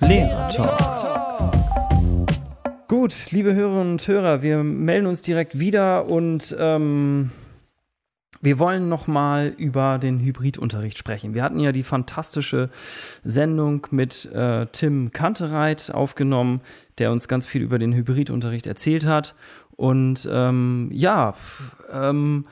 Lehrer 0.00 0.48
Talk. 0.50 1.52
Gut, 2.88 3.30
liebe 3.30 3.54
Hörerinnen 3.54 3.92
und 3.92 4.08
Hörer, 4.08 4.42
wir 4.42 4.62
melden 4.62 5.06
uns 5.06 5.22
direkt 5.22 5.58
wieder 5.58 6.06
und 6.06 6.56
ähm, 6.58 7.30
wir 8.40 8.58
wollen 8.58 8.88
noch 8.88 9.06
mal 9.06 9.48
über 9.56 9.98
den 9.98 10.20
Hybridunterricht 10.20 10.96
sprechen. 10.96 11.34
Wir 11.34 11.42
hatten 11.42 11.58
ja 11.58 11.72
die 11.72 11.82
fantastische 11.82 12.70
Sendung 13.24 13.86
mit 13.90 14.26
äh, 14.32 14.66
Tim 14.72 15.10
Kantereit 15.10 15.90
aufgenommen, 15.92 16.60
der 16.98 17.12
uns 17.12 17.28
ganz 17.28 17.46
viel 17.46 17.62
über 17.62 17.78
den 17.78 17.92
Hybridunterricht 17.92 18.66
erzählt 18.66 19.04
hat. 19.04 19.34
Und 19.76 20.28
ähm, 20.30 20.88
ja, 20.92 21.34
ähm, 21.92 22.46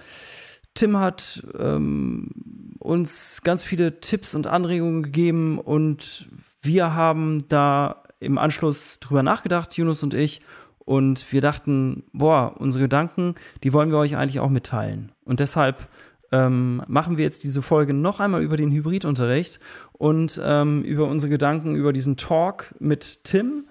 Tim 0.75 0.99
hat 0.99 1.47
ähm, 1.59 2.31
uns 2.79 3.41
ganz 3.43 3.63
viele 3.63 4.01
Tipps 4.01 4.35
und 4.35 4.47
Anregungen 4.47 5.03
gegeben 5.03 5.59
und 5.59 6.29
wir 6.67 6.95
haben 6.95 7.49
da 7.49 8.03
im 8.21 8.39
Anschluss 8.39 9.01
drüber 9.01 9.23
nachgedacht, 9.23 9.77
Yunus 9.77 10.03
und 10.03 10.15
ich, 10.15 10.41
und 10.79 11.33
wir 11.33 11.41
dachten, 11.41 12.05
boah, 12.13 12.55
unsere 12.59 12.85
Gedanken, 12.85 13.35
die 13.65 13.73
wollen 13.73 13.91
wir 13.91 13.99
euch 13.99 14.17
eigentlich 14.17 14.41
auch 14.41 14.51
mitteilen. 14.51 15.13
Und 15.25 15.41
deshalb 15.41 15.89
ähm, 16.31 16.83
machen 16.87 17.17
wir 17.17 17.25
jetzt 17.25 17.43
diese 17.45 17.61
Folge 17.61 17.93
noch 17.93 18.21
einmal 18.21 18.43
über 18.43 18.57
den 18.57 18.71
Hybridunterricht 18.71 19.59
und 19.93 20.41
ähm, 20.43 20.83
über 20.83 21.07
unsere 21.07 21.31
Gedanken 21.31 21.75
über 21.75 21.93
diesen 21.93 22.17
Talk 22.17 22.75
mit 22.79 23.25
Tim, 23.25 23.67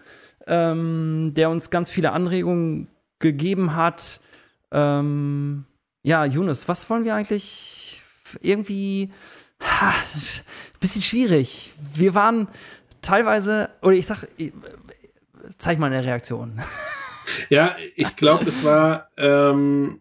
ähm, 0.45 1.33
der 1.35 1.49
uns 1.49 1.69
ganz 1.69 1.89
viele 1.89 2.11
Anregungen 2.11 2.89
gegeben 3.19 3.75
hat. 3.75 4.19
Ähm, 4.71 5.65
ja, 6.03 6.25
Yunus, 6.25 6.67
was 6.67 6.89
wollen 6.89 7.05
wir 7.05 7.15
eigentlich 7.15 8.01
irgendwie? 8.41 9.11
Ha, 9.61 9.93
bisschen 10.79 11.01
schwierig. 11.01 11.73
Wir 11.93 12.13
waren 12.13 12.47
teilweise, 13.05 13.69
oder 13.81 13.93
ich 13.93 14.05
sag, 14.05 14.27
zeig 15.57 15.79
mal 15.79 15.91
eine 15.91 16.05
Reaktion. 16.05 16.61
Ja, 17.49 17.75
ich 17.95 18.15
glaube, 18.15 18.45
es 18.45 18.63
war 18.63 19.09
ähm, 19.17 19.99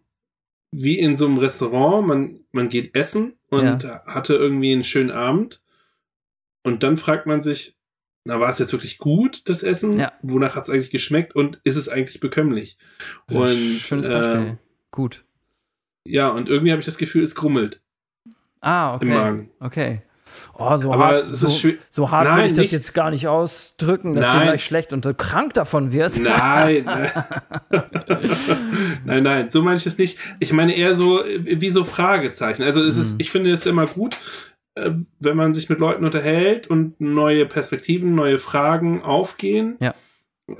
wie 0.71 0.99
in 0.99 1.17
so 1.17 1.25
einem 1.25 1.39
Restaurant. 1.39 2.07
Man, 2.07 2.41
man 2.53 2.69
geht 2.69 2.95
essen 2.95 3.39
und 3.49 3.83
ja. 3.83 4.05
hatte 4.07 4.35
irgendwie 4.35 4.73
einen 4.73 4.85
schönen 4.85 5.11
Abend. 5.11 5.63
Und 6.65 6.83
dann 6.83 6.97
fragt 6.97 7.27
man 7.27 7.41
sich, 7.41 7.77
na, 8.25 8.41
war 8.41 8.51
es 8.51 8.59
jetzt 8.59 8.73
wirklich 8.73 8.99
gut, 8.99 9.49
das 9.49 9.63
Essen? 9.63 9.99
Ja. 9.99 10.13
Wonach 10.23 10.55
hat 10.55 10.65
es 10.65 10.71
eigentlich 10.71 10.91
geschmeckt 10.91 11.35
und 11.35 11.61
ist 11.65 11.77
es 11.77 11.89
eigentlich 11.89 12.21
bekömmlich? 12.21 12.79
Und, 13.27 13.57
Schönes 13.57 14.09
Beispiel. 14.09 14.47
Äh, 14.47 14.57
gut. 14.91 15.25
Ja, 16.05 16.29
und 16.29 16.49
irgendwie 16.49 16.73
habe 16.73 16.81
ich 16.81 16.87
das 16.87 16.99
Gefühl, 16.99 17.23
es 17.23 17.35
grummelt. 17.35 17.81
Ah, 18.61 18.95
okay. 18.95 19.07
Im 19.07 19.15
Magen. 19.15 19.51
Okay. 19.61 20.03
Oh, 20.59 20.77
so 20.77 20.93
Aber 20.93 21.07
hart, 21.07 21.27
so, 21.31 21.49
so 21.91 22.11
hart 22.11 22.25
Nein, 22.25 22.37
würde 22.37 22.47
ich 22.47 22.53
das 22.53 22.63
nicht. 22.63 22.73
jetzt 22.73 22.95
gar 22.95 23.11
nicht 23.11 23.29
ausdrücken, 23.29 24.15
dass 24.15 24.27
nein. 24.27 24.39
du 24.39 24.45
gleich 24.45 24.65
schlecht 24.65 24.93
und 24.93 25.07
krank 25.19 25.55
davon 25.55 25.93
wirst. 25.93 26.21
Nein, 26.23 26.85
nein, 29.05 29.23
nein, 29.23 29.51
so 29.51 29.63
meine 29.63 29.77
ich 29.77 29.87
es 29.87 29.99
nicht. 29.99 30.19
Ich 30.41 30.53
meine 30.53 30.75
eher 30.75 30.97
so 30.97 31.23
wie 31.25 31.71
so 31.71 31.85
Fragezeichen. 31.85 32.63
Also 32.63 32.83
es 32.83 32.97
ist, 32.97 33.13
mhm. 33.13 33.19
ich 33.19 33.31
finde 33.31 33.53
es 33.53 33.67
immer 33.67 33.87
gut, 33.87 34.19
äh, 34.75 34.91
wenn 35.21 35.37
man 35.37 35.55
sich 35.55 35.69
mit 35.69 35.79
Leuten 35.79 36.05
unterhält 36.05 36.67
und 36.67 37.01
neue 37.01 37.47
Perspektiven, 37.47 38.15
neue 38.15 38.39
Fragen 38.39 39.03
aufgehen. 39.03 39.77
Ja. 39.81 39.95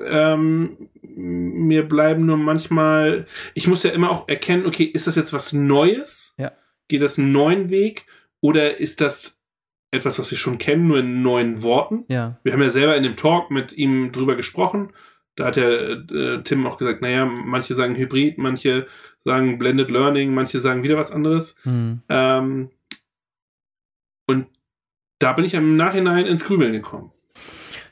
Ähm, 0.03 0.89
mir 1.03 1.87
bleiben 1.87 2.25
nur 2.25 2.37
manchmal, 2.37 3.27
ich 3.55 3.67
muss 3.67 3.83
ja 3.83 3.91
immer 3.91 4.11
auch 4.11 4.29
erkennen, 4.29 4.67
okay, 4.67 4.85
ist 4.85 5.07
das 5.07 5.17
jetzt 5.17 5.33
was 5.33 5.53
Neues? 5.53 6.35
Ja. 6.39 6.53
Geht 6.89 7.03
das 7.03 7.19
einen 7.19 7.33
neuen 7.33 7.71
Weg? 7.71 8.07
Oder 8.41 8.79
ist 8.79 9.01
das 9.01 9.41
etwas, 9.95 10.19
was 10.19 10.31
wir 10.31 10.39
schon 10.39 10.59
kennen, 10.59 10.87
nur 10.87 10.99
in 10.99 11.23
neuen 11.23 11.63
Worten. 11.63 12.05
Ja. 12.09 12.39
Wir 12.43 12.53
haben 12.53 12.63
ja 12.63 12.71
selber 12.71 12.97
in 12.97 13.03
dem 13.03 13.17
Talk 13.17 13.51
mit 13.51 13.73
ihm 13.73 14.13
drüber 14.13 14.37
gesprochen. 14.37 14.93
Da 15.37 15.47
hat 15.47 15.57
ja 15.57 15.69
äh, 15.69 16.43
Tim 16.45 16.67
auch 16.67 16.79
gesagt, 16.79 17.03
naja, 17.03 17.25
manche 17.25 17.75
sagen 17.75 17.97
Hybrid, 17.97 18.39
manche 18.39 18.87
sagen 19.23 19.59
Blended 19.59 19.91
Learning, 19.91 20.33
manche 20.35 20.61
sagen 20.61 20.83
wieder 20.83 20.97
was 20.97 21.11
anderes. 21.11 21.57
Mhm. 21.65 22.03
Ähm, 22.09 22.71
und 24.27 24.47
da 25.19 25.33
bin 25.33 25.45
ich 25.45 25.55
im 25.55 25.77
Nachhinein 25.77 26.27
ins 26.27 26.45
Grübeln 26.45 26.73
gekommen. 26.73 27.13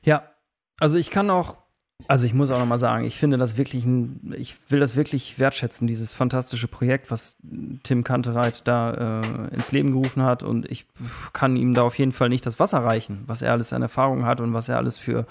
Ja, 0.03 0.35
also 0.79 0.99
ich 0.99 1.11
kann 1.11 1.31
auch 1.31 1.62
also 2.09 2.27
ich 2.27 2.35
muss 2.35 2.51
auch 2.51 2.59
noch 2.59 2.67
mal 2.67 2.79
sagen, 2.79 3.05
ich 3.05 3.17
finde 3.17 3.39
das 3.39 3.57
wirklich, 3.57 3.85
ein, 3.85 4.35
ich 4.37 4.57
will 4.69 4.81
das 4.81 4.97
wirklich 4.97 5.39
wertschätzen, 5.39 5.87
dieses 5.87 6.15
fantastische 6.15 6.69
Projekt, 6.69 7.11
was 7.11 7.39
Tim 7.83 8.05
Kantereit 8.05 8.67
da 8.67 9.23
äh, 9.23 9.55
ins 9.55 9.73
Leben 9.73 9.93
gerufen 9.93 10.23
hat. 10.23 10.43
Und 10.43 10.71
ich 10.71 10.87
kann 11.33 11.57
ihm 11.57 11.75
da 11.75 11.83
auf 11.83 11.99
jeden 11.99 12.13
Fall 12.13 12.29
nicht 12.29 12.47
das 12.47 12.59
Wasser 12.59 12.79
reichen, 12.79 13.25
was 13.27 13.43
er 13.43 13.53
alles 13.53 13.73
an 13.73 13.83
Erfahrung 13.83 14.25
hat 14.25 14.41
und 14.41 14.53
was 14.55 14.69
er 14.69 14.77
alles 14.77 14.99
für 14.99 15.27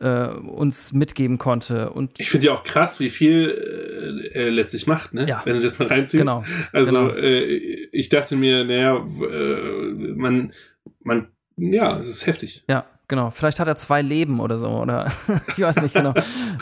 äh, 0.00 0.28
uns 0.28 0.92
mitgeben 0.92 1.38
konnte. 1.38 1.90
Und 1.90 2.18
ich 2.20 2.30
finde 2.30 2.46
ja 2.46 2.54
auch 2.54 2.64
krass, 2.64 3.00
wie 3.00 3.10
viel 3.10 4.30
äh, 4.34 4.38
er 4.38 4.50
letztlich 4.50 4.86
macht, 4.86 5.14
ne? 5.14 5.26
Ja. 5.26 5.42
Wenn 5.44 5.54
du 5.54 5.60
das 5.60 5.78
mal 5.78 5.88
reinziehst. 5.88 6.20
Genau. 6.20 6.44
Also 6.72 6.92
genau. 6.92 7.10
Äh, 7.10 7.88
ich 7.92 8.08
dachte 8.08 8.36
mir, 8.36 8.64
naja, 8.64 8.96
äh, 8.96 10.14
man, 10.14 10.52
man, 11.02 11.28
ja, 11.56 11.98
es 11.98 12.08
ist 12.08 12.26
heftig. 12.26 12.64
Ja. 12.68 12.86
Genau, 13.08 13.30
vielleicht 13.30 13.58
hat 13.58 13.66
er 13.66 13.76
zwei 13.76 14.02
Leben 14.02 14.38
oder 14.38 14.58
so, 14.58 14.68
oder 14.68 15.10
ich 15.56 15.62
weiß 15.62 15.80
nicht 15.80 15.94
genau. 15.94 16.12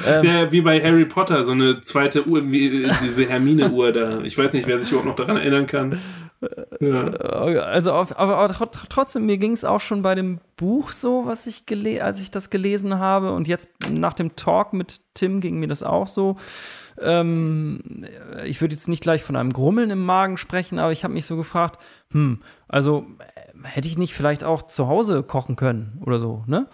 ähm, 0.07 0.25
ja, 0.25 0.53
wie 0.53 0.61
bei 0.61 0.81
Harry 0.81 1.05
Potter, 1.05 1.43
so 1.43 1.51
eine 1.51 1.81
zweite 1.81 2.27
Uhr, 2.27 2.51
wie 2.53 2.89
diese 3.03 3.29
Hermine-Uhr 3.29 3.93
da. 3.93 4.21
Ich 4.21 4.39
weiß 4.39 4.53
nicht, 4.53 4.69
wer 4.69 4.79
sich 4.79 4.91
überhaupt 4.91 5.09
noch 5.09 5.17
daran 5.17 5.39
erinnern 5.39 5.67
kann. 5.67 5.99
Ja. 6.81 7.03
Also, 7.03 7.93
auf, 7.93 8.17
aber, 8.17 8.37
aber 8.37 8.71
trotzdem, 8.89 9.27
mir 9.27 9.39
ging 9.39 9.53
es 9.53 9.65
auch 9.65 9.81
schon 9.81 10.03
bei 10.03 10.15
dem 10.15 10.39
Buch 10.57 10.93
so, 10.93 11.25
was 11.27 11.49
ich 11.49 11.65
als 12.01 12.21
ich 12.21 12.31
das 12.31 12.49
gelesen 12.51 13.01
habe. 13.01 13.33
Und 13.33 13.49
jetzt 13.49 13.69
nach 13.91 14.15
dem 14.15 14.37
Talk 14.37 14.73
mit 14.73 15.01
Tim 15.15 15.41
ging 15.41 15.59
mir 15.59 15.69
das 15.69 15.83
auch 15.83 16.07
so. 16.07 16.37
Ähm, 17.01 17.81
ich 18.45 18.61
würde 18.61 18.75
jetzt 18.75 18.89
nicht 18.89 19.03
gleich 19.03 19.23
von 19.23 19.37
einem 19.37 19.53
Grummeln 19.53 19.91
im 19.91 20.05
Magen 20.05 20.37
sprechen, 20.37 20.79
aber 20.79 20.93
ich 20.93 21.05
habe 21.05 21.15
mich 21.15 21.27
so 21.27 21.37
gefragt, 21.37 21.81
hm, 22.13 22.41
also 22.69 23.07
hätte 23.63 23.89
ich 23.89 23.99
nicht 23.99 24.15
vielleicht 24.15 24.45
auch 24.45 24.63
zu 24.63 24.89
Hause 24.89 25.23
kochen 25.23 25.57
können 25.57 26.01
oder 26.05 26.19
so, 26.19 26.45
ne? 26.47 26.69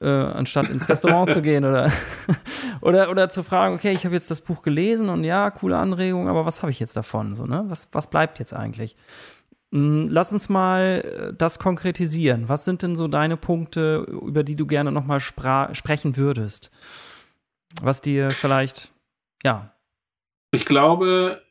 Äh, 0.00 0.08
anstatt 0.08 0.68
ins 0.70 0.88
Restaurant 0.88 1.32
zu 1.32 1.42
gehen 1.42 1.64
oder, 1.64 1.90
oder, 2.80 3.10
oder 3.10 3.28
zu 3.28 3.42
fragen, 3.42 3.74
okay, 3.74 3.92
ich 3.92 4.04
habe 4.04 4.14
jetzt 4.14 4.30
das 4.30 4.40
Buch 4.40 4.62
gelesen 4.62 5.08
und 5.08 5.24
ja, 5.24 5.50
coole 5.50 5.76
Anregung, 5.76 6.28
aber 6.28 6.46
was 6.46 6.62
habe 6.62 6.70
ich 6.70 6.78
jetzt 6.78 6.96
davon? 6.96 7.34
So, 7.34 7.44
ne? 7.44 7.64
was, 7.66 7.88
was 7.92 8.08
bleibt 8.08 8.38
jetzt 8.38 8.54
eigentlich? 8.54 8.96
Hm, 9.72 10.08
lass 10.08 10.32
uns 10.32 10.48
mal 10.48 11.02
äh, 11.04 11.34
das 11.36 11.58
konkretisieren. 11.58 12.48
Was 12.48 12.64
sind 12.64 12.82
denn 12.82 12.96
so 12.96 13.08
deine 13.08 13.36
Punkte, 13.36 14.06
über 14.22 14.42
die 14.44 14.56
du 14.56 14.66
gerne 14.66 14.92
nochmal 14.92 15.20
sprechen 15.20 16.16
würdest? 16.16 16.70
Was 17.82 18.00
dir 18.00 18.30
vielleicht, 18.30 18.92
ja. 19.44 19.74
Ich 20.50 20.64
glaube, 20.64 21.42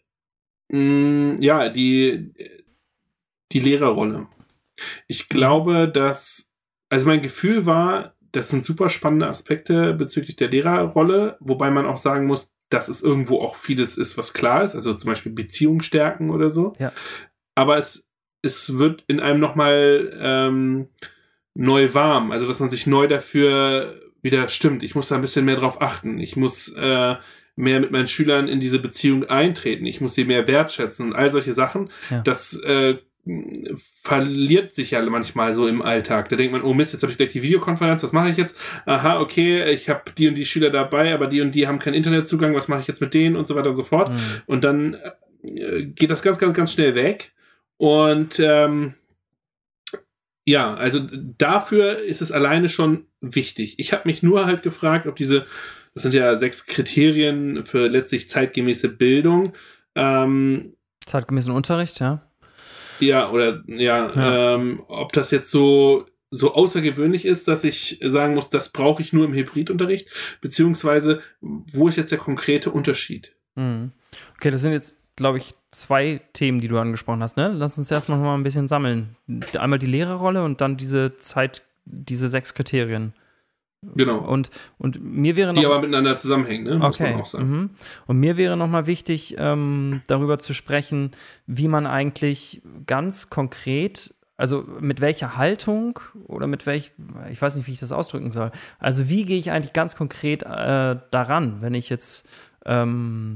mh, 0.69 0.77
hm, 0.77 1.35
ja, 1.39 1.69
die, 1.69 2.33
die 3.51 3.59
Lehrerrolle. 3.59 4.27
Ich 5.07 5.29
glaube, 5.29 5.89
dass, 5.89 6.53
also 6.89 7.07
mein 7.07 7.21
Gefühl 7.21 7.65
war, 7.65 8.15
das 8.31 8.49
sind 8.49 8.63
super 8.63 8.89
spannende 8.89 9.27
Aspekte 9.27 9.93
bezüglich 9.93 10.35
der 10.35 10.49
Lehrerrolle, 10.49 11.37
wobei 11.39 11.71
man 11.71 11.85
auch 11.85 11.97
sagen 11.97 12.25
muss, 12.27 12.53
dass 12.69 12.89
es 12.89 13.01
irgendwo 13.01 13.41
auch 13.41 13.55
vieles 13.55 13.97
ist, 13.97 14.17
was 14.17 14.33
klar 14.33 14.63
ist, 14.63 14.75
also 14.75 14.93
zum 14.93 15.09
Beispiel 15.09 15.31
Beziehungen 15.31 15.81
stärken 15.81 16.29
oder 16.29 16.49
so. 16.49 16.73
Ja. 16.79 16.91
Aber 17.55 17.77
es, 17.77 18.05
es 18.41 18.77
wird 18.77 19.03
in 19.07 19.19
einem 19.19 19.39
nochmal 19.39 20.11
ähm, 20.19 20.89
neu 21.55 21.93
warm, 21.93 22.31
also 22.31 22.47
dass 22.47 22.59
man 22.59 22.69
sich 22.69 22.85
neu 22.85 23.07
dafür 23.07 24.01
wieder 24.21 24.47
stimmt. 24.49 24.83
Ich 24.83 24.95
muss 24.95 25.07
da 25.07 25.15
ein 25.15 25.21
bisschen 25.21 25.45
mehr 25.45 25.55
drauf 25.55 25.81
achten. 25.81 26.19
Ich 26.19 26.35
muss 26.35 26.73
äh, 26.75 27.15
mehr 27.57 27.79
mit 27.79 27.91
meinen 27.91 28.07
Schülern 28.07 28.47
in 28.47 28.59
diese 28.59 28.79
Beziehung 28.79 29.25
eintreten. 29.25 29.85
Ich 29.85 29.99
muss 29.99 30.13
sie 30.13 30.23
mehr 30.23 30.47
wertschätzen 30.47 31.07
und 31.07 31.15
all 31.15 31.31
solche 31.31 31.53
Sachen. 31.53 31.89
Ja. 32.09 32.21
Das 32.21 32.53
äh, 32.61 32.97
verliert 34.03 34.73
sich 34.73 34.91
ja 34.91 35.01
manchmal 35.01 35.53
so 35.53 35.67
im 35.67 35.81
Alltag. 35.81 36.29
Da 36.29 36.35
denkt 36.35 36.53
man, 36.53 36.61
oh 36.61 36.73
Mist, 36.73 36.93
jetzt 36.93 37.01
habe 37.01 37.11
ich 37.11 37.17
gleich 37.17 37.29
die 37.29 37.41
Videokonferenz, 37.41 38.03
was 38.03 38.13
mache 38.13 38.29
ich 38.29 38.37
jetzt? 38.37 38.55
Aha, 38.85 39.19
okay, 39.19 39.69
ich 39.71 39.89
habe 39.89 40.11
die 40.17 40.27
und 40.27 40.35
die 40.35 40.45
Schüler 40.45 40.69
dabei, 40.69 41.13
aber 41.13 41.27
die 41.27 41.41
und 41.41 41.53
die 41.53 41.67
haben 41.67 41.79
keinen 41.79 41.95
Internetzugang, 41.95 42.55
was 42.55 42.67
mache 42.67 42.81
ich 42.81 42.87
jetzt 42.87 43.01
mit 43.01 43.13
denen 43.13 43.35
und 43.35 43.47
so 43.47 43.55
weiter 43.55 43.69
und 43.69 43.75
so 43.75 43.83
fort. 43.83 44.13
Mhm. 44.13 44.19
Und 44.45 44.63
dann 44.63 44.97
äh, 45.43 45.83
geht 45.83 46.11
das 46.11 46.21
ganz, 46.21 46.37
ganz, 46.37 46.55
ganz 46.55 46.71
schnell 46.71 46.95
weg. 46.95 47.33
Und 47.77 48.39
ähm, 48.39 48.93
ja, 50.45 50.73
also 50.75 51.01
dafür 51.37 51.99
ist 51.99 52.21
es 52.21 52.31
alleine 52.31 52.69
schon 52.69 53.07
wichtig. 53.19 53.75
Ich 53.79 53.91
habe 53.91 54.03
mich 54.05 54.23
nur 54.23 54.45
halt 54.45 54.63
gefragt, 54.63 55.05
ob 55.07 55.15
diese, 55.17 55.45
das 55.97 56.03
sind 56.03 56.13
ja 56.13 56.35
sechs 56.35 56.67
Kriterien 56.67 57.65
für 57.65 57.87
letztlich 57.87 58.29
zeitgemäße 58.29 58.87
Bildung. 58.89 59.53
Ähm, 59.95 60.75
Zeitgemäßen 61.03 61.51
Unterricht, 61.51 61.99
ja. 61.99 62.21
Ja, 62.99 63.31
oder 63.31 63.63
ja, 63.65 64.13
ja. 64.13 64.55
Ähm, 64.55 64.83
ob 64.87 65.11
das 65.11 65.31
jetzt 65.31 65.49
so 65.49 66.05
so 66.29 66.53
außergewöhnlich 66.53 67.25
ist, 67.25 67.47
dass 67.47 67.63
ich 67.63 67.99
sagen 68.03 68.35
muss, 68.35 68.51
das 68.51 68.69
brauche 68.69 69.01
ich 69.01 69.11
nur 69.11 69.25
im 69.25 69.33
Hybridunterricht, 69.33 70.09
beziehungsweise 70.39 71.21
wo 71.41 71.87
ist 71.87 71.95
jetzt 71.95 72.11
der 72.11 72.19
konkrete 72.19 72.69
Unterschied? 72.69 73.35
Mhm. 73.55 73.91
Okay, 74.35 74.51
das 74.51 74.61
sind 74.61 74.73
jetzt, 74.73 75.01
glaube 75.15 75.39
ich, 75.39 75.55
zwei 75.71 76.21
Themen, 76.33 76.61
die 76.61 76.67
du 76.67 76.77
angesprochen 76.77 77.23
hast. 77.23 77.37
Ne? 77.37 77.51
Lass 77.55 77.79
uns 77.79 77.89
erstmal 77.89 78.19
mal 78.19 78.35
ein 78.35 78.43
bisschen 78.43 78.67
sammeln. 78.67 79.15
Einmal 79.57 79.79
die 79.79 79.87
Lehrerrolle 79.87 80.43
und 80.43 80.61
dann 80.61 80.77
diese 80.77 81.15
Zeit, 81.15 81.63
diese 81.85 82.29
sechs 82.29 82.53
Kriterien. 82.53 83.13
Genau. 83.81 84.17
Und, 84.17 84.49
und 84.77 85.01
mir 85.01 85.35
wäre 85.35 85.53
noch. 85.53 85.59
Die 85.59 85.65
aber 85.65 85.79
miteinander 85.79 86.17
zusammenhängen, 86.17 86.63
ne? 86.63 86.75
Muss 86.77 86.95
okay. 86.95 87.11
man 87.11 87.21
auch 87.21 87.25
sagen. 87.25 87.49
Mhm. 87.49 87.69
Und 88.07 88.19
mir 88.19 88.35
wäre 88.37 88.57
nochmal 88.57 88.87
wichtig, 88.87 89.35
ähm, 89.37 90.01
darüber 90.07 90.39
zu 90.39 90.53
sprechen, 90.53 91.11
wie 91.45 91.67
man 91.67 91.85
eigentlich 91.85 92.63
ganz 92.87 93.29
konkret, 93.29 94.15
also 94.35 94.65
mit 94.79 94.99
welcher 94.99 95.37
Haltung 95.37 95.99
oder 96.25 96.47
mit 96.47 96.65
welch, 96.65 96.91
ich 97.31 97.41
weiß 97.41 97.55
nicht, 97.55 97.67
wie 97.67 97.73
ich 97.73 97.79
das 97.79 97.91
ausdrücken 97.91 98.31
soll. 98.31 98.51
Also 98.79 99.09
wie 99.09 99.25
gehe 99.25 99.37
ich 99.37 99.51
eigentlich 99.51 99.73
ganz 99.73 99.95
konkret 99.95 100.43
äh, 100.43 100.95
daran, 101.11 101.61
wenn 101.61 101.75
ich 101.75 101.89
jetzt 101.89 102.27
ähm, 102.65 103.35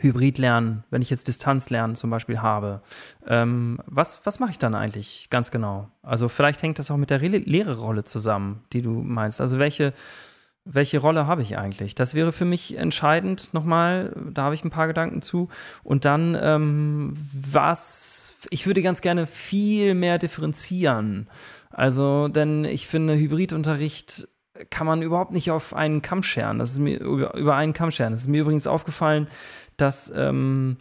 Hybridlernen, 0.00 0.84
wenn 0.90 1.02
ich 1.02 1.10
jetzt 1.10 1.28
Distanzlernen 1.28 1.94
zum 1.94 2.10
Beispiel 2.10 2.40
habe, 2.40 2.80
ähm, 3.26 3.80
was, 3.86 4.20
was 4.24 4.40
mache 4.40 4.52
ich 4.52 4.58
dann 4.58 4.74
eigentlich 4.74 5.28
ganz 5.30 5.50
genau? 5.50 5.88
Also 6.02 6.28
vielleicht 6.28 6.62
hängt 6.62 6.78
das 6.78 6.90
auch 6.90 6.96
mit 6.96 7.10
der 7.10 7.18
Lehrerrolle 7.18 8.04
zusammen, 8.04 8.64
die 8.72 8.82
du 8.82 8.90
meinst. 8.90 9.40
Also 9.40 9.58
welche, 9.58 9.92
welche 10.64 10.98
Rolle 10.98 11.26
habe 11.26 11.42
ich 11.42 11.58
eigentlich? 11.58 11.94
Das 11.94 12.14
wäre 12.14 12.32
für 12.32 12.44
mich 12.44 12.78
entscheidend 12.78 13.52
nochmal, 13.52 14.16
da 14.32 14.44
habe 14.44 14.54
ich 14.54 14.64
ein 14.64 14.70
paar 14.70 14.86
Gedanken 14.86 15.22
zu. 15.22 15.48
Und 15.82 16.04
dann, 16.04 16.36
ähm, 16.40 17.14
was, 17.16 18.34
ich 18.50 18.66
würde 18.66 18.82
ganz 18.82 19.00
gerne 19.02 19.26
viel 19.26 19.94
mehr 19.94 20.18
differenzieren. 20.18 21.28
Also, 21.70 22.28
denn 22.28 22.64
ich 22.64 22.86
finde, 22.86 23.16
Hybridunterricht 23.16 24.28
kann 24.68 24.86
man 24.86 25.00
überhaupt 25.00 25.32
nicht 25.32 25.50
auf 25.50 25.74
einen 25.74 26.02
Kamm 26.02 26.22
scheren. 26.22 26.58
Das 26.58 26.72
ist 26.72 26.78
mir 26.78 27.00
über, 27.00 27.54
einen 27.54 27.72
Kamm 27.72 27.90
scheren. 27.90 28.12
Das 28.12 28.22
ist 28.22 28.28
mir 28.28 28.42
übrigens 28.42 28.66
aufgefallen, 28.66 29.28
dass 29.80 30.12
ähm, 30.14 30.76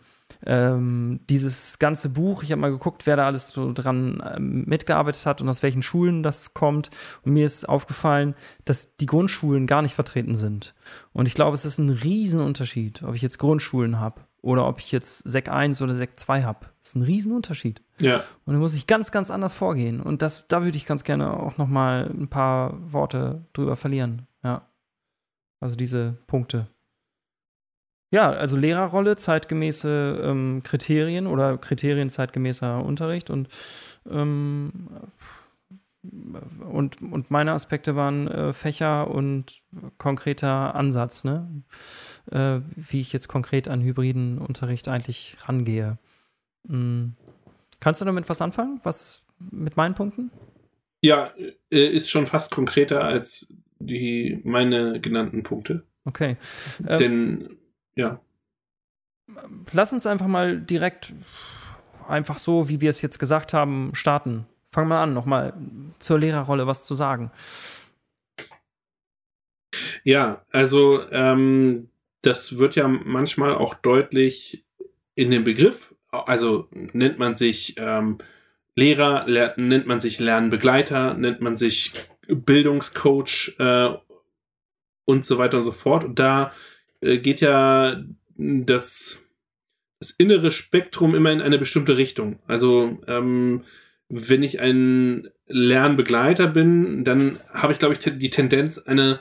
ähm, 0.46 1.20
dieses 1.30 1.80
ganze 1.80 2.10
Buch, 2.10 2.44
ich 2.44 2.52
habe 2.52 2.62
mal 2.62 2.72
geguckt, 2.72 3.06
wer 3.06 3.16
da 3.16 3.26
alles 3.26 3.50
so 3.50 3.74
dran 3.74 4.24
ähm, 4.36 4.64
mitgearbeitet 4.66 5.26
hat 5.26 5.42
und 5.42 5.50
aus 5.50 5.64
welchen 5.64 5.82
Schulen 5.82 6.24
das 6.24 6.54
kommt. 6.54 6.92
Und 7.24 7.34
mir 7.34 7.46
ist 7.46 7.68
aufgefallen, 7.68 8.36
dass 8.66 8.96
die 8.98 9.06
Grundschulen 9.06 9.68
gar 9.68 9.82
nicht 9.82 9.96
vertreten 9.96 10.36
sind. 10.36 10.76
Und 11.14 11.28
ich 11.28 11.34
glaube, 11.34 11.56
es 11.56 11.66
ist 11.66 11.78
ein 11.78 11.90
Riesenunterschied, 11.90 13.04
ob 13.04 13.16
ich 13.16 13.22
jetzt 13.22 13.40
Grundschulen 13.40 14.00
habe 14.00 14.22
oder 14.42 14.68
ob 14.68 14.80
ich 14.80 14.92
jetzt 14.92 15.20
Sek 15.28 15.50
1 15.50 15.82
oder 15.82 15.96
Sek 15.96 16.18
2 16.18 16.44
habe. 16.44 16.68
Das 16.80 16.90
ist 16.90 16.96
ein 16.96 17.04
Riesenunterschied. 17.04 17.82
Ja. 17.98 18.24
Und 18.46 18.54
da 18.54 18.60
muss 18.60 18.74
ich 18.74 18.88
ganz, 18.88 19.12
ganz 19.12 19.32
anders 19.32 19.54
vorgehen. 19.54 20.00
Und 20.00 20.22
das, 20.22 20.48
da 20.48 20.64
würde 20.64 20.78
ich 20.78 20.86
ganz 20.86 21.04
gerne 21.04 21.34
auch 21.38 21.58
noch 21.58 21.68
mal 21.68 22.10
ein 22.10 22.30
paar 22.30 22.78
Worte 22.92 23.46
drüber 23.54 23.76
verlieren. 23.76 24.28
Ja. 24.44 24.62
Also 25.60 25.76
diese 25.76 26.18
Punkte. 26.28 26.68
Ja, 28.12 28.32
also 28.32 28.58
Lehrerrolle, 28.58 29.16
zeitgemäße 29.16 30.22
ähm, 30.24 30.62
Kriterien 30.64 31.28
oder 31.28 31.58
Kriterien 31.58 32.10
zeitgemäßer 32.10 32.84
Unterricht 32.84 33.30
und, 33.30 33.50
ähm, 34.10 34.90
und, 36.72 37.02
und 37.02 37.30
meine 37.30 37.52
Aspekte 37.52 37.96
waren 37.96 38.28
äh, 38.28 38.54
Fächer 38.54 39.12
und 39.12 39.62
konkreter 39.98 40.74
Ansatz, 40.74 41.24
ne? 41.24 41.48
Äh, 42.32 42.62
wie 42.76 43.02
ich 43.02 43.14
jetzt 43.14 43.28
konkret 43.28 43.68
an 43.68 43.82
hybriden 43.82 44.40
Unterricht 44.40 44.88
eigentlich 44.88 45.38
rangehe. 45.46 45.98
Mhm. 46.68 47.14
Kannst 47.80 48.02
du 48.02 48.06
damit 48.06 48.28
was 48.28 48.42
anfangen? 48.42 48.80
Was 48.84 49.24
mit 49.52 49.78
meinen 49.78 49.94
Punkten? 49.96 50.32
Ja, 51.02 51.32
äh, 51.72 51.88
ist 51.88 52.10
schon 52.10 52.28
fast 52.28 52.52
konkreter 52.52 53.04
als 53.04 53.48
die 53.80 54.42
meine 54.44 55.00
genannten 55.00 55.44
Punkte. 55.44 55.84
Okay. 56.06 56.38
Ähm, 56.88 56.98
Denn 57.00 57.59
ja. 58.00 58.22
Lass 59.74 59.94
uns 59.94 60.08
einfach 60.08 60.28
mal 60.28 60.60
direkt, 60.60 61.14
einfach 62.08 62.40
so, 62.40 62.70
wie 62.70 62.82
wir 62.82 62.90
es 62.90 63.02
jetzt 63.02 63.20
gesagt 63.20 63.54
haben, 63.54 63.92
starten. 63.94 64.46
Fang 64.72 64.88
mal 64.88 65.04
an, 65.04 65.14
nochmal 65.14 65.54
zur 66.00 66.20
Lehrerrolle 66.20 66.66
was 66.66 66.86
zu 66.86 66.94
sagen. 66.94 67.32
Ja, 70.04 70.44
also 70.52 71.04
ähm, 71.12 71.90
das 72.22 72.58
wird 72.58 72.76
ja 72.76 72.88
manchmal 72.88 73.56
auch 73.56 73.76
deutlich 73.76 74.66
in 75.16 75.30
dem 75.30 75.44
Begriff, 75.44 75.94
also 76.12 76.68
nennt 76.72 77.20
man 77.20 77.36
sich 77.36 77.76
ähm, 77.78 78.18
Lehrer, 78.76 79.26
nennt 79.58 79.88
man 79.88 80.00
sich 80.00 80.20
Lernbegleiter, 80.20 81.14
nennt 81.16 81.42
man 81.42 81.58
sich 81.58 81.94
Bildungscoach 82.28 83.56
äh, 83.60 83.90
und 85.06 85.26
so 85.26 85.38
weiter 85.38 85.58
und 85.58 85.64
so 85.64 85.72
fort. 85.72 86.06
Und 86.06 86.18
da 86.18 86.54
geht 87.02 87.42
ja 87.42 88.04
das, 88.38 89.22
das 90.00 90.12
innere 90.12 90.52
Spektrum 90.52 91.16
immer 91.16 91.32
in 91.32 91.42
eine 91.42 91.58
bestimmte 91.58 91.98
Richtung. 91.98 92.40
Also 92.48 93.00
ähm, 93.08 93.64
wenn 94.10 94.44
ich 94.44 94.60
ein 94.60 95.30
Lernbegleiter 95.48 96.48
bin, 96.48 97.04
dann 97.04 97.40
habe 97.54 97.74
ich, 97.74 97.80
glaube 97.80 97.94
ich, 97.94 98.00
die 98.00 98.30
Tendenz, 98.30 98.80
eine 98.80 99.20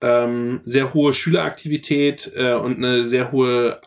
ähm, 0.00 0.60
sehr 0.64 0.94
hohe 0.94 1.12
Schüleraktivität 1.12 2.32
äh, 2.34 2.54
und 2.54 2.76
eine 2.76 3.06
sehr 3.06 3.32
hohe 3.32 3.80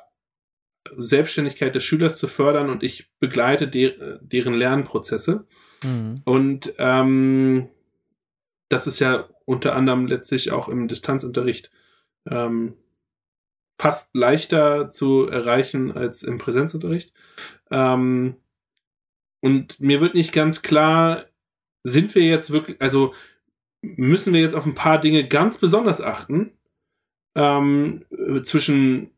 Selbstständigkeit 0.98 1.76
des 1.76 1.84
Schülers 1.84 2.18
zu 2.18 2.28
fördern 2.28 2.70
und 2.70 2.84
ich 2.84 3.12
begleite 3.20 3.68
de 3.68 4.20
deren 4.22 4.54
Lernprozesse. 4.54 5.46
Mhm. 5.84 6.22
Und 6.26 6.74
ähm, 6.78 7.70
das 8.68 8.88
ist 8.88 9.00
ja 9.00 9.30
unter 9.46 9.76
anderem 9.76 10.08
letztlich 10.08 10.52
auch 10.52 10.70
im 10.70 10.88
Distanzunterricht 10.88 11.72
ähm, 12.30 12.76
fast 13.82 14.14
leichter 14.16 14.92
zu 14.92 15.26
erreichen 15.26 15.92
als 15.92 16.22
im 16.22 16.38
Präsenzunterricht. 16.38 17.14
Ähm, 17.72 18.36
und 19.44 19.80
mir 19.80 20.00
wird 20.02 20.14
nicht 20.14 20.34
ganz 20.34 20.62
klar, 20.62 21.26
sind 21.84 22.14
wir 22.14 22.22
jetzt 22.22 22.52
wirklich, 22.52 22.80
also 22.80 23.16
müssen 23.82 24.34
wir 24.34 24.42
jetzt 24.42 24.54
auf 24.54 24.68
ein 24.68 24.76
paar 24.76 25.02
Dinge 25.02 25.28
ganz 25.28 25.58
besonders 25.58 26.00
achten 26.00 26.56
ähm, 27.36 28.06
zwischen 28.44 29.18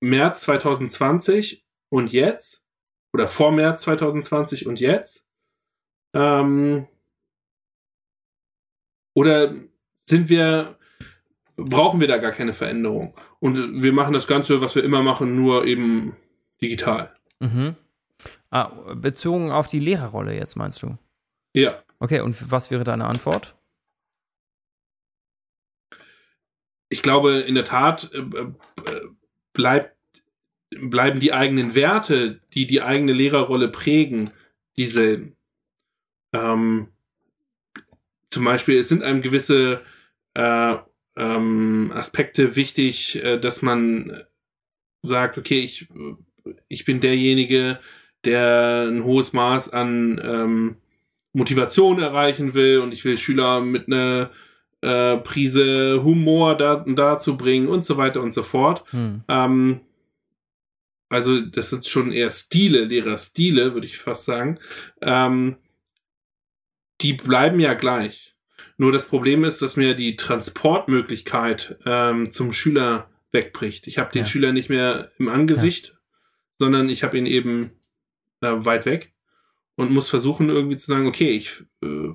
März 0.00 0.42
2020 0.42 1.66
und 1.90 2.12
jetzt 2.12 2.62
oder 3.12 3.26
vor 3.26 3.50
März 3.50 3.82
2020 3.82 4.64
und 4.68 4.78
jetzt? 4.78 5.26
Ähm, 6.14 6.86
oder 9.16 9.56
sind 10.04 10.28
wir, 10.28 10.78
brauchen 11.56 11.98
wir 11.98 12.06
da 12.06 12.18
gar 12.18 12.30
keine 12.30 12.52
Veränderung? 12.52 13.18
Und 13.42 13.82
wir 13.82 13.92
machen 13.92 14.14
das 14.14 14.28
Ganze, 14.28 14.60
was 14.60 14.76
wir 14.76 14.84
immer 14.84 15.02
machen, 15.02 15.34
nur 15.34 15.64
eben 15.64 16.14
digital. 16.60 17.12
Mhm. 17.40 17.74
Ah, 18.50 18.70
bezogen 18.94 19.50
auf 19.50 19.66
die 19.66 19.80
Lehrerrolle 19.80 20.32
jetzt, 20.32 20.54
meinst 20.54 20.80
du? 20.84 20.96
Ja. 21.52 21.82
Okay, 21.98 22.20
und 22.20 22.52
was 22.52 22.70
wäre 22.70 22.84
deine 22.84 23.06
Antwort? 23.06 23.56
Ich 26.88 27.02
glaube, 27.02 27.40
in 27.40 27.56
der 27.56 27.64
Tat 27.64 28.12
äh, 28.14 28.18
äh, 28.20 28.52
bleibt, 29.52 29.96
bleiben 30.70 31.18
die 31.18 31.32
eigenen 31.32 31.74
Werte, 31.74 32.38
die 32.54 32.68
die 32.68 32.80
eigene 32.80 33.12
Lehrerrolle 33.12 33.70
prägen, 33.70 34.30
dieselben. 34.76 35.36
Ähm, 36.32 36.92
zum 38.30 38.44
Beispiel, 38.44 38.78
es 38.78 38.88
sind 38.88 39.02
einem 39.02 39.20
gewisse 39.20 39.82
äh, 40.34 40.76
ähm, 41.16 41.92
Aspekte 41.94 42.56
wichtig, 42.56 43.22
äh, 43.22 43.38
dass 43.38 43.62
man 43.62 44.22
sagt, 45.02 45.38
okay, 45.38 45.60
ich, 45.60 45.88
ich 46.68 46.84
bin 46.84 47.00
derjenige, 47.00 47.78
der 48.24 48.86
ein 48.88 49.04
hohes 49.04 49.32
Maß 49.32 49.72
an 49.72 50.20
ähm, 50.22 50.76
Motivation 51.32 52.00
erreichen 52.00 52.54
will 52.54 52.78
und 52.78 52.92
ich 52.92 53.04
will 53.04 53.18
Schüler 53.18 53.60
mit 53.60 53.86
einer 53.86 54.30
äh, 54.82 55.16
Prise 55.18 56.02
Humor 56.02 56.56
da, 56.56 56.84
dazu 56.86 57.36
bringen 57.36 57.68
und 57.68 57.84
so 57.84 57.96
weiter 57.96 58.20
und 58.20 58.32
so 58.32 58.42
fort. 58.42 58.84
Hm. 58.90 59.22
Ähm, 59.28 59.80
also 61.08 61.40
das 61.40 61.70
sind 61.70 61.86
schon 61.86 62.10
eher 62.12 62.30
Stile, 62.30 62.84
Lehrerstile, 62.84 63.74
würde 63.74 63.86
ich 63.86 63.98
fast 63.98 64.24
sagen. 64.24 64.58
Ähm, 65.00 65.56
die 67.00 67.12
bleiben 67.14 67.60
ja 67.60 67.74
gleich. 67.74 68.31
Nur 68.76 68.92
das 68.92 69.06
Problem 69.06 69.44
ist, 69.44 69.62
dass 69.62 69.76
mir 69.76 69.94
die 69.94 70.16
Transportmöglichkeit 70.16 71.78
ähm, 71.84 72.30
zum 72.30 72.52
Schüler 72.52 73.10
wegbricht. 73.32 73.86
Ich 73.86 73.98
habe 73.98 74.12
den 74.12 74.22
ja. 74.22 74.26
Schüler 74.26 74.52
nicht 74.52 74.68
mehr 74.68 75.12
im 75.18 75.28
Angesicht, 75.28 75.88
ja. 75.88 75.94
sondern 76.58 76.88
ich 76.88 77.02
habe 77.02 77.18
ihn 77.18 77.26
eben 77.26 77.70
äh, 78.40 78.50
weit 78.50 78.86
weg 78.86 79.12
und 79.76 79.90
muss 79.90 80.08
versuchen 80.08 80.48
irgendwie 80.48 80.76
zu 80.76 80.86
sagen, 80.86 81.06
okay, 81.06 81.30
ich 81.30 81.64
äh, 81.82 82.10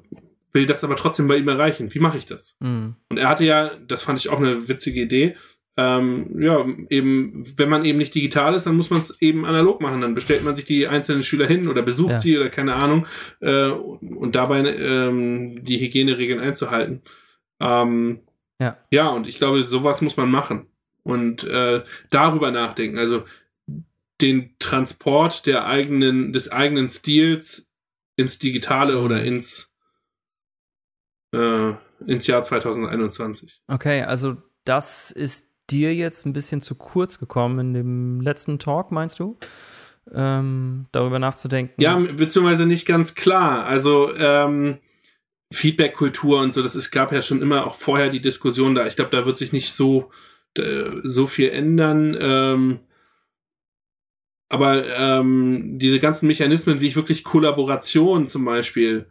will 0.52 0.66
das 0.66 0.84
aber 0.84 0.96
trotzdem 0.96 1.28
bei 1.28 1.38
ihm 1.38 1.48
erreichen. 1.48 1.94
Wie 1.94 2.00
mache 2.00 2.18
ich 2.18 2.26
das? 2.26 2.56
Mhm. 2.60 2.96
Und 3.10 3.18
er 3.18 3.30
hatte 3.30 3.46
ja, 3.46 3.76
das 3.88 4.04
fand 4.04 4.20
ich 4.20 4.30
auch 4.30 4.40
eine 4.40 4.68
witzige 4.68 5.02
Idee, 5.02 5.36
ähm, 5.78 6.42
ja, 6.42 6.66
eben, 6.90 7.46
wenn 7.56 7.70
man 7.70 7.86
eben 7.86 8.00
nicht 8.00 8.16
digital 8.16 8.56
ist, 8.56 8.66
dann 8.66 8.76
muss 8.76 8.90
man 8.90 9.00
es 9.00 9.22
eben 9.22 9.46
analog 9.46 9.80
machen. 9.80 10.02
Dann 10.02 10.16
bestellt 10.16 10.44
man 10.44 10.56
sich 10.56 10.66
die 10.66 10.88
einzelnen 10.88 11.22
Schüler 11.22 11.46
hin 11.46 11.68
oder 11.68 11.84
besucht 11.84 12.12
ja. 12.12 12.20
sie 12.20 12.38
oder 12.38 12.50
keine 12.50 12.76
Ahnung 12.76 13.06
äh, 13.42 13.70
und 13.70 14.36
dabei 14.36 14.60
ähm, 14.76 15.64
die 15.64 15.80
Hygieneregeln 15.80 16.40
einzuhalten. 16.40 17.04
Ähm, 17.60 18.22
ja. 18.60 18.78
ja, 18.90 19.10
und 19.10 19.28
ich 19.28 19.38
glaube, 19.38 19.64
sowas 19.64 20.02
muss 20.02 20.18
man 20.18 20.32
machen 20.32 20.66
und 21.04 21.44
äh, 21.44 21.84
darüber 22.10 22.50
nachdenken. 22.50 22.98
Also 22.98 23.24
den 24.20 24.56
Transport 24.58 25.46
der 25.46 25.68
eigenen, 25.68 26.34
des 26.34 26.52
eigenen 26.52 26.90
Stils 26.90 27.72
ins 28.16 28.40
Digitale 28.40 29.00
oder 29.00 29.24
ins 29.24 29.76
äh, 31.34 31.74
ins 32.06 32.28
Jahr 32.28 32.44
2021. 32.44 33.62
Okay, 33.68 34.02
also 34.04 34.38
das 34.66 35.12
ist 35.12 35.47
dir 35.70 35.94
jetzt 35.94 36.26
ein 36.26 36.34
bisschen 36.34 36.62
zu 36.62 36.76
kurz 36.76 37.20
gekommen 37.20 37.60
in 37.60 37.74
dem 37.74 38.22
letzten 38.22 38.60
Talk, 38.60 38.92
meinst 38.92 39.20
du? 39.20 39.38
Ähm, 40.14 40.86
darüber 40.92 41.20
nachzudenken. 41.20 41.82
Ja, 41.82 41.98
beziehungsweise 41.98 42.66
nicht 42.66 42.86
ganz 42.86 43.16
klar. 43.16 43.66
Also 43.66 44.16
ähm, 44.16 44.78
Feedback-Kultur 45.52 46.40
und 46.40 46.54
so, 46.54 46.62
das 46.62 46.76
ist, 46.76 46.92
gab 46.92 47.12
ja 47.12 47.22
schon 47.22 47.42
immer 47.42 47.68
auch 47.68 47.76
vorher 47.76 48.10
die 48.10 48.22
Diskussion 48.22 48.76
da. 48.76 48.88
Ich 48.88 48.96
glaube, 48.96 49.12
da 49.12 49.26
wird 49.26 49.38
sich 49.38 49.52
nicht 49.52 49.74
so, 49.74 50.12
so 51.04 51.28
viel 51.28 51.50
ändern. 51.50 52.18
Ähm, 52.20 52.80
aber 54.50 54.88
ähm, 54.88 55.78
diese 55.78 56.00
ganzen 56.00 56.28
Mechanismen, 56.28 56.80
wie 56.80 56.88
ich 56.88 56.96
wirklich 56.96 57.24
Kollaboration 57.24 58.28
zum 58.28 58.46
Beispiel 58.46 59.08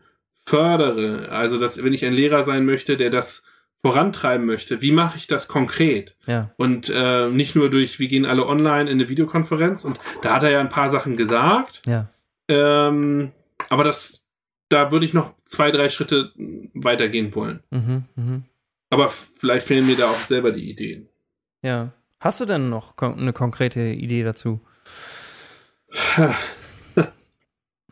fördere, 0.46 1.28
also 1.28 1.58
dass, 1.58 1.82
wenn 1.82 1.92
ich 1.92 2.04
ein 2.04 2.12
Lehrer 2.12 2.42
sein 2.42 2.64
möchte, 2.64 2.96
der 2.96 3.10
das 3.10 3.44
vorantreiben 3.86 4.46
möchte, 4.46 4.82
wie 4.82 4.90
mache 4.90 5.16
ich 5.16 5.28
das 5.28 5.46
konkret? 5.46 6.16
Ja. 6.26 6.50
Und 6.56 6.90
äh, 6.92 7.28
nicht 7.28 7.54
nur 7.54 7.70
durch, 7.70 8.00
wir 8.00 8.08
gehen 8.08 8.26
alle 8.26 8.44
online 8.44 8.90
in 8.90 8.98
eine 8.98 9.08
Videokonferenz 9.08 9.84
und 9.84 10.00
da 10.22 10.34
hat 10.34 10.42
er 10.42 10.50
ja 10.50 10.58
ein 10.58 10.68
paar 10.68 10.88
Sachen 10.88 11.16
gesagt. 11.16 11.82
Ja. 11.86 12.08
Ähm, 12.48 13.30
aber 13.68 13.84
das, 13.84 14.24
da 14.70 14.90
würde 14.90 15.06
ich 15.06 15.14
noch 15.14 15.34
zwei, 15.44 15.70
drei 15.70 15.88
Schritte 15.88 16.32
weitergehen 16.74 17.32
wollen. 17.36 17.60
Mhm, 17.70 18.04
mh. 18.16 18.42
Aber 18.90 19.08
vielleicht 19.08 19.68
fehlen 19.68 19.86
mir 19.86 19.96
da 19.96 20.10
auch 20.10 20.18
selber 20.26 20.50
die 20.50 20.68
Ideen. 20.68 21.08
Ja. 21.62 21.92
Hast 22.18 22.40
du 22.40 22.44
denn 22.44 22.68
noch 22.68 22.96
kon 22.96 23.16
eine 23.16 23.32
konkrete 23.32 23.80
Idee 23.80 24.24
dazu? 24.24 24.60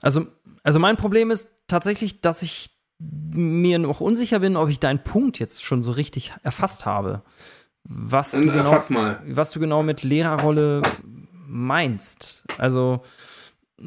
Also, 0.02 0.26
also 0.62 0.80
mein 0.80 0.98
Problem 0.98 1.30
ist 1.30 1.48
tatsächlich, 1.66 2.20
dass 2.20 2.42
ich 2.42 2.73
mir 2.98 3.78
noch 3.78 4.00
unsicher 4.00 4.38
bin, 4.38 4.56
ob 4.56 4.68
ich 4.68 4.80
deinen 4.80 5.02
Punkt 5.02 5.38
jetzt 5.38 5.64
schon 5.64 5.82
so 5.82 5.92
richtig 5.92 6.32
erfasst 6.42 6.86
habe. 6.86 7.22
Was 7.84 8.30
du, 8.30 8.40
genau, 8.40 8.78
was 9.26 9.50
du 9.50 9.60
genau 9.60 9.82
mit 9.82 10.02
Lehrerrolle 10.02 10.82
meinst. 11.46 12.44
Also 12.56 13.02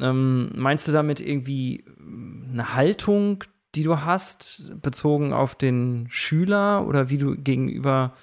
ähm, 0.00 0.50
meinst 0.54 0.86
du 0.86 0.92
damit 0.92 1.20
irgendwie 1.20 1.84
eine 2.52 2.74
Haltung, 2.74 3.44
die 3.74 3.82
du 3.82 4.00
hast, 4.00 4.72
bezogen 4.82 5.32
auf 5.32 5.54
den 5.54 6.06
Schüler 6.10 6.86
oder 6.86 7.10
wie 7.10 7.18
du 7.18 7.36
gegenüber 7.36 8.14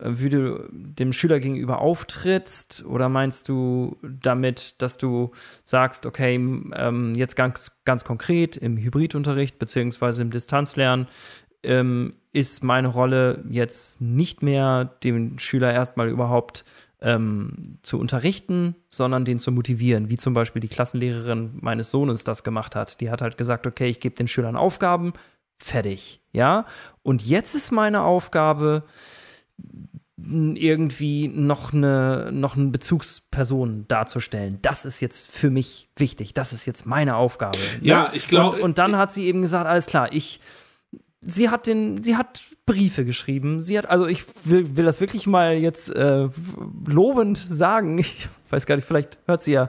wie 0.00 0.28
du 0.28 0.68
dem 0.70 1.12
Schüler 1.12 1.40
gegenüber 1.40 1.80
auftrittst? 1.80 2.84
Oder 2.86 3.08
meinst 3.08 3.48
du 3.48 3.96
damit, 4.02 4.80
dass 4.80 4.96
du 4.98 5.32
sagst, 5.64 6.06
okay, 6.06 6.36
ähm, 6.36 7.14
jetzt 7.14 7.36
ganz, 7.36 7.72
ganz 7.84 8.04
konkret 8.04 8.56
im 8.56 8.76
Hybridunterricht 8.76 9.58
beziehungsweise 9.58 10.22
im 10.22 10.30
Distanzlernen 10.30 11.08
ähm, 11.62 12.14
ist 12.32 12.62
meine 12.62 12.88
Rolle 12.88 13.44
jetzt 13.50 14.00
nicht 14.00 14.42
mehr, 14.42 14.84
den 15.02 15.38
Schüler 15.38 15.72
erstmal 15.72 16.08
überhaupt 16.08 16.64
ähm, 17.00 17.78
zu 17.82 17.98
unterrichten, 17.98 18.74
sondern 18.88 19.24
den 19.24 19.38
zu 19.38 19.52
motivieren, 19.52 20.10
wie 20.10 20.16
zum 20.16 20.34
Beispiel 20.34 20.60
die 20.60 20.68
Klassenlehrerin 20.68 21.58
meines 21.60 21.90
Sohnes 21.90 22.24
das 22.24 22.44
gemacht 22.44 22.74
hat. 22.74 23.00
Die 23.00 23.10
hat 23.10 23.22
halt 23.22 23.36
gesagt, 23.36 23.66
okay, 23.66 23.88
ich 23.88 24.00
gebe 24.00 24.14
den 24.14 24.28
Schülern 24.28 24.56
Aufgaben, 24.56 25.12
fertig, 25.58 26.20
ja. 26.32 26.66
Und 27.02 27.22
jetzt 27.26 27.54
ist 27.54 27.72
meine 27.72 28.02
Aufgabe, 28.02 28.84
irgendwie 30.30 31.28
noch 31.28 31.72
eine, 31.72 32.30
noch 32.32 32.56
eine 32.56 32.70
Bezugsperson 32.70 33.86
darzustellen. 33.88 34.58
Das 34.62 34.84
ist 34.84 35.00
jetzt 35.00 35.30
für 35.30 35.48
mich 35.48 35.88
wichtig. 35.96 36.34
Das 36.34 36.52
ist 36.52 36.66
jetzt 36.66 36.86
meine 36.86 37.16
Aufgabe. 37.16 37.58
Ja, 37.80 38.04
ja? 38.04 38.10
ich 38.12 38.26
glaube. 38.28 38.56
Und, 38.56 38.62
und, 38.62 38.78
dann 38.78 38.96
hat 38.96 39.12
sie 39.12 39.26
eben 39.26 39.42
gesagt, 39.42 39.66
alles 39.66 39.86
klar, 39.86 40.12
ich, 40.12 40.40
sie 41.22 41.48
hat 41.48 41.66
den, 41.66 42.02
sie 42.02 42.16
hat 42.16 42.42
Briefe 42.66 43.04
geschrieben. 43.04 43.62
Sie 43.62 43.78
hat, 43.78 43.88
also 43.88 44.06
ich 44.06 44.24
will, 44.44 44.76
will 44.76 44.84
das 44.84 45.00
wirklich 45.00 45.26
mal 45.26 45.56
jetzt 45.56 45.94
äh, 45.94 46.28
lobend 46.86 47.38
sagen. 47.38 47.98
Ich 47.98 48.28
weiß 48.50 48.66
gar 48.66 48.76
nicht, 48.76 48.86
vielleicht 48.86 49.18
hört 49.26 49.42
sie 49.42 49.52
ja 49.52 49.68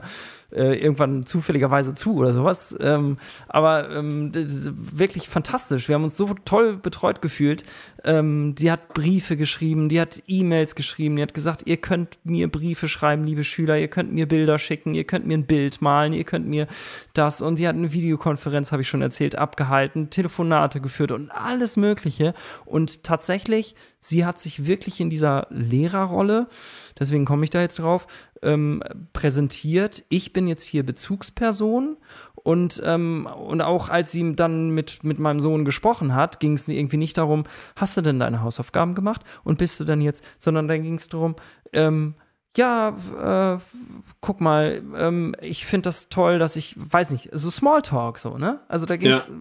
äh, 0.52 0.74
irgendwann 0.74 1.24
zufälligerweise 1.24 1.94
zu 1.94 2.16
oder 2.16 2.32
sowas. 2.32 2.76
Ähm, 2.80 3.18
aber 3.48 3.90
ähm, 3.90 4.32
wirklich 4.34 5.28
fantastisch. 5.28 5.88
Wir 5.88 5.94
haben 5.94 6.04
uns 6.04 6.16
so 6.16 6.34
toll 6.44 6.76
betreut 6.76 7.22
gefühlt. 7.22 7.64
Ähm, 8.04 8.54
die 8.54 8.70
hat 8.70 8.94
Briefe 8.94 9.36
geschrieben, 9.36 9.88
die 9.88 10.00
hat 10.00 10.22
E-Mails 10.26 10.74
geschrieben, 10.74 11.16
die 11.16 11.22
hat 11.22 11.34
gesagt, 11.34 11.62
ihr 11.66 11.76
könnt 11.76 12.18
mir 12.24 12.50
Briefe 12.50 12.88
schreiben, 12.88 13.24
liebe 13.24 13.44
Schüler, 13.44 13.78
ihr 13.78 13.88
könnt 13.88 14.12
mir 14.12 14.26
Bilder 14.26 14.58
schicken, 14.58 14.94
ihr 14.94 15.04
könnt 15.04 15.26
mir 15.26 15.36
ein 15.36 15.46
Bild 15.46 15.82
malen, 15.82 16.12
ihr 16.12 16.24
könnt 16.24 16.46
mir 16.46 16.66
das. 17.14 17.42
Und 17.42 17.58
die 17.58 17.68
hat 17.68 17.76
eine 17.76 17.92
Videokonferenz, 17.92 18.72
habe 18.72 18.82
ich 18.82 18.88
schon 18.88 19.02
erzählt, 19.02 19.36
abgehalten, 19.36 20.10
Telefonate 20.10 20.80
geführt 20.80 21.12
und 21.12 21.30
alles 21.30 21.76
Mögliche. 21.76 22.34
Und 22.64 23.04
tatsächlich, 23.04 23.74
sie 23.98 24.24
hat 24.24 24.38
sich 24.38 24.66
wirklich 24.66 25.00
in 25.00 25.10
dieser 25.10 25.46
Lehrerrolle, 25.50 26.48
deswegen 26.98 27.24
komme 27.24 27.44
ich 27.44 27.50
da 27.50 27.60
jetzt 27.60 27.78
drauf, 27.78 28.06
ähm, 28.42 28.82
präsentiert. 29.12 30.04
Ich 30.08 30.32
bin 30.32 30.46
jetzt 30.46 30.64
hier 30.64 30.84
Bezugsperson 30.84 31.96
und, 32.34 32.80
ähm, 32.84 33.26
und 33.26 33.60
auch 33.60 33.88
als 33.88 34.10
sie 34.10 34.34
dann 34.34 34.70
mit, 34.70 35.04
mit 35.04 35.18
meinem 35.18 35.40
Sohn 35.40 35.64
gesprochen 35.64 36.14
hat, 36.14 36.40
ging 36.40 36.54
es 36.54 36.68
irgendwie 36.68 36.96
nicht 36.96 37.18
darum, 37.18 37.44
hast 37.76 37.96
du 37.96 38.00
denn 38.00 38.18
deine 38.18 38.42
Hausaufgaben 38.42 38.94
gemacht 38.94 39.22
und 39.44 39.58
bist 39.58 39.78
du 39.80 39.84
dann 39.84 40.00
jetzt, 40.00 40.24
sondern 40.38 40.68
dann 40.68 40.82
ging 40.82 40.94
es 40.94 41.08
darum, 41.08 41.36
ähm, 41.72 42.14
ja, 42.56 42.96
äh, 43.54 43.58
guck 44.20 44.40
mal, 44.40 44.82
ähm, 44.96 45.36
ich 45.40 45.66
finde 45.66 45.88
das 45.88 46.08
toll, 46.08 46.38
dass 46.38 46.56
ich, 46.56 46.74
weiß 46.76 47.10
nicht, 47.10 47.28
so 47.32 47.48
Smalltalk 47.48 48.18
so, 48.18 48.38
ne? 48.38 48.60
Also 48.68 48.86
da 48.86 48.96
ging 48.96 49.12
es. 49.12 49.32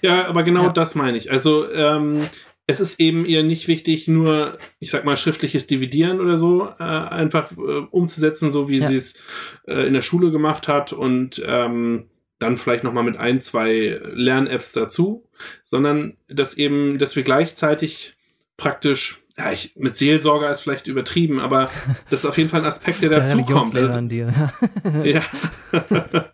Ja. 0.00 0.14
ja. 0.14 0.28
aber 0.28 0.42
genau 0.42 0.64
ja. 0.64 0.68
das 0.70 0.94
meine 0.94 1.18
ich. 1.18 1.30
Also 1.30 1.70
ähm, 1.70 2.26
es 2.66 2.80
ist 2.80 2.98
eben 2.98 3.24
ihr 3.24 3.44
nicht 3.44 3.68
wichtig, 3.68 4.08
nur, 4.08 4.54
ich 4.80 4.90
sag 4.90 5.04
mal, 5.04 5.16
schriftliches 5.16 5.66
Dividieren 5.66 6.20
oder 6.20 6.36
so 6.36 6.68
äh, 6.78 6.82
einfach 6.82 7.52
äh, 7.52 7.86
umzusetzen, 7.90 8.50
so 8.50 8.68
wie 8.68 8.78
ja. 8.78 8.88
sie 8.88 8.96
es 8.96 9.18
äh, 9.66 9.86
in 9.86 9.94
der 9.94 10.00
Schule 10.00 10.32
gemacht 10.32 10.66
hat 10.66 10.92
und 10.92 11.40
ähm, 11.46 12.06
dann 12.38 12.56
vielleicht 12.56 12.84
nochmal 12.84 13.04
mit 13.04 13.16
ein, 13.16 13.40
zwei 13.40 14.00
Lern-Apps 14.12 14.72
dazu, 14.72 15.28
sondern 15.62 16.16
dass 16.28 16.54
eben, 16.54 16.98
dass 16.98 17.14
wir 17.14 17.22
gleichzeitig 17.22 18.14
praktisch, 18.56 19.22
ja, 19.38 19.52
ich, 19.52 19.76
mit 19.76 19.94
Seelsorger 19.94 20.50
ist 20.50 20.60
vielleicht 20.60 20.88
übertrieben, 20.88 21.38
aber 21.38 21.70
das 22.10 22.24
ist 22.24 22.26
auf 22.26 22.36
jeden 22.36 22.50
Fall 22.50 22.62
ein 22.62 22.66
Aspekt, 22.66 23.00
der, 23.00 23.10
der 23.10 23.20
dazukommt. 23.20 23.76
Also, 23.76 23.92
an 23.92 24.08
dir. 24.08 24.34
ja. 25.04 25.22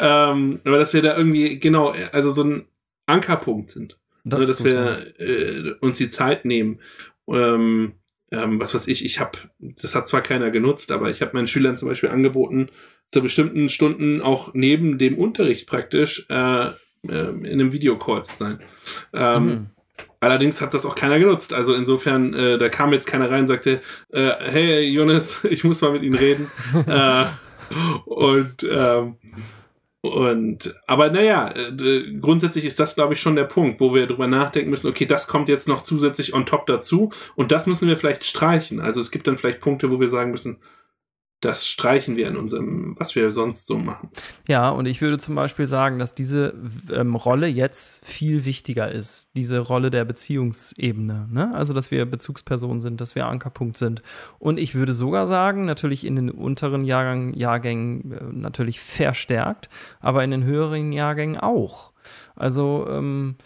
ähm, 0.32 0.60
aber 0.64 0.78
dass 0.78 0.92
wir 0.94 1.02
da 1.02 1.16
irgendwie, 1.16 1.60
genau, 1.60 1.94
also 2.10 2.32
so 2.32 2.42
ein 2.42 2.66
Ankerpunkt 3.06 3.70
sind. 3.70 3.99
Das 4.24 4.40
also, 4.40 4.52
dass 4.52 4.64
wir 4.64 5.20
äh, 5.20 5.74
uns 5.80 5.98
die 5.98 6.08
Zeit 6.08 6.44
nehmen. 6.44 6.80
Ähm, 7.28 7.92
ähm, 8.32 8.60
was 8.60 8.74
weiß 8.74 8.86
ich, 8.88 9.04
ich 9.04 9.18
habe, 9.18 9.38
das 9.58 9.94
hat 9.94 10.06
zwar 10.06 10.22
keiner 10.22 10.50
genutzt, 10.50 10.92
aber 10.92 11.10
ich 11.10 11.20
habe 11.20 11.32
meinen 11.34 11.48
Schülern 11.48 11.76
zum 11.76 11.88
Beispiel 11.88 12.10
angeboten, 12.10 12.68
zu 13.10 13.22
bestimmten 13.22 13.68
Stunden 13.68 14.20
auch 14.20 14.54
neben 14.54 14.98
dem 14.98 15.18
Unterricht 15.18 15.66
praktisch 15.66 16.26
äh, 16.28 16.66
äh, 16.66 16.72
in 17.02 17.46
einem 17.46 17.72
Videocall 17.72 18.24
zu 18.24 18.36
sein. 18.36 18.60
Ähm, 19.12 19.44
mhm. 19.44 19.66
Allerdings 20.20 20.60
hat 20.60 20.74
das 20.74 20.84
auch 20.84 20.94
keiner 20.94 21.18
genutzt. 21.18 21.54
Also 21.54 21.74
insofern, 21.74 22.34
äh, 22.34 22.58
da 22.58 22.68
kam 22.68 22.92
jetzt 22.92 23.06
keiner 23.06 23.30
rein 23.30 23.42
und 23.42 23.46
sagte, 23.46 23.80
äh, 24.10 24.32
hey 24.38 24.82
Jonas, 24.82 25.44
ich 25.50 25.64
muss 25.64 25.80
mal 25.80 25.92
mit 25.92 26.02
Ihnen 26.02 26.14
reden. 26.14 26.50
äh, 26.86 27.24
und 28.04 28.66
ähm, 28.70 29.16
und, 30.02 30.74
aber 30.86 31.10
naja, 31.10 31.52
äh, 31.54 32.14
grundsätzlich 32.20 32.64
ist 32.64 32.80
das, 32.80 32.94
glaube 32.94 33.12
ich, 33.12 33.20
schon 33.20 33.36
der 33.36 33.44
Punkt, 33.44 33.80
wo 33.80 33.94
wir 33.94 34.06
drüber 34.06 34.26
nachdenken 34.26 34.70
müssen, 34.70 34.88
okay, 34.88 35.04
das 35.04 35.26
kommt 35.26 35.48
jetzt 35.48 35.68
noch 35.68 35.82
zusätzlich 35.82 36.32
on 36.32 36.46
top 36.46 36.66
dazu 36.66 37.10
und 37.36 37.52
das 37.52 37.66
müssen 37.66 37.86
wir 37.86 37.96
vielleicht 37.96 38.24
streichen. 38.24 38.80
Also 38.80 39.00
es 39.00 39.10
gibt 39.10 39.26
dann 39.26 39.36
vielleicht 39.36 39.60
Punkte, 39.60 39.90
wo 39.90 40.00
wir 40.00 40.08
sagen 40.08 40.30
müssen, 40.30 40.58
das 41.40 41.66
streichen 41.66 42.16
wir 42.16 42.28
in 42.28 42.36
unserem, 42.36 42.94
was 42.98 43.14
wir 43.14 43.30
sonst 43.30 43.66
so 43.66 43.78
machen. 43.78 44.10
Ja, 44.46 44.68
und 44.68 44.84
ich 44.84 45.00
würde 45.00 45.16
zum 45.16 45.34
Beispiel 45.34 45.66
sagen, 45.66 45.98
dass 45.98 46.14
diese 46.14 46.54
ähm, 46.92 47.14
Rolle 47.14 47.46
jetzt 47.46 48.04
viel 48.04 48.44
wichtiger 48.44 48.90
ist. 48.90 49.30
Diese 49.34 49.58
Rolle 49.58 49.90
der 49.90 50.04
Beziehungsebene. 50.04 51.28
Ne? 51.30 51.54
Also, 51.54 51.72
dass 51.72 51.90
wir 51.90 52.04
Bezugspersonen 52.04 52.82
sind, 52.82 53.00
dass 53.00 53.14
wir 53.14 53.26
Ankerpunkt 53.26 53.78
sind. 53.78 54.02
Und 54.38 54.58
ich 54.58 54.74
würde 54.74 54.92
sogar 54.92 55.26
sagen, 55.26 55.64
natürlich 55.64 56.04
in 56.04 56.16
den 56.16 56.30
unteren 56.30 56.84
Jahrgang, 56.84 57.32
Jahrgängen 57.32 58.12
äh, 58.12 58.24
natürlich 58.32 58.80
verstärkt, 58.80 59.70
aber 60.00 60.22
in 60.22 60.30
den 60.30 60.44
höheren 60.44 60.92
Jahrgängen 60.92 61.38
auch. 61.38 61.92
Also, 62.36 62.86
ähm, 62.90 63.36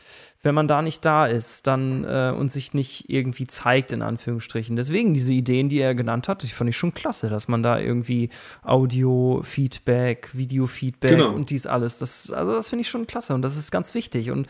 wenn 0.45 0.55
man 0.55 0.69
da 0.69 0.83
nicht 0.83 1.05
da 1.05 1.27
ist, 1.27 1.67
dann 1.67 2.05
äh, 2.05 2.33
und 2.37 2.53
sich 2.53 2.75
nicht 2.75 3.09
irgendwie 3.09 3.47
zeigt, 3.47 3.93
in 3.93 4.03
Anführungsstrichen. 4.03 4.77
Deswegen 4.77 5.15
diese 5.15 5.33
Ideen, 5.33 5.71
die 5.71 5.81
er 5.81 5.95
genannt 5.95 6.29
hat, 6.29 6.43
die 6.43 6.49
fand 6.49 6.69
ich 6.69 6.77
schon 6.77 6.93
klasse, 6.93 7.31
dass 7.31 7.49
man 7.49 7.63
da 7.63 7.81
irgendwie 7.81 8.29
Audio-Feedback, 8.63 10.29
Video-Feedback 10.35 11.17
genau. 11.17 11.33
und 11.33 11.49
dies 11.49 11.67
alles, 11.67 11.97
das, 11.97 12.31
also 12.31 12.53
das 12.53 12.69
finde 12.69 12.83
ich 12.83 12.91
schon 12.91 13.07
klasse 13.07 13.35
und 13.35 13.41
das 13.41 13.57
ist 13.57 13.71
ganz 13.71 13.95
wichtig. 13.95 14.31
Und 14.31 14.47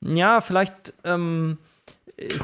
ja, 0.00 0.40
vielleicht. 0.40 0.94
Ähm, 1.04 1.58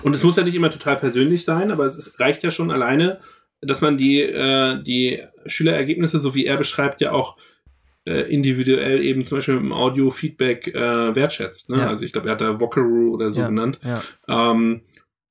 und 0.02 0.16
es 0.16 0.24
muss 0.24 0.36
ja 0.36 0.42
nicht 0.42 0.56
immer 0.56 0.70
total 0.70 0.96
persönlich 0.96 1.44
sein, 1.44 1.70
aber 1.70 1.84
es 1.84 1.94
ist, 1.94 2.18
reicht 2.18 2.42
ja 2.42 2.50
schon 2.50 2.72
alleine, 2.72 3.20
dass 3.60 3.80
man 3.80 3.96
die, 3.96 4.20
äh, 4.20 4.82
die 4.82 5.22
Schülerergebnisse, 5.46 6.18
so 6.18 6.34
wie 6.34 6.46
er 6.46 6.56
beschreibt, 6.56 7.00
ja 7.00 7.12
auch 7.12 7.36
äh, 8.06 8.32
individuell 8.32 9.02
eben 9.02 9.24
zum 9.24 9.38
Beispiel 9.38 9.54
mit 9.54 9.64
dem 9.64 9.72
Audio-Feedback 9.72 10.68
äh, 10.74 11.14
wertschätzt. 11.14 11.68
Ne? 11.70 11.78
Ja. 11.78 11.88
Also 11.88 12.04
ich 12.04 12.12
glaube, 12.12 12.28
er 12.28 12.32
hat 12.32 12.40
da 12.40 12.58
Vocaroo 12.60 13.12
oder 13.14 13.30
so 13.30 13.40
Ja. 13.40 13.48
genannt. 13.48 13.78
Ja. 13.84 14.02
Ähm, 14.28 14.82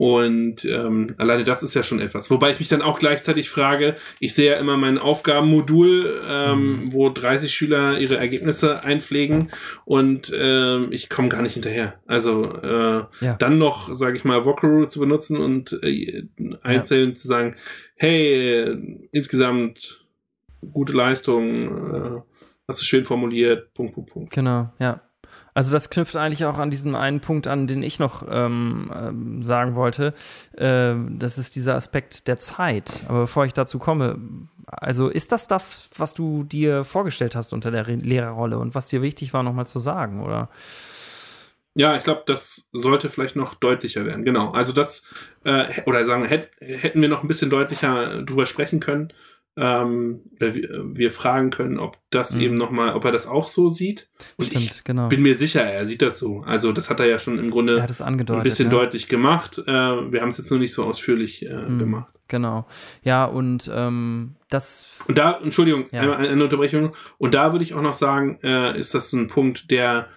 und 0.01 0.63
ähm, 0.63 1.13
alleine 1.17 1.43
das 1.43 1.61
ist 1.61 1.73
ja 1.73 1.83
schon 1.83 1.99
etwas. 1.99 2.31
Wobei 2.31 2.51
ich 2.51 2.59
mich 2.59 2.69
dann 2.69 2.81
auch 2.81 2.99
gleichzeitig 2.99 3.49
frage, 3.49 3.97
ich 4.21 4.33
sehe 4.33 4.51
ja 4.53 4.57
immer 4.57 4.77
mein 4.77 4.97
Aufgabenmodul, 4.97 6.21
ähm, 6.25 6.83
Mhm. 6.83 6.93
wo 6.93 7.09
30 7.09 7.53
Schüler 7.53 7.99
ihre 7.99 8.15
Ergebnisse 8.15 8.81
einpflegen 8.85 9.51
und 9.83 10.31
ähm, 10.33 10.87
ich 10.91 11.09
komme 11.09 11.27
gar 11.27 11.41
nicht 11.41 11.55
hinterher. 11.55 11.95
Also 12.07 12.45
äh, 12.63 13.03
Ja. 13.19 13.35
dann 13.39 13.57
noch, 13.57 13.93
sage 13.93 14.15
ich 14.15 14.23
mal, 14.23 14.45
Vocaroo 14.45 14.85
zu 14.85 15.01
benutzen 15.01 15.35
und 15.35 15.77
äh, 15.83 16.23
einzeln 16.61 17.15
zu 17.15 17.27
sagen, 17.27 17.57
hey, 17.95 18.73
insgesamt 19.11 20.05
gute 20.71 20.93
Leistung, 20.93 21.67
äh, 21.93 22.21
hast 22.69 22.79
du 22.79 22.85
schön 22.85 23.03
formuliert, 23.03 23.73
Punkt, 23.73 23.95
Punkt, 23.95 24.11
Punkt. 24.11 24.33
Genau, 24.33 24.69
ja. 24.79 25.01
Also 25.53 25.73
das 25.73 25.89
knüpft 25.89 26.15
eigentlich 26.15 26.45
auch 26.45 26.57
an 26.57 26.69
diesen 26.69 26.95
einen 26.95 27.19
Punkt 27.19 27.47
an, 27.47 27.67
den 27.67 27.83
ich 27.83 27.99
noch 27.99 28.23
ähm, 28.29 28.91
ähm, 28.95 29.43
sagen 29.43 29.75
wollte. 29.75 30.13
Ähm, 30.57 31.19
das 31.19 31.37
ist 31.37 31.55
dieser 31.55 31.75
Aspekt 31.75 32.27
der 32.27 32.39
Zeit. 32.39 33.03
Aber 33.09 33.21
bevor 33.21 33.45
ich 33.45 33.53
dazu 33.53 33.79
komme, 33.79 34.19
also 34.67 35.09
ist 35.09 35.31
das 35.31 35.47
das, 35.47 35.89
was 35.97 36.13
du 36.13 36.43
dir 36.43 36.83
vorgestellt 36.83 37.35
hast 37.35 37.51
unter 37.51 37.71
der 37.71 37.87
Re 37.87 37.95
Lehrerrolle 37.95 38.57
und 38.57 38.75
was 38.75 38.87
dir 38.87 39.01
wichtig 39.01 39.33
war, 39.33 39.43
nochmal 39.43 39.65
zu 39.65 39.79
sagen, 39.79 40.23
oder? 40.23 40.49
Ja, 41.75 41.95
ich 41.95 42.03
glaube, 42.03 42.23
das 42.25 42.67
sollte 42.71 43.09
vielleicht 43.09 43.35
noch 43.35 43.55
deutlicher 43.55 44.05
werden. 44.05 44.25
Genau. 44.25 44.51
Also 44.51 44.73
das, 44.73 45.03
äh, 45.43 45.81
oder 45.85 46.03
sagen, 46.05 46.25
hätt, 46.25 46.51
hätten 46.59 47.01
wir 47.01 47.09
noch 47.09 47.23
ein 47.23 47.27
bisschen 47.27 47.49
deutlicher 47.49 48.21
drüber 48.23 48.45
sprechen 48.45 48.79
können, 48.79 49.13
ähm, 49.57 50.21
wir, 50.39 51.11
fragen 51.11 51.49
können, 51.49 51.79
ob 51.79 51.97
das 52.11 52.33
Mhm. 52.35 52.41
eben 52.41 52.57
nochmal, 52.57 52.93
ob 52.93 53.03
er 53.03 53.11
das 53.11 53.27
auch 53.27 53.47
so 53.47 53.69
sieht. 53.69 54.09
Und 54.37 54.45
Stimmt, 54.45 54.63
ich 54.63 54.83
genau. 54.83 55.09
bin 55.09 55.21
mir 55.21 55.35
sicher, 55.35 55.61
er 55.63 55.85
sieht 55.85 56.01
das 56.01 56.17
so. 56.17 56.41
Also 56.45 56.71
das 56.71 56.89
hat 56.89 56.99
er 56.99 57.07
ja 57.07 57.19
schon 57.19 57.39
im 57.39 57.49
Grunde 57.49 57.81
ein 57.81 58.43
bisschen 58.43 58.67
ja. 58.67 58.71
deutlich 58.71 59.07
gemacht. 59.09 59.57
Äh, 59.57 59.65
wir 59.71 60.21
haben 60.21 60.29
es 60.29 60.37
jetzt 60.37 60.49
nur 60.49 60.59
nicht 60.59 60.73
so 60.73 60.83
ausführlich 60.85 61.45
äh, 61.45 61.53
Mhm. 61.53 61.79
gemacht. 61.79 62.13
Genau. 62.29 62.67
Ja, 63.03 63.25
und 63.25 63.69
ähm, 63.73 64.35
das. 64.49 64.87
Und 65.07 65.17
da, 65.17 65.39
Entschuldigung, 65.43 65.85
Ja. 65.91 66.01
einmal 66.01 66.17
eine 66.27 66.43
Unterbrechung. 66.43 66.93
Und 67.17 67.33
da 67.33 67.51
würde 67.51 67.63
ich 67.65 67.73
auch 67.73 67.81
noch 67.81 67.95
sagen, 67.95 68.39
äh, 68.43 68.79
ist 68.79 68.93
das 68.93 69.11
ein 69.13 69.27
Punkt, 69.27 69.71
der 69.71 70.07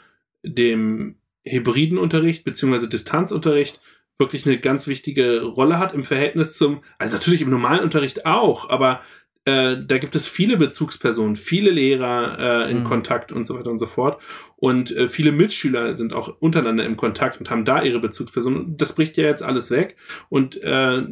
dem 0.45 1.17
hybriden 1.45 1.99
Unterricht 1.99 2.45
beziehungsweise 2.45 2.89
Distanzunterricht 2.89 3.81
wirklich 4.19 4.47
eine 4.47 4.59
ganz 4.59 4.87
wichtige 4.87 5.43
Rolle 5.43 5.79
hat 5.79 5.95
im 5.95 6.05
Verhältnis 6.05 6.57
zum, 6.57 6.83
also 6.99 7.13
natürlich 7.15 7.41
im 7.41 7.51
normalen 7.51 7.81
Unterricht 7.83 8.25
auch, 8.27 8.69
aber 8.71 9.01
äh, 9.45 9.77
da 9.85 9.99
gibt 9.99 10.15
es 10.15 10.29
viele 10.29 10.57
Bezugspersonen, 10.57 11.37
viele 11.37 11.71
Lehrer 11.71 12.67
äh, 12.67 12.71
in 12.71 12.81
Mhm. 12.81 12.85
Kontakt 12.85 13.33
und 13.33 13.47
so 13.47 13.59
weiter 13.59 13.71
und 13.71 13.79
so 13.79 13.87
fort. 13.87 14.21
Und 14.57 14.91
äh, 14.93 15.09
viele 15.09 15.33
Mitschüler 15.33 15.97
sind 15.97 16.13
auch 16.13 16.37
untereinander 16.39 16.85
im 16.85 16.97
Kontakt 16.97 17.41
und 17.41 17.51
haben 17.51 17.65
da 17.65 17.83
ihre 17.83 17.99
Bezugspersonen. 17.99 18.77
Das 18.77 18.95
bricht 18.95 19.17
ja 19.17 19.25
jetzt 19.25 19.43
alles 19.43 19.71
weg 19.71 19.97
und 20.29 20.63
äh, 20.63 21.03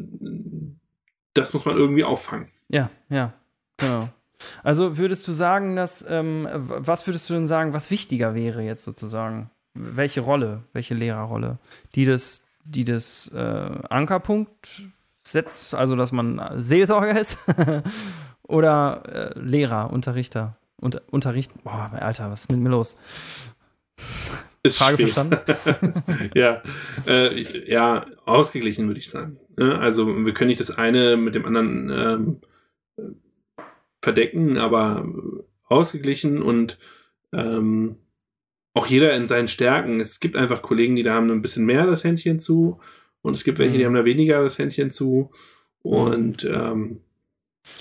das 1.34 1.52
muss 1.54 1.64
man 1.64 1.76
irgendwie 1.76 2.04
auffangen. 2.04 2.48
Ja, 2.68 2.90
ja, 3.08 3.32
genau. 3.78 4.08
Also 4.62 4.96
würdest 4.96 5.26
du 5.28 5.32
sagen, 5.32 5.76
dass, 5.76 6.08
ähm, 6.08 6.48
was 6.52 7.06
würdest 7.06 7.28
du 7.28 7.34
denn 7.34 7.46
sagen, 7.46 7.72
was 7.72 7.90
wichtiger 7.90 8.34
wäre 8.34 8.62
jetzt 8.62 8.84
sozusagen? 8.84 9.50
Welche 9.74 10.20
Rolle, 10.20 10.64
welche 10.72 10.94
Lehrerrolle? 10.94 11.58
Die 11.94 12.04
des, 12.04 12.46
die 12.64 12.84
des 12.84 13.30
äh, 13.34 13.38
Ankerpunkt 13.88 14.82
setzt, 15.22 15.74
also 15.74 15.96
dass 15.96 16.12
man 16.12 16.40
Seelsorger 16.56 17.18
ist? 17.18 17.38
Oder 18.42 19.02
äh, 19.36 19.38
Lehrer, 19.38 19.92
Unterrichter? 19.92 20.56
Unter, 20.80 21.02
Unterrichten? 21.10 21.60
Boah, 21.62 21.90
Alter, 21.94 22.30
was 22.30 22.42
ist 22.42 22.50
mit 22.50 22.60
mir 22.60 22.70
los? 22.70 22.96
Ist 24.62 24.76
Frage 24.76 24.96
spät. 24.96 25.08
verstanden? 25.08 25.38
ja, 26.34 26.62
äh, 27.06 27.70
ja, 27.70 28.04
ausgeglichen 28.26 28.88
würde 28.88 29.00
ich 29.00 29.08
sagen. 29.08 29.38
Ja, 29.58 29.78
also 29.78 30.06
wir 30.06 30.34
können 30.34 30.48
nicht 30.48 30.60
das 30.60 30.70
eine 30.70 31.16
mit 31.16 31.34
dem 31.34 31.46
anderen 31.46 31.90
ähm, 31.90 32.40
äh, 32.98 33.62
verdecken, 34.02 34.58
aber 34.58 35.08
ausgeglichen 35.64 36.42
und 36.42 36.78
ähm, 37.32 37.96
auch 38.74 38.86
jeder 38.86 39.14
in 39.14 39.26
seinen 39.26 39.48
Stärken. 39.48 39.98
Es 39.98 40.20
gibt 40.20 40.36
einfach 40.36 40.60
Kollegen, 40.60 40.94
die 40.94 41.04
da 41.04 41.14
haben 41.14 41.30
ein 41.30 41.42
bisschen 41.42 41.64
mehr 41.64 41.86
das 41.86 42.04
Händchen 42.04 42.38
zu 42.38 42.80
und 43.22 43.34
es 43.34 43.44
gibt 43.44 43.58
welche, 43.58 43.74
die 43.76 43.82
Mhm. 43.84 43.86
haben 43.88 43.94
da 43.94 44.04
weniger 44.04 44.42
das 44.42 44.58
Händchen 44.58 44.90
zu 44.90 45.30
und 45.82 46.44
ähm, 46.44 47.00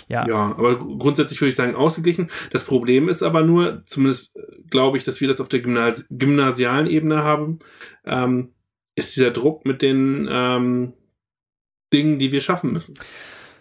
Ja. 0.09 0.27
ja, 0.27 0.35
aber 0.57 0.77
gr- 0.77 0.97
grundsätzlich 0.97 1.39
würde 1.39 1.49
ich 1.49 1.55
sagen 1.55 1.75
ausgeglichen. 1.75 2.29
Das 2.51 2.65
Problem 2.65 3.07
ist 3.09 3.23
aber 3.23 3.43
nur, 3.43 3.83
zumindest 3.85 4.35
äh, 4.35 4.41
glaube 4.69 4.97
ich, 4.97 5.03
dass 5.05 5.21
wir 5.21 5.27
das 5.27 5.39
auf 5.41 5.47
der 5.49 5.61
Gymnasi 5.61 6.03
gymnasialen 6.09 6.87
Ebene 6.87 7.23
haben, 7.23 7.59
ähm, 8.05 8.49
ist 8.95 9.15
dieser 9.15 9.31
Druck 9.31 9.65
mit 9.65 9.81
den 9.81 10.27
ähm, 10.29 10.93
Dingen, 11.93 12.19
die 12.19 12.31
wir 12.31 12.41
schaffen 12.41 12.73
müssen. 12.73 12.95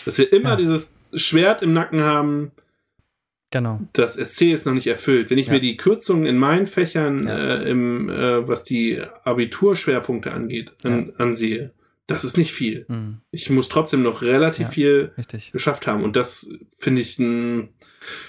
Dass 0.04 0.18
wir 0.18 0.32
immer 0.32 0.50
Ja. 0.50 0.56
dieses 0.56 0.92
Schwert 1.14 1.62
im 1.62 1.72
Nacken 1.72 2.02
haben, 2.02 2.50
Genau. 3.50 3.80
das 3.94 4.16
SC 4.16 4.52
ist 4.52 4.66
noch 4.66 4.74
nicht 4.74 4.86
erfüllt. 4.86 5.30
Wenn 5.30 5.38
ich 5.38 5.46
Ja. 5.46 5.54
mir 5.54 5.60
die 5.60 5.76
Kürzungen 5.78 6.26
in 6.26 6.36
meinen 6.36 6.66
Fächern, 6.66 7.24
Ja. 7.26 7.36
äh, 7.62 7.70
im, 7.70 8.10
äh, 8.10 8.46
was 8.46 8.64
die 8.64 9.00
Abiturschwerpunkte 9.24 10.32
angeht, 10.32 10.72
an, 10.84 11.12
ansehe, 11.16 11.72
das 12.06 12.24
ist 12.24 12.36
nicht 12.36 12.52
viel. 12.52 12.84
Hm, 12.88 13.18
Ich 13.38 13.50
muss 13.50 13.68
trotzdem 13.68 14.02
noch 14.02 14.20
relativ 14.22 14.66
Ja. 14.66 14.72
viel 14.72 15.12
richtig. 15.16 15.52
geschafft 15.52 15.86
haben. 15.86 16.02
Und 16.02 16.16
das 16.16 16.48
finde 16.76 17.02
ich 17.02 17.18
n, 17.20 17.68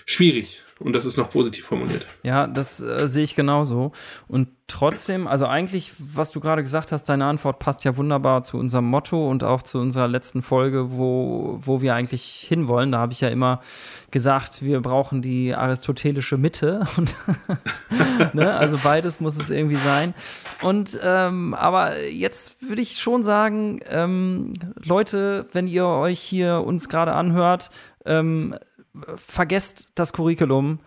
schwierig. 0.05 0.61
Und 0.79 0.93
das 0.93 1.03
ist 1.05 1.17
noch 1.17 1.29
positiv 1.29 1.65
formuliert. 1.65 2.05
Ja, 2.23 2.47
das 2.47 2.79
äh, 2.79 3.07
sehe 3.09 3.23
ich 3.25 3.35
genauso. 3.35 3.91
Und 4.29 4.47
trotzdem, 4.67 5.27
also 5.27 5.45
eigentlich, 5.45 5.91
was 5.97 6.31
du 6.31 6.39
gerade 6.39 6.61
gesagt 6.63 6.93
hast, 6.93 7.03
deine 7.09 7.25
Antwort 7.25 7.59
passt 7.59 7.83
ja 7.83 7.97
wunderbar 7.97 8.43
zu 8.43 8.57
unserem 8.57 8.85
Motto 8.85 9.29
und 9.29 9.43
auch 9.43 9.61
zu 9.61 9.79
unserer 9.79 10.07
letzten 10.07 10.41
Folge, 10.41 10.91
wo, 10.91 11.57
wo 11.59 11.81
wir 11.81 11.95
eigentlich 11.95 12.45
hinwollen. 12.47 12.93
Da 12.93 12.99
habe 12.99 13.11
ich 13.11 13.19
ja 13.19 13.27
immer 13.27 13.59
gesagt, 14.11 14.61
wir 14.61 14.79
brauchen 14.79 15.21
die 15.21 15.53
aristotelische 15.53 16.37
Mitte. 16.37 16.85
Und 16.97 17.13
ne, 18.33 18.55
also 18.55 18.79
beides 18.81 19.19
muss 19.19 19.37
es 19.37 19.49
irgendwie 19.49 19.77
sein. 19.83 20.13
Und 20.61 20.97
ähm, 21.03 21.53
aber 21.53 21.99
jetzt 22.07 22.61
würde 22.61 22.81
ich 22.81 22.99
schon 22.99 23.23
sagen, 23.23 23.79
ähm, 23.89 24.53
Leute, 24.83 24.98
wenn 25.53 25.67
ihr 25.67 25.85
euch 25.85 26.19
hier 26.19 26.63
uns 26.65 26.89
gerade 26.89 27.13
anhört, 27.13 27.69
ähm, 28.05 28.55
vergesst 29.15 29.89
das 29.95 30.13
Curriculum. 30.13 30.79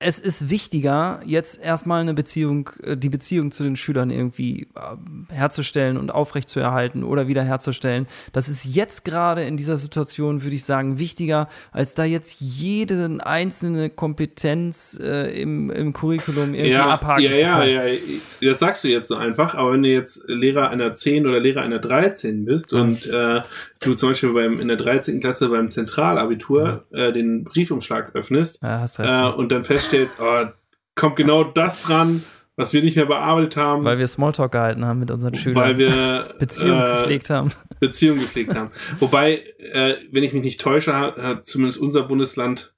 Es 0.00 0.20
ist 0.20 0.48
wichtiger, 0.48 1.20
jetzt 1.24 1.60
erstmal 1.60 2.00
eine 2.00 2.14
Beziehung, 2.14 2.70
äh, 2.84 2.96
die 2.96 3.08
Beziehung 3.08 3.50
zu 3.50 3.64
den 3.64 3.74
Schülern 3.74 4.10
irgendwie 4.10 4.68
ähm, 4.76 5.26
herzustellen 5.28 5.96
und 5.96 6.14
aufrechtzuerhalten 6.14 7.02
oder 7.02 7.26
wiederherzustellen. 7.26 8.06
Das 8.32 8.48
ist 8.48 8.64
jetzt 8.64 9.04
gerade 9.04 9.42
in 9.42 9.56
dieser 9.56 9.76
Situation, 9.76 10.44
würde 10.44 10.54
ich 10.54 10.62
sagen, 10.62 11.00
wichtiger, 11.00 11.48
als 11.72 11.94
da 11.94 12.04
jetzt 12.04 12.40
jede 12.40 13.18
einzelne 13.24 13.90
Kompetenz 13.90 14.96
äh, 15.02 15.32
im, 15.42 15.68
im 15.70 15.92
Curriculum 15.92 16.54
irgendwie 16.54 16.70
ja, 16.70 16.86
abhaken 16.86 17.24
ja, 17.24 17.34
zu 17.34 17.40
ja, 17.40 17.58
können. 17.58 17.98
ja, 18.40 18.50
das 18.50 18.60
sagst 18.60 18.84
du 18.84 18.88
jetzt 18.88 19.08
so 19.08 19.16
einfach, 19.16 19.56
aber 19.56 19.72
wenn 19.72 19.82
du 19.82 19.88
jetzt 19.88 20.22
Lehrer 20.28 20.70
einer 20.70 20.94
10 20.94 21.26
oder 21.26 21.40
Lehrer 21.40 21.62
einer 21.62 21.80
13 21.80 22.44
bist 22.44 22.70
Ja. 22.70 22.82
und 22.82 23.04
äh, 23.06 23.40
du 23.80 23.94
zum 23.94 24.10
Beispiel 24.10 24.32
beim, 24.32 24.60
in 24.60 24.68
der 24.68 24.76
13. 24.76 25.18
Klasse 25.18 25.48
beim 25.48 25.72
Zentralabitur 25.72 26.84
äh, 26.92 27.12
den 27.12 27.42
Briefumschlag 27.42 28.14
öffnest 28.14 28.62
Ja, 28.62 28.84
äh, 28.98 29.32
und 29.32 29.50
dann 29.50 29.64
feststellst, 29.64 29.87
oh, 30.20 30.46
kommt 30.94 31.16
genau 31.16 31.44
das 31.44 31.82
dran, 31.82 32.22
was 32.56 32.72
wir 32.72 32.82
nicht 32.82 32.96
mehr 32.96 33.06
bearbeitet 33.06 33.56
haben, 33.56 33.84
weil 33.84 33.98
wir 33.98 34.08
Smalltalk 34.08 34.52
gehalten 34.52 34.84
haben 34.84 34.98
mit 34.98 35.10
unseren 35.10 35.34
Schülern. 35.34 35.56
weil 35.56 35.78
wir 35.78 36.34
Beziehungen 36.38 36.82
äh, 36.82 36.96
gepflegt 36.96 37.30
haben. 37.30 37.52
Beziehungen 37.80 38.20
gepflegt 38.20 38.54
haben. 38.54 38.70
Wobei, 38.98 39.44
äh, 39.58 39.94
wenn 40.10 40.24
ich 40.24 40.32
mich 40.32 40.42
nicht 40.42 40.60
täusche, 40.60 40.94
hat, 40.94 41.16
hat 41.18 41.44
zumindest 41.44 41.78
unser 41.80 42.02
Bundesland 42.02 42.74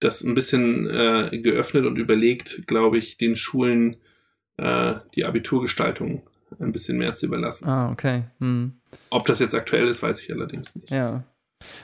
das 0.00 0.22
ein 0.22 0.34
bisschen 0.34 0.88
äh, 0.88 1.38
geöffnet 1.42 1.84
und 1.84 1.96
überlegt, 1.96 2.66
glaube 2.66 2.98
ich, 2.98 3.18
den 3.18 3.36
Schulen 3.36 3.96
äh, 4.56 4.94
die 5.14 5.24
Abiturgestaltung 5.24 6.22
ein 6.58 6.72
bisschen 6.72 6.98
mehr 6.98 7.14
zu 7.14 7.26
überlassen. 7.26 7.68
Ah, 7.68 7.90
okay. 7.90 8.24
Hm. 8.40 8.80
Ob 9.10 9.26
das 9.26 9.38
jetzt 9.38 9.54
aktuell 9.54 9.88
ist, 9.88 10.02
weiß 10.02 10.20
ich 10.20 10.32
allerdings 10.32 10.74
nicht. 10.74 10.90
Ja. 10.90 11.24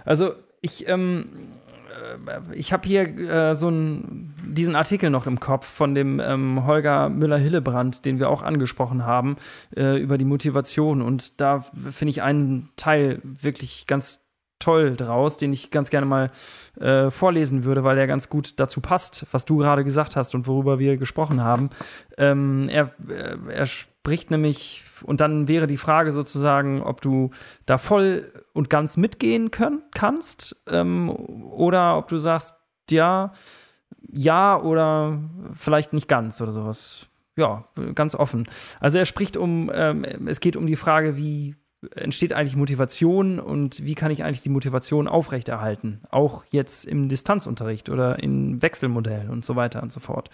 Also 0.04 0.34
ich, 0.60 0.88
ähm, 0.88 1.26
äh, 1.26 1.65
ich 2.52 2.72
habe 2.72 2.86
hier 2.86 3.02
äh, 3.18 3.54
so 3.54 3.68
einen, 3.68 4.34
diesen 4.46 4.76
Artikel 4.76 5.10
noch 5.10 5.26
im 5.26 5.40
Kopf 5.40 5.66
von 5.66 5.94
dem 5.94 6.20
ähm, 6.20 6.66
Holger 6.66 7.08
Müller-Hillebrand, 7.08 8.04
den 8.04 8.18
wir 8.18 8.28
auch 8.30 8.42
angesprochen 8.42 9.04
haben, 9.04 9.36
äh, 9.76 10.00
über 10.00 10.18
die 10.18 10.24
Motivation. 10.24 11.02
Und 11.02 11.40
da 11.40 11.64
finde 11.90 12.10
ich 12.10 12.22
einen 12.22 12.68
Teil 12.76 13.20
wirklich 13.22 13.86
ganz 13.86 14.25
toll 14.58 14.96
draus, 14.96 15.36
den 15.36 15.52
ich 15.52 15.70
ganz 15.70 15.90
gerne 15.90 16.06
mal 16.06 16.30
äh, 16.80 17.10
vorlesen 17.10 17.64
würde, 17.64 17.84
weil 17.84 17.98
er 17.98 18.06
ganz 18.06 18.28
gut 18.28 18.58
dazu 18.58 18.80
passt, 18.80 19.26
was 19.32 19.44
du 19.44 19.58
gerade 19.58 19.84
gesagt 19.84 20.16
hast 20.16 20.34
und 20.34 20.46
worüber 20.46 20.78
wir 20.78 20.96
gesprochen 20.96 21.42
haben. 21.42 21.70
Ähm, 22.16 22.68
er, 22.70 22.90
äh, 23.08 23.36
er 23.48 23.66
spricht 23.66 24.30
nämlich, 24.30 24.82
und 25.02 25.20
dann 25.20 25.48
wäre 25.48 25.66
die 25.66 25.76
Frage 25.76 26.12
sozusagen, 26.12 26.82
ob 26.82 27.00
du 27.00 27.30
da 27.66 27.78
voll 27.78 28.32
und 28.54 28.70
ganz 28.70 28.96
mitgehen 28.96 29.50
können, 29.50 29.82
kannst 29.94 30.56
ähm, 30.70 31.10
oder 31.10 31.98
ob 31.98 32.08
du 32.08 32.18
sagst, 32.18 32.54
ja, 32.90 33.32
ja 34.10 34.58
oder 34.60 35.18
vielleicht 35.54 35.92
nicht 35.92 36.08
ganz 36.08 36.40
oder 36.40 36.52
sowas. 36.52 37.06
Ja, 37.38 37.64
ganz 37.94 38.14
offen. 38.14 38.48
Also 38.80 38.96
er 38.96 39.04
spricht 39.04 39.36
um, 39.36 39.70
ähm, 39.74 40.06
es 40.26 40.40
geht 40.40 40.56
um 40.56 40.66
die 40.66 40.76
Frage, 40.76 41.18
wie 41.18 41.54
entsteht 41.94 42.32
eigentlich 42.32 42.56
Motivation 42.56 43.38
und 43.38 43.84
wie 43.84 43.94
kann 43.94 44.10
ich 44.10 44.24
eigentlich 44.24 44.42
die 44.42 44.48
Motivation 44.48 45.08
aufrechterhalten? 45.08 46.00
Auch 46.10 46.44
jetzt 46.50 46.84
im 46.84 47.08
Distanzunterricht 47.08 47.90
oder 47.90 48.18
in 48.18 48.62
Wechselmodellen 48.62 49.30
und 49.30 49.44
so 49.44 49.56
weiter 49.56 49.82
und 49.82 49.92
so 49.92 50.00
fort. 50.00 50.30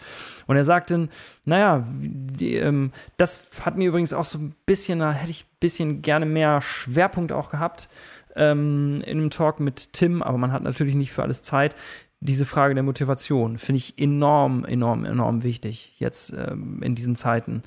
Und 0.46 0.56
er 0.56 0.64
sagte, 0.64 1.08
naja, 1.44 1.86
die, 1.90 2.56
ähm, 2.56 2.92
das 3.16 3.40
hat 3.64 3.76
mir 3.76 3.88
übrigens 3.88 4.12
auch 4.12 4.24
so 4.24 4.38
ein 4.38 4.54
bisschen, 4.66 5.00
da 5.00 5.12
hätte 5.12 5.30
ich 5.30 5.44
ein 5.44 5.58
bisschen 5.60 6.02
gerne 6.02 6.26
mehr 6.26 6.62
Schwerpunkt 6.62 7.32
auch 7.32 7.50
gehabt 7.50 7.88
ähm, 8.36 9.02
in 9.04 9.18
einem 9.18 9.30
Talk 9.30 9.60
mit 9.60 9.92
Tim, 9.92 10.22
aber 10.22 10.38
man 10.38 10.52
hat 10.52 10.62
natürlich 10.62 10.94
nicht 10.94 11.12
für 11.12 11.22
alles 11.22 11.42
Zeit 11.42 11.76
diese 12.22 12.44
Frage 12.44 12.74
der 12.74 12.84
Motivation 12.84 13.58
finde 13.58 13.78
ich 13.78 13.98
enorm, 13.98 14.64
enorm, 14.64 15.04
enorm 15.04 15.42
wichtig 15.42 15.94
jetzt 15.98 16.32
ähm, 16.32 16.80
in 16.80 16.94
diesen 16.94 17.16
Zeiten 17.16 17.64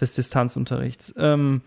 des 0.00 0.12
Distanzunterrichts. 0.12 1.12
Ähm, 1.18 1.62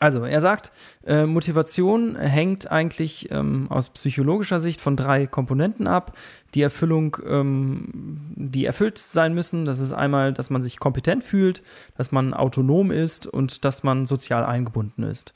also, 0.00 0.24
er 0.24 0.40
sagt, 0.40 0.70
äh, 1.04 1.26
Motivation 1.26 2.14
hängt 2.14 2.70
eigentlich 2.70 3.30
ähm, 3.32 3.66
aus 3.68 3.90
psychologischer 3.90 4.60
Sicht 4.60 4.80
von 4.80 4.96
drei 4.96 5.26
Komponenten 5.26 5.88
ab. 5.88 6.16
Die 6.54 6.62
Erfüllung, 6.62 7.16
ähm, 7.26 7.88
die 8.36 8.64
erfüllt 8.64 8.98
sein 8.98 9.34
müssen, 9.34 9.64
das 9.64 9.80
ist 9.80 9.92
einmal, 9.92 10.32
dass 10.32 10.50
man 10.50 10.62
sich 10.62 10.78
kompetent 10.78 11.24
fühlt, 11.24 11.62
dass 11.96 12.12
man 12.12 12.32
autonom 12.32 12.92
ist 12.92 13.26
und 13.26 13.64
dass 13.64 13.82
man 13.82 14.06
sozial 14.06 14.44
eingebunden 14.44 15.02
ist. 15.02 15.34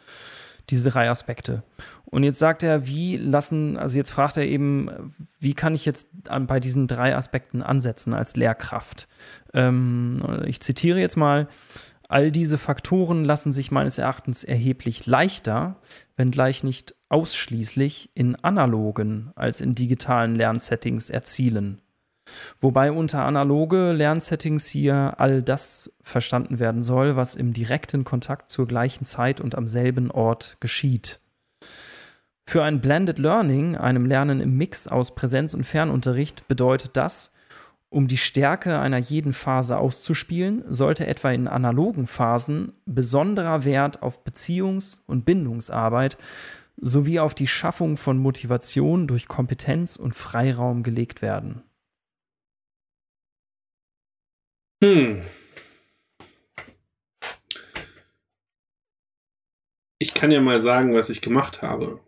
Diese 0.70 0.90
drei 0.90 1.10
Aspekte. 1.10 1.64
Und 2.04 2.22
jetzt 2.22 2.38
sagt 2.38 2.62
er, 2.62 2.86
wie 2.86 3.16
lassen, 3.16 3.76
also 3.76 3.96
jetzt 3.96 4.10
fragt 4.10 4.36
er 4.36 4.46
eben, 4.46 4.88
wie 5.40 5.54
kann 5.54 5.74
ich 5.74 5.84
jetzt 5.84 6.08
bei 6.46 6.60
diesen 6.60 6.86
drei 6.86 7.16
Aspekten 7.16 7.62
ansetzen 7.62 8.14
als 8.14 8.36
Lehrkraft? 8.36 9.08
Ähm, 9.54 10.22
ich 10.46 10.60
zitiere 10.60 11.00
jetzt 11.00 11.16
mal, 11.16 11.48
all 12.12 12.30
diese 12.30 12.58
Faktoren 12.58 13.24
lassen 13.24 13.52
sich 13.52 13.70
meines 13.70 13.96
Erachtens 13.96 14.44
erheblich 14.44 15.06
leichter, 15.06 15.76
wenngleich 16.16 16.62
nicht 16.62 16.94
ausschließlich 17.08 18.10
in 18.14 18.36
analogen 18.36 19.32
als 19.34 19.60
in 19.60 19.74
digitalen 19.74 20.36
Lernsettings 20.36 21.08
erzielen. 21.08 21.80
Wobei 22.60 22.92
unter 22.92 23.24
analoge 23.24 23.92
Lernsettings 23.92 24.66
hier 24.66 25.14
all 25.18 25.42
das 25.42 25.92
verstanden 26.02 26.58
werden 26.58 26.84
soll, 26.84 27.16
was 27.16 27.34
im 27.34 27.52
direkten 27.52 28.04
Kontakt 28.04 28.50
zur 28.50 28.66
gleichen 28.66 29.06
Zeit 29.06 29.40
und 29.40 29.54
am 29.54 29.66
selben 29.66 30.10
Ort 30.10 30.58
geschieht. 30.60 31.18
Für 32.46 32.62
ein 32.62 32.80
Blended 32.80 33.18
Learning, 33.18 33.76
einem 33.76 34.04
Lernen 34.04 34.40
im 34.40 34.56
Mix 34.56 34.86
aus 34.86 35.14
Präsenz- 35.14 35.54
und 35.54 35.64
Fernunterricht, 35.64 36.46
bedeutet 36.46 36.96
das, 36.96 37.31
um 37.92 38.08
die 38.08 38.16
Stärke 38.16 38.78
einer 38.78 38.96
jeden 38.96 39.34
Phase 39.34 39.76
auszuspielen, 39.76 40.64
sollte 40.66 41.06
etwa 41.06 41.30
in 41.30 41.46
analogen 41.46 42.06
Phasen 42.06 42.72
besonderer 42.86 43.64
Wert 43.64 44.02
auf 44.02 44.24
Beziehungs- 44.24 45.00
und 45.06 45.26
Bindungsarbeit 45.26 46.16
sowie 46.76 47.20
auf 47.20 47.34
die 47.34 47.46
Schaffung 47.46 47.98
von 47.98 48.16
Motivation 48.16 49.06
durch 49.06 49.28
Kompetenz 49.28 49.96
und 49.96 50.14
Freiraum 50.14 50.82
gelegt 50.82 51.20
werden. 51.20 51.62
Hm. 54.82 55.22
Ich 59.98 60.14
kann 60.14 60.32
ja 60.32 60.40
mal 60.40 60.58
sagen, 60.58 60.94
was 60.94 61.10
ich 61.10 61.20
gemacht 61.20 61.60
habe. 61.60 62.00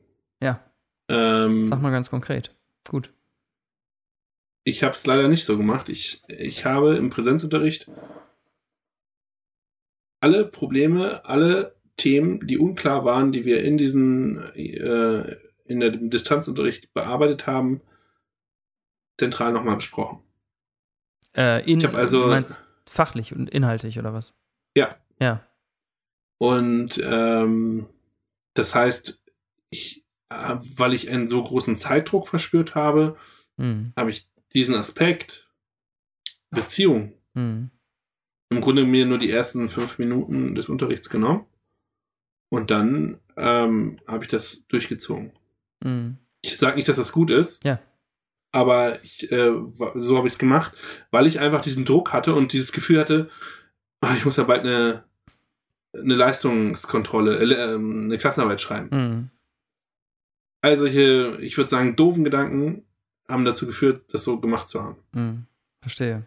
Ja. 0.42 0.60
Ähm, 1.08 1.66
Sag 1.66 1.82
mal 1.82 1.92
ganz 1.92 2.08
konkret. 2.08 2.56
Gut. 2.88 3.12
Ich 4.64 4.82
habe 4.82 4.94
es 4.94 5.06
leider 5.06 5.28
nicht 5.28 5.44
so 5.44 5.56
gemacht. 5.58 5.88
Ich, 5.88 6.22
ich 6.28 6.64
habe 6.64 6.96
im 6.96 7.10
Präsenzunterricht 7.10 7.90
alle 10.20 10.46
Probleme, 10.46 11.24
alle 11.26 11.76
Themen, 11.96 12.46
die 12.46 12.58
unklar 12.58 13.04
waren, 13.04 13.30
die 13.30 13.44
wir 13.44 13.62
in 13.62 13.76
diesem 13.76 14.38
äh, 14.54 15.36
in 15.66 15.80
der 15.80 15.90
Distanzunterricht 15.90 16.92
bearbeitet 16.94 17.46
haben, 17.46 17.82
zentral 19.18 19.52
nochmal 19.52 19.76
besprochen. 19.76 20.22
Äh, 21.36 21.70
in, 21.70 21.78
ich 21.78 21.86
habe 21.86 21.98
also 21.98 22.22
du 22.22 22.28
meinst 22.28 22.62
fachlich 22.86 23.34
und 23.34 23.50
inhaltlich 23.50 23.98
oder 23.98 24.12
was? 24.12 24.34
Ja. 24.76 24.96
Ja. 25.20 25.46
Und 26.38 27.00
ähm, 27.02 27.86
das 28.54 28.74
heißt, 28.74 29.22
ich, 29.70 30.04
äh, 30.30 30.56
weil 30.76 30.94
ich 30.94 31.10
einen 31.10 31.26
so 31.26 31.42
großen 31.42 31.76
Zeitdruck 31.76 32.28
verspürt 32.28 32.74
habe, 32.74 33.16
Hm. 33.56 33.92
habe 33.96 34.10
ich 34.10 34.28
diesen 34.54 34.74
Aspekt 34.74 35.48
Beziehung 36.50 37.12
Hm. 37.34 37.70
im 38.50 38.60
Grunde 38.60 38.84
mir 38.84 39.06
nur 39.06 39.18
die 39.18 39.30
ersten 39.30 39.68
fünf 39.68 39.98
Minuten 39.98 40.54
des 40.54 40.68
Unterrichts 40.68 41.10
genommen 41.10 41.46
und 42.50 42.70
dann 42.70 43.18
ähm, 43.36 43.96
habe 44.06 44.24
ich 44.24 44.30
das 44.30 44.64
durchgezogen. 44.68 45.32
Hm. 45.82 46.18
Ich 46.42 46.58
sage 46.58 46.76
nicht, 46.76 46.86
dass 46.88 46.96
das 46.96 47.10
gut 47.10 47.30
ist, 47.30 47.64
Ja. 47.64 47.80
aber 48.52 49.02
ich, 49.02 49.32
äh, 49.32 49.50
so 49.96 50.16
habe 50.16 50.28
ich 50.28 50.34
es 50.34 50.38
gemacht, 50.38 50.76
weil 51.10 51.26
ich 51.26 51.40
einfach 51.40 51.60
diesen 51.62 51.84
Druck 51.84 52.12
hatte 52.12 52.34
und 52.34 52.52
dieses 52.52 52.70
Gefühl 52.70 53.00
hatte, 53.00 53.30
ah, 54.00 54.14
ich 54.14 54.24
muss 54.24 54.36
ja 54.36 54.44
bald 54.44 54.60
eine, 54.60 55.02
eine 55.92 56.14
Leistungskontrolle, 56.14 57.38
äh, 57.38 57.74
ähm, 57.74 58.04
eine 58.04 58.18
Klassenarbeit 58.18 58.60
schreiben. 58.60 58.90
Hm. 58.92 59.30
All 60.60 60.76
solche, 60.76 61.38
ich 61.40 61.56
würde 61.56 61.68
sagen, 61.70 61.96
doofen 61.96 62.22
Gedanken 62.22 62.84
haben 63.28 63.44
dazu 63.44 63.66
geführt, 63.66 64.04
das 64.12 64.24
so 64.24 64.38
gemacht 64.40 64.68
zu 64.68 64.82
haben. 64.82 64.96
Hm. 65.14 65.46
Verstehe. 65.80 66.26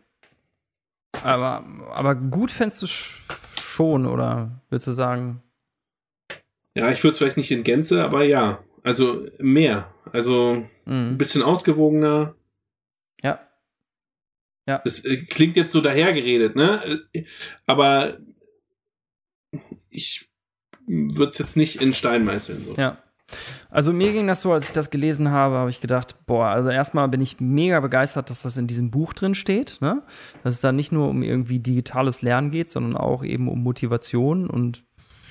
Aber, 1.23 1.63
aber 1.93 2.15
gut 2.15 2.51
fändest 2.51 2.81
du 2.81 2.85
sch- 2.85 3.21
schon, 3.61 4.05
oder 4.05 4.61
würdest 4.69 4.87
du 4.87 4.91
sagen, 4.91 5.41
Ja, 6.75 6.91
ich 6.91 7.03
würde 7.03 7.11
es 7.11 7.17
vielleicht 7.17 7.37
nicht 7.37 7.51
in 7.51 7.63
Gänze, 7.63 8.03
aber 8.03 8.23
ja, 8.23 8.63
also 8.83 9.25
mehr. 9.39 9.93
Also 10.11 10.65
ein 10.85 11.09
hm. 11.11 11.17
bisschen 11.17 11.41
ausgewogener. 11.43 12.35
ja, 13.23 13.39
Das 14.83 15.03
äh, 15.05 15.17
klingt 15.25 15.55
jetzt 15.55 15.71
so 15.71 15.81
dahergeredet, 15.81 16.55
ne? 16.55 17.01
Aber 17.65 18.17
ich 19.89 20.29
würde 20.85 21.29
es 21.29 21.37
jetzt 21.37 21.55
nicht 21.57 21.81
in 21.81 21.93
Stein 21.93 22.25
meißeln. 22.25 22.63
So. 22.65 22.73
Ja. 22.73 22.97
Also 23.69 23.91
mir 23.91 24.13
ging 24.13 24.27
das 24.27 24.41
so, 24.41 24.53
als 24.53 24.65
ich 24.65 24.71
das 24.71 24.89
gelesen 24.89 25.31
habe, 25.31 25.55
habe 25.55 25.69
ich 25.69 25.81
gedacht, 25.81 26.15
boah, 26.25 26.47
also 26.47 26.69
erstmal 26.69 27.09
bin 27.09 27.19
ich 27.19 27.39
mega 27.41 27.79
begeistert, 27.81 28.29
dass 28.29 28.43
das 28.43 28.57
in 28.57 28.67
diesem 28.67 28.89
Buch 28.89 29.13
drin 29.13 29.35
steht, 29.35 29.77
ne? 29.81 30.01
Dass 30.43 30.55
es 30.55 30.61
da 30.61 30.71
nicht 30.71 30.91
nur 30.93 31.09
um 31.09 31.21
irgendwie 31.23 31.59
digitales 31.59 32.21
Lernen 32.21 32.51
geht, 32.51 32.69
sondern 32.69 32.95
auch 32.95 33.23
eben 33.23 33.49
um 33.49 33.61
Motivation 33.63 34.49
und 34.49 34.83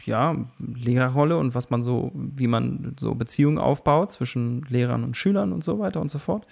ja, 0.04 0.36
Lehrerrolle 0.58 1.36
und 1.36 1.54
was 1.54 1.70
man 1.70 1.82
so, 1.82 2.12
wie 2.14 2.46
man 2.46 2.94
so 3.00 3.14
Beziehungen 3.14 3.58
aufbaut 3.58 4.12
zwischen 4.12 4.62
Lehrern 4.68 5.02
und 5.02 5.16
Schülern 5.16 5.52
und 5.52 5.64
so 5.64 5.78
weiter 5.78 6.00
und 6.00 6.10
so 6.10 6.18
fort. 6.18 6.46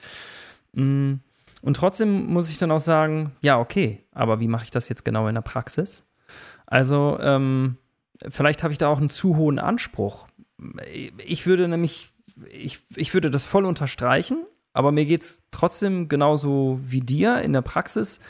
Mm, 0.72 1.14
Und 1.62 1.76
trotzdem 1.76 2.26
muss 2.26 2.48
ich 2.48 2.58
dann 2.58 2.72
auch 2.72 2.80
sagen, 2.80 3.32
ja, 3.42 3.58
okay, 3.60 4.04
aber 4.12 4.40
wie 4.40 4.48
mache 4.48 4.64
ich 4.64 4.70
das 4.70 4.88
jetzt 4.88 5.04
genau 5.04 5.28
in 5.28 5.34
der 5.34 5.42
Praxis? 5.42 6.06
Also, 6.66 7.16
ähm, 7.20 7.76
vielleicht 8.28 8.62
habe 8.62 8.72
ich 8.72 8.78
da 8.78 8.88
auch 8.88 8.98
einen 8.98 9.10
zu 9.10 9.36
hohen 9.36 9.58
Anspruch. 9.58 10.26
Ich 11.18 11.46
würde 11.46 11.68
nämlich, 11.68 12.12
ich, 12.50 12.80
ich 12.96 13.14
würde 13.14 13.30
das 13.30 13.44
voll 13.44 13.64
unterstreichen, 13.64 14.44
aber 14.72 14.92
mir 14.92 15.04
geht 15.04 15.22
es 15.22 15.42
trotzdem 15.50 16.08
genauso 16.08 16.80
wie 16.82 17.00
dir. 17.00 17.40
In 17.40 17.52
der 17.52 17.62
Praxis 17.62 18.20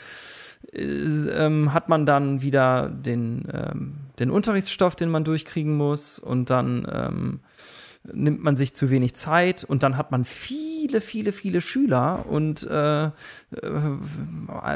äh, 0.71 0.81
ähm, 0.81 1.73
hat 1.73 1.89
man 1.89 2.05
dann 2.05 2.41
wieder 2.41 2.89
den, 2.89 3.47
ähm, 3.51 3.95
den 4.19 4.31
Unterrichtsstoff, 4.31 4.95
den 4.95 5.09
man 5.09 5.23
durchkriegen 5.23 5.75
muss 5.75 6.19
und 6.19 6.49
dann 6.49 6.87
ähm, 6.91 7.39
nimmt 8.13 8.43
man 8.43 8.55
sich 8.55 8.73
zu 8.73 8.89
wenig 8.89 9.15
Zeit 9.15 9.63
und 9.63 9.83
dann 9.83 9.97
hat 9.97 10.11
man 10.11 10.25
viele, 10.25 11.01
viele, 11.01 11.31
viele 11.31 11.61
Schüler 11.61 12.25
und 12.27 12.63
äh, 12.63 13.05
äh, 13.05 13.11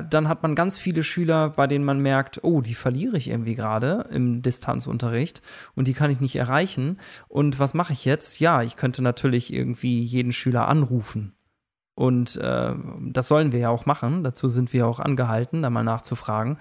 dann 0.10 0.28
hat 0.28 0.44
man 0.44 0.56
ganz 0.56 0.78
viele 0.78 1.04
Schüler, 1.04 1.50
bei 1.50 1.68
denen 1.68 1.86
man 1.86 2.00
merkt, 2.00 2.44
oh, 2.44 2.62
die 2.62 2.76
verliere 2.76 3.18
ich 3.18 3.30
irgendwie 3.30 3.56
gerade 3.56 4.08
im 4.12 4.42
Distanzunterricht 4.42 5.42
und 5.76 5.88
die 5.88 5.94
kann 5.94 6.12
ich 6.12 6.20
nicht 6.20 6.36
erreichen. 6.36 7.00
Und 7.28 7.60
was 7.60 7.74
mache 7.74 7.94
ich 7.94 8.06
jetzt? 8.06 8.40
Ja, 8.40 8.62
ich 8.64 8.76
könnte 8.76 9.02
natürlich 9.02 9.54
irgendwie 9.54 10.02
jeden 10.02 10.32
Schüler 10.32 10.68
anrufen. 10.68 11.34
Und 12.00 12.38
äh, 12.38 12.74
das 13.02 13.28
sollen 13.28 13.52
wir 13.52 13.60
ja 13.60 13.70
auch 13.72 13.86
machen. 13.86 14.24
Dazu 14.24 14.48
sind 14.48 14.72
wir 14.72 14.88
auch 14.88 15.02
angehalten, 15.02 15.62
da 15.62 15.70
mal 15.70 15.84
nachzufragen. 15.84 16.58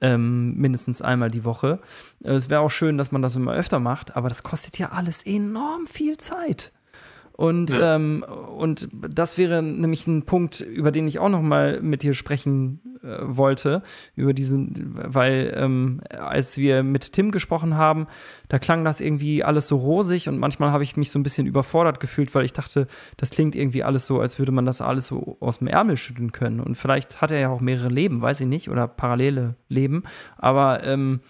Ähm, 0.00 0.54
mindestens 0.54 1.02
einmal 1.02 1.30
die 1.30 1.44
Woche. 1.44 1.80
Äh, 2.24 2.30
Es 2.30 2.48
wäre 2.48 2.62
auch 2.62 2.70
schön, 2.70 2.96
dass 2.96 3.12
man 3.12 3.20
das 3.20 3.36
immer 3.36 3.52
öfter 3.52 3.80
macht, 3.80 4.16
aber 4.16 4.30
das 4.30 4.42
kostet 4.42 4.78
ja 4.78 4.88
alles 4.88 5.26
enorm 5.26 5.86
viel 5.86 6.16
Zeit. 6.16 6.72
Und, 7.38 7.70
ja. 7.70 7.94
ähm, 7.94 8.24
und 8.56 8.88
das 8.92 9.38
wäre 9.38 9.62
nämlich 9.62 10.08
ein 10.08 10.24
Punkt, 10.24 10.58
über 10.60 10.90
den 10.90 11.06
ich 11.06 11.20
auch 11.20 11.28
noch 11.28 11.40
mal 11.40 11.80
mit 11.80 12.02
dir 12.02 12.14
sprechen 12.14 12.80
äh, 13.00 13.18
wollte, 13.20 13.84
über 14.16 14.34
diesen, 14.34 14.96
weil 14.96 15.54
ähm, 15.56 16.00
als 16.18 16.56
wir 16.56 16.82
mit 16.82 17.12
Tim 17.12 17.30
gesprochen 17.30 17.76
haben, 17.76 18.08
da 18.48 18.58
klang 18.58 18.84
das 18.84 19.00
irgendwie 19.00 19.44
alles 19.44 19.68
so 19.68 19.76
rosig 19.76 20.28
und 20.28 20.40
manchmal 20.40 20.72
habe 20.72 20.82
ich 20.82 20.96
mich 20.96 21.12
so 21.12 21.18
ein 21.20 21.22
bisschen 21.22 21.46
überfordert 21.46 22.00
gefühlt, 22.00 22.34
weil 22.34 22.44
ich 22.44 22.54
dachte, 22.54 22.88
das 23.18 23.30
klingt 23.30 23.54
irgendwie 23.54 23.84
alles 23.84 24.04
so, 24.06 24.20
als 24.20 24.40
würde 24.40 24.50
man 24.50 24.66
das 24.66 24.80
alles 24.80 25.06
so 25.06 25.36
aus 25.38 25.58
dem 25.58 25.68
Ärmel 25.68 25.96
schütteln 25.96 26.32
können. 26.32 26.58
Und 26.58 26.74
vielleicht 26.74 27.20
hat 27.20 27.30
er 27.30 27.38
ja 27.38 27.50
auch 27.50 27.60
mehrere 27.60 27.88
Leben, 27.88 28.20
weiß 28.20 28.40
ich 28.40 28.48
nicht, 28.48 28.68
oder 28.68 28.88
parallele 28.88 29.54
Leben. 29.68 30.02
Aber, 30.38 30.82
ähm, 30.82 31.20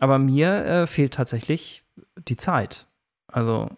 aber 0.00 0.18
mir 0.18 0.64
äh, 0.64 0.86
fehlt 0.88 1.14
tatsächlich 1.14 1.84
die 2.26 2.36
Zeit. 2.36 2.88
Also 3.28 3.68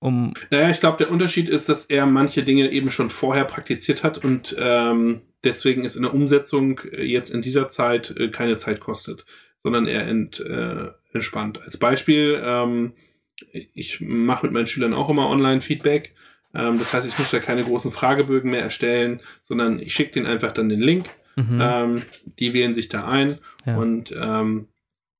um. 0.00 0.34
Naja, 0.50 0.70
ich 0.70 0.80
glaube, 0.80 0.98
der 0.98 1.10
Unterschied 1.10 1.48
ist, 1.48 1.68
dass 1.68 1.84
er 1.84 2.06
manche 2.06 2.42
Dinge 2.42 2.70
eben 2.72 2.90
schon 2.90 3.10
vorher 3.10 3.44
praktiziert 3.44 4.02
hat 4.02 4.18
und 4.18 4.56
ähm, 4.58 5.20
deswegen 5.44 5.84
ist 5.84 5.96
in 5.96 6.02
der 6.02 6.14
Umsetzung 6.14 6.80
äh, 6.90 7.04
jetzt 7.04 7.30
in 7.30 7.42
dieser 7.42 7.68
Zeit 7.68 8.14
äh, 8.16 8.28
keine 8.28 8.56
Zeit 8.56 8.80
kostet, 8.80 9.26
sondern 9.62 9.86
er 9.86 10.06
ent, 10.08 10.40
äh, 10.40 10.88
entspannt. 11.12 11.60
Als 11.62 11.76
Beispiel, 11.76 12.40
ähm, 12.44 12.94
ich 13.52 14.00
mache 14.00 14.46
mit 14.46 14.52
meinen 14.52 14.66
Schülern 14.66 14.94
auch 14.94 15.08
immer 15.08 15.28
Online-Feedback. 15.28 16.14
Ähm, 16.54 16.78
das 16.78 16.92
heißt, 16.92 17.06
ich 17.06 17.18
muss 17.18 17.32
ja 17.32 17.38
keine 17.38 17.64
großen 17.64 17.92
Fragebögen 17.92 18.50
mehr 18.50 18.62
erstellen, 18.62 19.20
sondern 19.42 19.78
ich 19.78 19.94
schicke 19.94 20.12
denen 20.12 20.26
einfach 20.26 20.52
dann 20.52 20.68
den 20.68 20.80
Link. 20.80 21.08
Mhm. 21.36 21.58
Ähm, 21.60 22.02
die 22.38 22.52
wählen 22.54 22.74
sich 22.74 22.88
da 22.88 23.06
ein 23.06 23.38
ja. 23.64 23.76
und 23.76 24.12
ähm, 24.12 24.68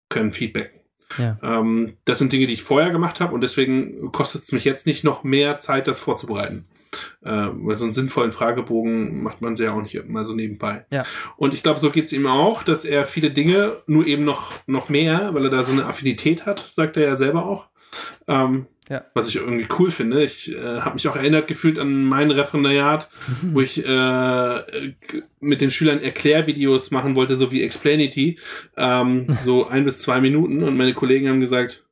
können 0.08 0.32
Feedback. 0.32 0.79
Ja. 1.18 1.38
Ähm, 1.42 1.94
das 2.04 2.18
sind 2.18 2.32
Dinge, 2.32 2.46
die 2.46 2.54
ich 2.54 2.62
vorher 2.62 2.90
gemacht 2.90 3.20
habe 3.20 3.34
und 3.34 3.40
deswegen 3.40 4.12
kostet 4.12 4.42
es 4.42 4.52
mich 4.52 4.64
jetzt 4.64 4.86
nicht 4.86 5.04
noch 5.04 5.24
mehr 5.24 5.58
Zeit, 5.58 5.88
das 5.88 6.00
vorzubereiten. 6.00 6.66
Äh, 7.22 7.48
weil 7.52 7.76
so 7.76 7.84
einen 7.84 7.92
sinnvollen 7.92 8.32
Fragebogen 8.32 9.22
macht 9.22 9.40
man 9.40 9.54
ja 9.56 9.72
auch 9.72 9.82
nicht 9.82 10.08
mal 10.08 10.24
so 10.24 10.34
nebenbei. 10.34 10.86
Ja. 10.90 11.04
Und 11.36 11.54
ich 11.54 11.62
glaube, 11.62 11.78
so 11.78 11.90
geht 11.90 12.06
es 12.06 12.12
ihm 12.12 12.26
auch, 12.26 12.62
dass 12.62 12.84
er 12.84 13.06
viele 13.06 13.30
Dinge, 13.30 13.76
nur 13.86 14.06
eben 14.06 14.24
noch, 14.24 14.52
noch 14.66 14.88
mehr, 14.88 15.32
weil 15.34 15.44
er 15.44 15.50
da 15.50 15.62
so 15.62 15.72
eine 15.72 15.86
Affinität 15.86 16.46
hat, 16.46 16.70
sagt 16.74 16.96
er 16.96 17.04
ja 17.04 17.16
selber 17.16 17.46
auch. 17.46 17.68
Ähm, 18.26 18.66
ja. 18.90 19.04
Was 19.14 19.28
ich 19.28 19.36
irgendwie 19.36 19.68
cool 19.78 19.92
finde. 19.92 20.24
Ich 20.24 20.52
äh, 20.52 20.80
habe 20.80 20.94
mich 20.94 21.06
auch 21.06 21.14
erinnert 21.14 21.46
gefühlt 21.46 21.78
an 21.78 22.02
mein 22.02 22.32
Referendariat, 22.32 23.08
wo 23.42 23.60
ich 23.60 23.86
äh, 23.86 24.94
mit 25.38 25.60
den 25.60 25.70
Schülern 25.70 26.00
Erklärvideos 26.00 26.90
machen 26.90 27.14
wollte, 27.14 27.36
so 27.36 27.52
wie 27.52 27.62
Explanity, 27.62 28.38
ähm, 28.76 29.26
so 29.44 29.68
ein 29.68 29.84
bis 29.84 30.00
zwei 30.00 30.20
Minuten. 30.20 30.64
Und 30.64 30.76
meine 30.76 30.92
Kollegen 30.92 31.28
haben 31.28 31.38
gesagt, 31.38 31.84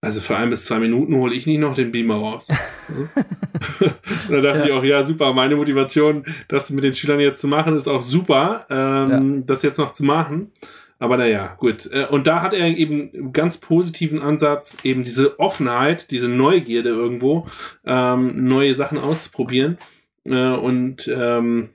also 0.00 0.20
für 0.20 0.36
ein 0.36 0.50
bis 0.50 0.64
zwei 0.64 0.80
Minuten 0.80 1.14
hole 1.14 1.32
ich 1.32 1.46
nicht 1.46 1.60
noch 1.60 1.74
den 1.74 1.92
Beamer 1.92 2.16
raus. 2.16 2.48
und 3.80 4.32
da 4.32 4.40
dachte 4.40 4.58
ja. 4.58 4.64
ich 4.64 4.72
auch, 4.72 4.82
ja, 4.82 5.04
super, 5.04 5.32
meine 5.32 5.54
Motivation, 5.54 6.24
das 6.48 6.70
mit 6.70 6.82
den 6.82 6.94
Schülern 6.94 7.20
jetzt 7.20 7.40
zu 7.40 7.46
machen, 7.46 7.76
ist 7.76 7.86
auch 7.86 8.02
super, 8.02 8.66
ähm, 8.68 9.36
ja. 9.36 9.42
das 9.46 9.62
jetzt 9.62 9.78
noch 9.78 9.92
zu 9.92 10.02
machen. 10.02 10.50
Aber 10.98 11.16
naja, 11.16 11.56
gut. 11.58 11.88
Äh, 11.92 12.06
und 12.06 12.26
da 12.26 12.42
hat 12.42 12.54
er 12.54 12.66
eben 12.66 13.10
einen 13.12 13.32
ganz 13.32 13.58
positiven 13.58 14.20
Ansatz, 14.20 14.76
eben 14.84 15.04
diese 15.04 15.38
Offenheit, 15.40 16.10
diese 16.10 16.28
Neugierde 16.28 16.90
irgendwo, 16.90 17.46
ähm, 17.84 18.44
neue 18.44 18.74
Sachen 18.74 18.98
auszuprobieren. 18.98 19.78
Äh, 20.24 20.52
und 20.52 21.08
ähm, 21.08 21.70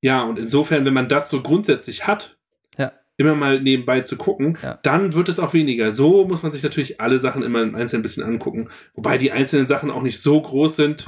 ja, 0.00 0.22
und 0.22 0.38
insofern, 0.38 0.84
wenn 0.84 0.94
man 0.94 1.08
das 1.08 1.30
so 1.30 1.42
grundsätzlich 1.42 2.06
hat, 2.06 2.36
ja. 2.76 2.92
immer 3.16 3.34
mal 3.34 3.60
nebenbei 3.60 4.00
zu 4.00 4.16
gucken, 4.16 4.58
ja. 4.62 4.78
dann 4.82 5.14
wird 5.14 5.28
es 5.28 5.38
auch 5.38 5.54
weniger. 5.54 5.92
So 5.92 6.24
muss 6.26 6.42
man 6.42 6.52
sich 6.52 6.62
natürlich 6.62 7.00
alle 7.00 7.18
Sachen 7.20 7.42
immer 7.42 7.62
im 7.62 7.74
Einzelnen 7.74 8.00
ein 8.00 8.02
bisschen 8.02 8.24
angucken. 8.24 8.68
Wobei 8.94 9.16
die 9.18 9.32
einzelnen 9.32 9.66
Sachen 9.66 9.90
auch 9.90 10.02
nicht 10.02 10.20
so 10.20 10.40
groß 10.40 10.74
sind, 10.74 11.06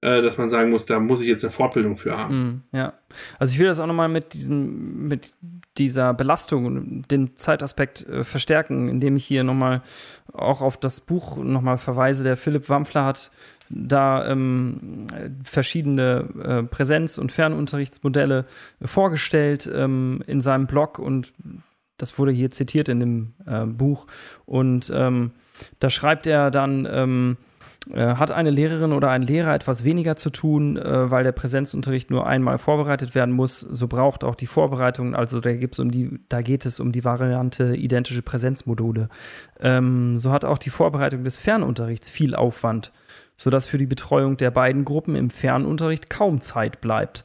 äh, 0.00 0.22
dass 0.22 0.38
man 0.38 0.48
sagen 0.48 0.70
muss, 0.70 0.86
da 0.86 0.98
muss 0.98 1.20
ich 1.20 1.28
jetzt 1.28 1.44
eine 1.44 1.52
Fortbildung 1.52 1.98
für 1.98 2.16
haben. 2.16 2.64
Mm, 2.72 2.76
ja, 2.76 2.94
also 3.38 3.52
ich 3.52 3.58
will 3.58 3.66
das 3.66 3.78
auch 3.80 3.86
nochmal 3.86 4.08
mit 4.08 4.32
diesem, 4.32 5.08
mit 5.08 5.34
dieser 5.78 6.14
Belastung 6.14 6.66
und 6.66 7.10
den 7.10 7.36
Zeitaspekt 7.36 8.06
äh, 8.06 8.24
verstärken, 8.24 8.88
indem 8.88 9.16
ich 9.16 9.24
hier 9.24 9.44
nochmal 9.44 9.82
auch 10.32 10.60
auf 10.60 10.76
das 10.76 11.00
Buch 11.00 11.36
nochmal 11.36 11.78
verweise. 11.78 12.24
Der 12.24 12.36
Philipp 12.36 12.68
Wampfler 12.68 13.04
hat 13.04 13.30
da 13.68 14.28
ähm, 14.28 15.06
verschiedene 15.44 16.28
äh, 16.42 16.62
Präsenz- 16.64 17.18
und 17.18 17.30
Fernunterrichtsmodelle 17.30 18.46
vorgestellt 18.82 19.70
ähm, 19.72 20.24
in 20.26 20.40
seinem 20.40 20.66
Blog 20.66 20.98
und 20.98 21.32
das 22.00 22.18
wurde 22.18 22.32
hier 22.32 22.50
zitiert 22.50 22.88
in 22.88 23.00
dem 23.00 23.34
äh, 23.46 23.66
Buch. 23.66 24.06
Und 24.46 24.90
ähm, 24.94 25.32
da 25.78 25.90
schreibt 25.90 26.26
er 26.26 26.50
dann, 26.50 26.88
ähm, 26.90 27.36
äh, 27.36 27.49
hat 27.96 28.30
eine 28.30 28.50
Lehrerin 28.50 28.92
oder 28.92 29.10
ein 29.10 29.22
Lehrer 29.22 29.54
etwas 29.54 29.84
weniger 29.84 30.16
zu 30.16 30.30
tun, 30.30 30.76
äh, 30.76 31.10
weil 31.10 31.24
der 31.24 31.32
Präsenzunterricht 31.32 32.10
nur 32.10 32.26
einmal 32.26 32.58
vorbereitet 32.58 33.14
werden 33.14 33.34
muss, 33.34 33.60
so 33.60 33.88
braucht 33.88 34.22
auch 34.22 34.34
die 34.34 34.46
Vorbereitung, 34.46 35.14
also 35.14 35.40
da, 35.40 35.54
gibt's 35.54 35.78
um 35.78 35.90
die, 35.90 36.20
da 36.28 36.42
geht 36.42 36.66
es 36.66 36.78
um 36.78 36.92
die 36.92 37.04
Variante 37.04 37.74
identische 37.74 38.22
Präsenzmodule. 38.22 39.08
Ähm, 39.60 40.18
so 40.18 40.30
hat 40.30 40.44
auch 40.44 40.58
die 40.58 40.70
Vorbereitung 40.70 41.24
des 41.24 41.36
Fernunterrichts 41.36 42.10
viel 42.10 42.34
Aufwand, 42.34 42.92
sodass 43.36 43.66
für 43.66 43.78
die 43.78 43.86
Betreuung 43.86 44.36
der 44.36 44.50
beiden 44.50 44.84
Gruppen 44.84 45.16
im 45.16 45.30
Fernunterricht 45.30 46.10
kaum 46.10 46.40
Zeit 46.40 46.80
bleibt. 46.80 47.24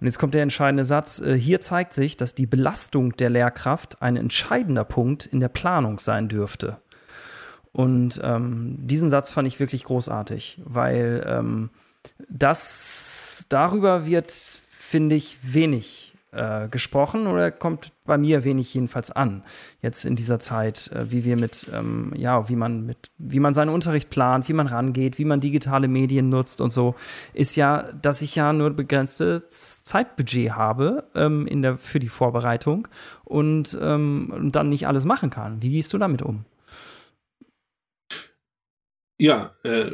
Und 0.00 0.06
jetzt 0.06 0.18
kommt 0.18 0.34
der 0.34 0.42
entscheidende 0.42 0.84
Satz. 0.84 1.20
Äh, 1.20 1.34
hier 1.34 1.60
zeigt 1.60 1.94
sich, 1.94 2.16
dass 2.16 2.34
die 2.34 2.46
Belastung 2.46 3.16
der 3.16 3.30
Lehrkraft 3.30 4.02
ein 4.02 4.16
entscheidender 4.16 4.84
Punkt 4.84 5.26
in 5.26 5.38
der 5.38 5.48
Planung 5.48 6.00
sein 6.00 6.28
dürfte. 6.28 6.78
Und 7.72 8.20
ähm, 8.22 8.76
diesen 8.80 9.10
Satz 9.10 9.30
fand 9.30 9.48
ich 9.48 9.58
wirklich 9.58 9.84
großartig, 9.84 10.60
weil 10.64 11.24
ähm, 11.26 11.70
das 12.28 13.46
darüber 13.48 14.06
wird, 14.06 14.30
finde 14.30 15.14
ich, 15.14 15.38
wenig 15.42 16.12
äh, 16.32 16.68
gesprochen 16.68 17.26
oder 17.26 17.50
kommt 17.50 17.92
bei 18.04 18.16
mir 18.18 18.42
wenig 18.44 18.72
jedenfalls 18.72 19.10
an. 19.10 19.42
Jetzt 19.80 20.04
in 20.04 20.16
dieser 20.16 20.40
Zeit, 20.40 20.90
äh, 20.92 21.10
wie 21.10 21.24
wir 21.24 21.36
mit, 21.36 21.66
ähm, 21.72 22.12
ja, 22.16 22.48
wie 22.48 22.56
man 22.56 22.86
mit, 22.86 23.10
wie 23.18 23.40
man 23.40 23.54
seinen 23.54 23.68
Unterricht 23.68 24.10
plant, 24.10 24.48
wie 24.48 24.54
man 24.54 24.66
rangeht, 24.66 25.18
wie 25.18 25.24
man 25.26 25.40
digitale 25.40 25.88
Medien 25.88 26.30
nutzt 26.30 26.60
und 26.60 26.72
so, 26.72 26.94
ist 27.34 27.54
ja, 27.54 27.82
dass 28.00 28.22
ich 28.22 28.34
ja 28.34 28.52
nur 28.52 28.70
begrenztes 28.70 29.84
Zeitbudget 29.84 30.52
habe 30.52 31.04
ähm, 31.14 31.46
in 31.46 31.62
der, 31.62 31.76
für 31.76 32.00
die 32.00 32.08
Vorbereitung 32.08 32.88
ähm, 33.28 34.32
und 34.34 34.52
dann 34.52 34.68
nicht 34.70 34.86
alles 34.86 35.04
machen 35.04 35.30
kann. 35.30 35.62
Wie 35.62 35.70
gehst 35.70 35.92
du 35.92 35.98
damit 35.98 36.22
um? 36.22 36.46
Ja, 39.18 39.52
äh, 39.62 39.92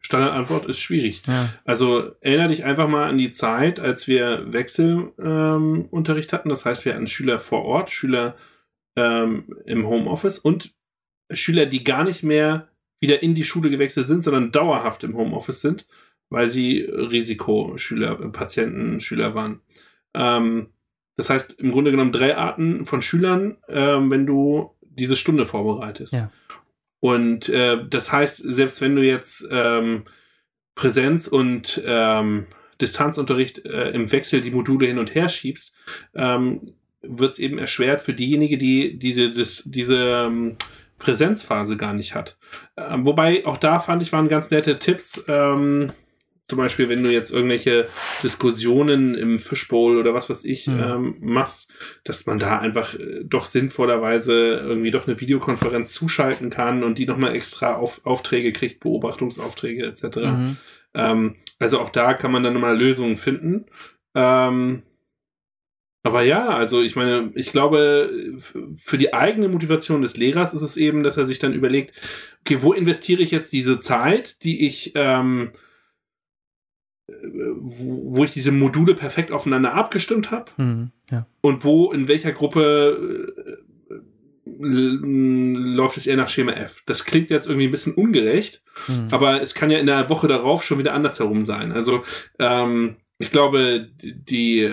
Standardantwort 0.00 0.66
ist 0.66 0.80
schwierig. 0.80 1.22
Ja. 1.26 1.50
Also 1.64 2.12
erinnere 2.20 2.48
dich 2.48 2.64
einfach 2.64 2.88
mal 2.88 3.08
an 3.08 3.18
die 3.18 3.30
Zeit, 3.30 3.78
als 3.78 4.08
wir 4.08 4.52
Wechselunterricht 4.52 6.32
ähm, 6.32 6.38
hatten. 6.38 6.48
Das 6.48 6.64
heißt, 6.64 6.84
wir 6.84 6.94
hatten 6.94 7.06
Schüler 7.06 7.38
vor 7.38 7.64
Ort, 7.64 7.90
Schüler 7.90 8.34
ähm, 8.96 9.56
im 9.66 9.86
Homeoffice 9.86 10.38
und 10.38 10.74
Schüler, 11.30 11.66
die 11.66 11.84
gar 11.84 12.04
nicht 12.04 12.22
mehr 12.22 12.68
wieder 13.00 13.22
in 13.22 13.34
die 13.34 13.44
Schule 13.44 13.70
gewechselt 13.70 14.06
sind, 14.06 14.24
sondern 14.24 14.52
dauerhaft 14.52 15.04
im 15.04 15.16
Homeoffice 15.16 15.60
sind, 15.60 15.86
weil 16.28 16.48
sie 16.48 16.80
Risikoschüler, 16.80 18.16
Patienten, 18.32 19.00
Schüler 19.00 19.34
waren. 19.34 19.60
Ähm, 20.14 20.70
das 21.16 21.30
heißt, 21.30 21.60
im 21.60 21.70
Grunde 21.70 21.90
genommen 21.90 22.12
drei 22.12 22.36
Arten 22.36 22.86
von 22.86 23.02
Schülern, 23.02 23.58
ähm, 23.68 24.10
wenn 24.10 24.26
du 24.26 24.74
diese 24.80 25.16
Stunde 25.16 25.46
vorbereitest. 25.46 26.14
Ja. 26.14 26.30
Und 27.00 27.48
äh, 27.48 27.78
das 27.88 28.12
heißt, 28.12 28.38
selbst 28.38 28.80
wenn 28.80 28.94
du 28.94 29.02
jetzt 29.02 29.48
ähm, 29.50 30.04
Präsenz 30.74 31.26
und 31.26 31.82
ähm, 31.84 32.46
Distanzunterricht 32.80 33.64
äh, 33.64 33.90
im 33.90 34.10
Wechsel 34.12 34.40
die 34.40 34.50
Module 34.50 34.86
hin 34.86 34.98
und 34.98 35.14
her 35.14 35.28
schiebst, 35.28 35.74
ähm, 36.14 36.74
wird 37.02 37.32
es 37.32 37.38
eben 37.38 37.58
erschwert 37.58 38.00
für 38.00 38.12
diejenige, 38.12 38.58
die 38.58 38.98
diese, 38.98 39.30
das, 39.32 39.62
diese 39.64 40.26
ähm, 40.26 40.56
Präsenzphase 40.98 41.76
gar 41.76 41.94
nicht 41.94 42.14
hat. 42.14 42.36
Ähm, 42.76 43.06
wobei 43.06 43.46
auch 43.46 43.56
da 43.56 43.78
fand 43.78 44.02
ich 44.02 44.12
waren 44.12 44.28
ganz 44.28 44.50
nette 44.50 44.78
Tipps. 44.78 45.24
Ähm, 45.26 45.92
zum 46.50 46.58
Beispiel, 46.58 46.88
wenn 46.90 47.02
du 47.02 47.10
jetzt 47.10 47.30
irgendwelche 47.30 47.88
Diskussionen 48.22 49.14
im 49.14 49.38
Fishbowl 49.38 49.96
oder 49.96 50.12
was 50.12 50.28
weiß 50.28 50.44
ich 50.44 50.66
mhm. 50.66 50.82
ähm, 50.82 51.16
machst, 51.20 51.72
dass 52.04 52.26
man 52.26 52.38
da 52.38 52.58
einfach 52.58 52.94
äh, 52.94 53.24
doch 53.24 53.46
sinnvollerweise 53.46 54.34
irgendwie 54.34 54.90
doch 54.90 55.06
eine 55.06 55.20
Videokonferenz 55.20 55.92
zuschalten 55.92 56.50
kann 56.50 56.84
und 56.84 56.98
die 56.98 57.06
nochmal 57.06 57.34
extra 57.34 57.76
auf, 57.76 58.04
Aufträge 58.04 58.52
kriegt, 58.52 58.80
Beobachtungsaufträge 58.80 59.86
etc. 59.86 60.16
Mhm. 60.16 60.56
Ähm, 60.94 61.36
also 61.58 61.78
auch 61.78 61.90
da 61.90 62.14
kann 62.14 62.32
man 62.32 62.42
dann 62.42 62.54
nochmal 62.54 62.76
Lösungen 62.76 63.16
finden. 63.16 63.66
Ähm, 64.14 64.82
aber 66.02 66.22
ja, 66.22 66.48
also 66.48 66.82
ich 66.82 66.96
meine, 66.96 67.30
ich 67.34 67.52
glaube, 67.52 68.38
für 68.74 68.98
die 68.98 69.12
eigene 69.12 69.48
Motivation 69.48 70.02
des 70.02 70.16
Lehrers 70.16 70.54
ist 70.54 70.62
es 70.62 70.76
eben, 70.76 71.02
dass 71.02 71.16
er 71.18 71.26
sich 71.26 71.38
dann 71.38 71.52
überlegt, 71.52 71.94
okay, 72.40 72.58
wo 72.62 72.72
investiere 72.72 73.22
ich 73.22 73.30
jetzt 73.30 73.52
diese 73.52 73.78
Zeit, 73.78 74.42
die 74.42 74.66
ich 74.66 74.92
ähm, 74.94 75.52
wo 77.22 78.24
ich 78.24 78.32
diese 78.32 78.52
Module 78.52 78.94
perfekt 78.94 79.32
aufeinander 79.32 79.74
abgestimmt 79.74 80.30
habe 80.30 80.50
mhm, 80.56 80.90
ja. 81.10 81.26
und 81.40 81.64
wo 81.64 81.92
in 81.92 82.08
welcher 82.08 82.32
Gruppe 82.32 83.34
äh, 83.46 83.70
läuft 84.58 85.96
es 85.96 86.06
eher 86.06 86.16
nach 86.16 86.28
Schema 86.28 86.52
F. 86.52 86.82
Das 86.86 87.04
klingt 87.04 87.30
jetzt 87.30 87.46
irgendwie 87.46 87.68
ein 87.68 87.70
bisschen 87.70 87.94
ungerecht, 87.94 88.62
mhm. 88.88 89.08
aber 89.10 89.40
es 89.40 89.54
kann 89.54 89.70
ja 89.70 89.78
in 89.78 89.86
der 89.86 90.10
Woche 90.10 90.28
darauf 90.28 90.64
schon 90.64 90.78
wieder 90.78 90.92
andersherum 90.92 91.44
sein. 91.44 91.72
Also 91.72 92.04
ähm, 92.38 92.96
ich 93.18 93.30
glaube, 93.30 93.90
die, 94.02 94.66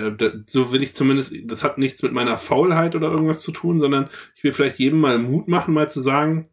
so 0.45 0.71
will 0.71 0.81
ich 0.81 0.93
zumindest, 0.93 1.33
das 1.43 1.65
hat 1.65 1.77
nichts 1.77 2.01
mit 2.01 2.13
meiner 2.13 2.37
Faulheit 2.37 2.95
oder 2.95 3.11
irgendwas 3.11 3.41
zu 3.41 3.51
tun, 3.51 3.81
sondern 3.81 4.09
ich 4.35 4.43
will 4.43 4.53
vielleicht 4.53 4.79
jedem 4.79 5.01
mal 5.01 5.19
Mut 5.19 5.49
machen, 5.49 5.73
mal 5.73 5.89
zu 5.89 5.99
sagen, 5.99 6.49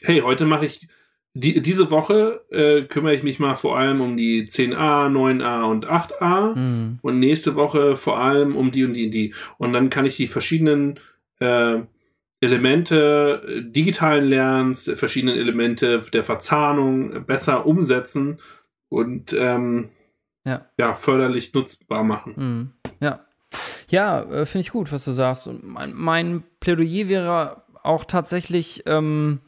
hey, 0.00 0.20
heute 0.20 0.44
mache 0.44 0.66
ich, 0.66 0.88
die, 1.34 1.60
diese 1.62 1.90
Woche 1.90 2.44
äh, 2.50 2.82
kümmere 2.82 3.14
ich 3.14 3.22
mich 3.22 3.38
mal 3.38 3.54
vor 3.54 3.78
allem 3.78 4.00
um 4.00 4.16
die 4.16 4.48
10a, 4.48 5.08
9a 5.08 5.62
und 5.70 5.86
8a 5.86 6.56
mhm. 6.56 6.98
und 7.02 7.18
nächste 7.18 7.54
Woche 7.54 7.96
vor 7.96 8.18
allem 8.18 8.56
um 8.56 8.72
die 8.72 8.84
und 8.84 8.94
die 8.94 9.06
und 9.06 9.12
die. 9.12 9.34
Und 9.58 9.72
dann 9.72 9.90
kann 9.90 10.06
ich 10.06 10.16
die 10.16 10.26
verschiedenen 10.26 10.98
äh, 11.38 11.80
Elemente 12.40 13.62
digitalen 13.62 14.28
Lernens, 14.28 14.90
verschiedenen 14.94 15.36
Elemente 15.36 16.00
der 16.12 16.24
Verzahnung 16.24 17.24
besser 17.26 17.66
umsetzen 17.66 18.38
und 18.88 19.32
ähm, 19.32 19.90
ja. 20.44 20.64
ja, 20.78 20.94
förderlich 20.94 21.52
nutzbar 21.52 22.04
machen. 22.04 22.34
Mhm. 22.36 22.92
Ja. 23.00 23.20
Ja, 23.90 24.20
äh, 24.20 24.46
finde 24.46 24.62
ich 24.62 24.72
gut, 24.72 24.92
was 24.92 25.04
du 25.04 25.12
sagst. 25.12 25.46
Und 25.46 25.64
mein, 25.64 25.92
mein 25.94 26.42
Plädoyer 26.60 27.08
wäre 27.08 27.62
auch 27.82 28.04
tatsächlich 28.04 28.82
ähm, 28.86 29.40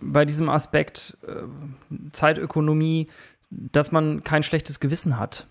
bei 0.00 0.24
diesem 0.24 0.48
Aspekt 0.48 1.16
äh, 1.26 1.42
Zeitökonomie, 2.12 3.08
dass 3.50 3.92
man 3.92 4.24
kein 4.24 4.42
schlechtes 4.42 4.80
Gewissen 4.80 5.18
hat. 5.18 5.46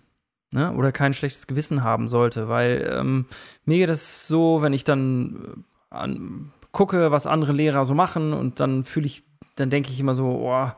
Ne? 0.51 0.73
Oder 0.73 0.91
kein 0.91 1.13
schlechtes 1.13 1.47
Gewissen 1.47 1.83
haben 1.83 2.07
sollte, 2.07 2.49
weil 2.49 2.91
ähm, 2.93 3.25
mir 3.65 3.77
geht 3.77 3.89
es 3.89 4.27
so, 4.27 4.61
wenn 4.61 4.73
ich 4.73 4.83
dann 4.83 5.63
äh, 5.91 5.95
an, 5.95 6.51
gucke, 6.71 7.11
was 7.11 7.27
andere 7.27 7.53
Lehrer 7.53 7.85
so 7.85 7.93
machen 7.93 8.33
und 8.33 8.59
dann 8.59 8.83
fühle 8.83 9.05
ich, 9.05 9.23
dann 9.55 9.69
denke 9.69 9.91
ich 9.91 9.99
immer 9.99 10.15
so, 10.15 10.25
oh, 10.25 10.71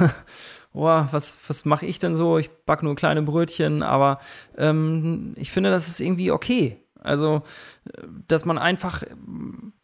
oh, 0.72 1.06
was, 1.10 1.38
was 1.48 1.64
mache 1.64 1.86
ich 1.86 1.98
denn 1.98 2.16
so? 2.16 2.38
Ich 2.38 2.50
backe 2.50 2.84
nur 2.84 2.94
kleine 2.94 3.22
Brötchen, 3.22 3.82
aber 3.82 4.20
ähm, 4.56 5.34
ich 5.36 5.50
finde, 5.50 5.70
das 5.70 5.88
ist 5.88 6.00
irgendwie 6.00 6.30
okay. 6.30 6.80
Also, 7.04 7.42
dass 8.28 8.46
man 8.46 8.56
einfach. 8.56 9.02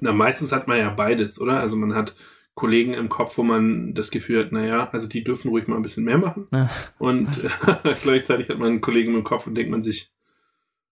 Na, 0.00 0.12
meistens 0.12 0.52
hat 0.52 0.66
man 0.66 0.78
ja 0.78 0.88
beides, 0.88 1.38
oder? 1.38 1.60
Also 1.60 1.76
man 1.76 1.94
hat 1.94 2.14
Kollegen 2.60 2.92
im 2.92 3.08
Kopf, 3.08 3.38
wo 3.38 3.42
man 3.42 3.94
das 3.94 4.10
Gefühl 4.10 4.44
hat, 4.44 4.52
naja, 4.52 4.90
also 4.92 5.08
die 5.08 5.24
dürfen 5.24 5.48
ruhig 5.48 5.66
mal 5.66 5.76
ein 5.76 5.82
bisschen 5.82 6.04
mehr 6.04 6.18
machen. 6.18 6.46
Ja. 6.52 6.68
Und 6.98 7.26
äh, 7.42 7.94
gleichzeitig 8.02 8.50
hat 8.50 8.58
man 8.58 8.82
Kollegen 8.82 9.14
im 9.14 9.24
Kopf 9.24 9.46
und 9.46 9.54
denkt 9.54 9.70
man 9.70 9.82
sich, 9.82 10.12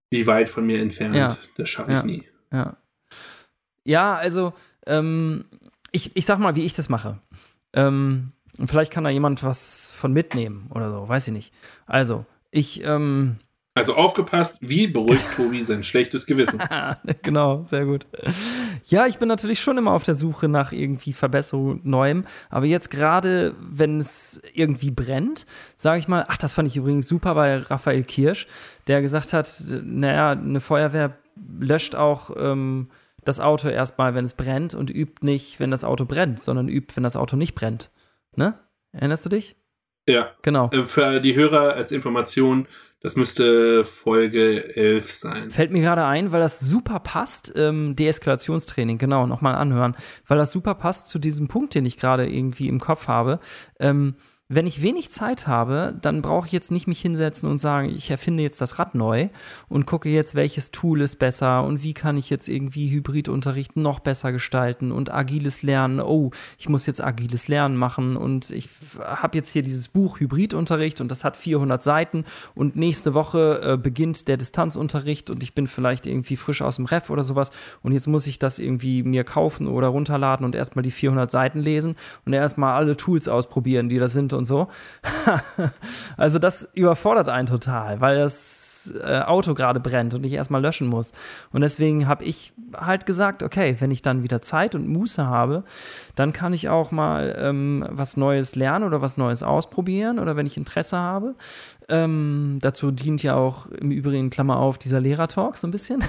wie 0.09 0.27
weit 0.27 0.49
von 0.49 0.65
mir 0.65 0.81
entfernt, 0.81 1.15
ja. 1.15 1.37
das 1.59 1.69
schaffe 1.69 1.91
ich 1.91 1.97
ja. 1.99 2.03
nie. 2.05 2.25
Ja, 2.51 2.77
ja 3.85 4.15
also 4.15 4.55
ähm, 4.87 5.45
ich, 5.93 6.17
ich 6.17 6.25
sag 6.25 6.39
mal, 6.39 6.57
wie 6.57 6.65
ich 6.65 6.73
das 6.73 6.89
mache. 6.89 7.19
Ähm, 7.75 8.33
vielleicht 8.67 8.91
kann 8.91 9.05
da 9.05 9.11
jemand 9.11 9.45
was 9.45 9.93
von 9.93 10.15
mitnehmen 10.15 10.71
oder 10.75 10.91
so, 10.91 11.07
weiß 11.07 11.29
ich 11.29 11.35
nicht. 11.35 11.53
Also, 11.87 12.25
ich. 12.51 12.83
Ähm, 12.83 13.37
also 13.75 13.95
aufgepasst, 13.95 14.57
wie 14.63 14.87
beruhigt 14.87 15.27
Tobi 15.37 15.63
sein 15.65 15.85
schlechtes 15.85 16.25
Gewissen. 16.25 16.63
genau, 17.23 17.63
sehr 17.63 17.85
gut. 17.85 18.07
Ja, 18.91 19.07
ich 19.07 19.19
bin 19.19 19.29
natürlich 19.29 19.61
schon 19.61 19.77
immer 19.77 19.93
auf 19.93 20.05
der 20.05 20.15
Suche 20.15 20.49
nach 20.49 20.73
irgendwie 20.73 21.13
Verbesserung 21.13 21.81
Neuem. 21.85 22.25
Aber 22.49 22.65
jetzt 22.65 22.91
gerade, 22.91 23.55
wenn 23.61 24.01
es 24.01 24.41
irgendwie 24.55 24.91
brennt, 24.91 25.45
sage 25.77 25.99
ich 25.99 26.09
mal, 26.09 26.25
ach, 26.27 26.39
das 26.39 26.55
fand 26.55 26.69
ich 26.69 26.77
übrigens 26.77 27.07
super 27.07 27.35
bei 27.35 27.59
Raphael 27.59 28.03
Kirsch, 28.03 28.47
der 28.87 29.03
gesagt 29.03 29.35
hat, 29.35 29.63
naja, 29.83 30.31
eine 30.31 30.61
Feuerwehr 30.61 31.19
löscht 31.61 31.95
auch 31.95 32.31
ähm, 32.39 32.89
das 33.25 33.41
Auto 33.41 33.69
erstmal, 33.69 34.15
wenn 34.15 34.25
es 34.25 34.33
brennt 34.33 34.75
und 34.75 34.89
übt 34.89 35.25
nicht, 35.25 35.61
wenn 35.61 35.71
das 35.71 35.85
Auto 35.85 36.07
brennt, 36.07 36.41
sondern 36.41 36.69
übt, 36.69 36.97
wenn 36.97 37.03
das 37.03 37.17
Auto 37.17 37.37
nicht 37.37 37.55
brennt. 37.55 37.91
Ne? 38.37 38.59
Erinnerst 38.93 39.27
du 39.27 39.29
dich? 39.29 39.55
Ja. 40.09 40.31
Genau. 40.41 40.71
Äh, 40.71 40.85
für 40.85 41.21
die 41.21 41.37
Hörer 41.37 41.75
als 41.75 41.93
Information, 41.93 42.67
das 43.01 43.15
müsste 43.17 43.85
Folge 43.85 44.75
11 44.77 45.13
sein. 45.13 45.51
Fällt 45.51 45.73
mir 45.73 45.81
gerade 45.81 46.05
ein, 46.05 46.33
weil 46.33 46.41
das 46.41 46.59
super 46.59 46.99
passt, 46.99 47.53
ähm, 47.57 47.95
Deeskalationstraining, 47.95 48.99
genau, 48.99 49.27
nochmal 49.27 49.55
anhören, 49.55 49.97
weil 50.27 50.39
das 50.39 50.51
super 50.51 50.75
passt 50.75 51.09
zu 51.09 51.19
diesem 51.19 51.49
Punkt, 51.49 51.75
den 51.75 51.87
ich 51.87 51.97
gerade 51.97 52.29
irgendwie 52.29 52.69
im 52.69 52.81
Kopf 52.81 53.07
habe. 53.07 53.39
Ähm, 53.79 54.17
wenn 54.51 54.67
ich 54.67 54.81
wenig 54.81 55.11
Zeit 55.11 55.47
habe, 55.47 55.95
dann 56.01 56.23
brauche 56.23 56.47
ich 56.47 56.53
jetzt 56.53 56.71
nicht 56.71 56.87
mich 56.87 57.03
hinsetzen 57.03 57.51
und 57.51 57.59
sagen, 57.59 57.91
ich 57.91 58.11
erfinde 58.11 58.43
jetzt 58.43 58.63
das 58.63 58.79
Rad 58.79 58.95
neu 58.95 59.29
und 59.69 59.85
gucke 59.85 60.09
jetzt, 60.09 60.35
welches 60.35 60.71
Tool 60.71 61.03
ist 61.03 61.19
besser 61.19 61.65
und 61.65 61.83
wie 61.83 61.93
kann 61.93 62.17
ich 62.17 62.31
jetzt 62.31 62.49
irgendwie 62.49 62.91
Hybridunterricht 62.91 63.77
noch 63.77 64.01
besser 64.01 64.33
gestalten 64.33 64.91
und 64.91 65.13
agiles 65.13 65.63
Lernen. 65.63 66.01
Oh, 66.01 66.31
ich 66.59 66.67
muss 66.71 66.87
jetzt 66.87 67.05
agiles 67.05 67.49
Lernen 67.49 67.77
machen 67.77 68.17
und 68.17 68.51
ich 68.51 68.71
habe 69.05 69.37
jetzt 69.37 69.51
hier 69.51 69.61
dieses 69.61 69.89
Buch 69.89 70.19
Hybridunterricht 70.19 71.03
und 71.03 71.11
das 71.11 71.25
hat 71.25 71.37
400 71.37 71.83
Seiten 71.83 72.25
und 72.55 72.75
nächste 72.75 73.13
Woche 73.13 73.61
äh, 73.63 73.77
beginnt 73.77 74.29
der 74.29 74.39
Distanzunterricht 74.39 75.29
und 75.29 75.43
ich 75.43 75.55
bin 75.55 75.67
vielleicht 75.67 76.07
irgendwie 76.07 76.37
frisch 76.37 76.63
aus 76.63 76.77
dem 76.77 76.87
Ref 76.87 77.11
oder 77.11 77.23
sowas 77.23 77.51
und 77.83 77.93
jetzt 77.93 78.07
muss 78.07 78.27
ich 78.27 78.39
das 78.39 78.59
irgendwie 78.59 79.03
mir 79.03 79.25
kaufen 79.25 79.67
oder 79.67 79.89
runterladen 79.89 80.47
und 80.47 80.55
erstmal 80.55 80.85
die 80.85 80.91
400 80.91 81.31
Seiten 81.31 81.61
lesen 81.61 81.97
und 82.25 82.33
erstmal 82.33 82.73
alle 82.73 82.97
Tools 82.97 83.29
ausprobieren, 83.29 83.91
die 83.91 83.99
da 83.99 84.09
sind 84.09 84.38
und 84.39 84.47
so. 84.47 84.69
also 86.17 86.39
das 86.39 86.69
überfordert 86.73 87.29
einen 87.29 87.47
total, 87.47 88.01
weil 88.01 88.17
das 88.17 88.69
äh, 89.03 89.21
Auto 89.21 89.55
gerade 89.55 89.81
brennt 89.81 90.15
und 90.15 90.25
ich 90.25 90.33
erstmal 90.33 90.63
löschen 90.63 90.89
muss. 90.89 91.13
Und 91.53 91.61
deswegen 91.61 92.07
habe 92.07 92.25
ich 92.25 92.53
halt 92.75 93.07
gesagt, 93.07 93.43
okay, 93.43 93.77
wenn 93.81 93.91
ich 93.91 94.03
dann 94.03 94.23
wieder 94.23 94.43
Zeit 94.43 94.75
und 94.75 94.89
Muße 94.89 95.27
habe, 95.27 95.65
dann 96.15 96.33
kann 96.33 96.53
ich 96.53 96.69
auch 96.69 96.91
mal 96.91 97.37
ähm, 97.39 97.85
was 97.91 98.17
Neues 98.17 98.55
lernen 98.55 98.85
oder 98.85 99.03
was 99.03 99.17
Neues 99.17 99.43
ausprobieren 99.43 100.19
oder 100.19 100.37
wenn 100.37 100.47
ich 100.47 100.57
Interesse 100.57 100.97
habe. 100.97 101.35
Ähm, 101.89 102.59
dazu 102.61 102.91
dient 102.91 103.23
ja 103.23 103.35
auch 103.35 103.67
im 103.67 103.91
Übrigen, 103.91 104.31
Klammer 104.31 104.59
auf, 104.59 104.79
dieser 104.79 105.01
Lehrertalk 105.01 105.57
so 105.57 105.67
ein 105.67 105.71
bisschen. 105.71 106.05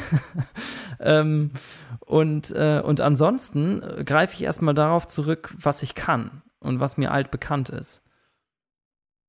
ähm, 1.00 1.52
und, 2.02 2.52
äh, 2.52 2.82
und 2.84 3.02
ansonsten 3.02 3.82
greife 4.06 4.36
ich 4.36 4.44
erstmal 4.44 4.74
darauf 4.74 5.08
zurück, 5.08 5.54
was 5.60 5.84
ich 5.84 5.96
kann 5.96 6.42
und 6.60 6.80
was 6.80 6.98
mir 6.98 7.12
altbekannt 7.12 7.70
ist. 7.70 8.09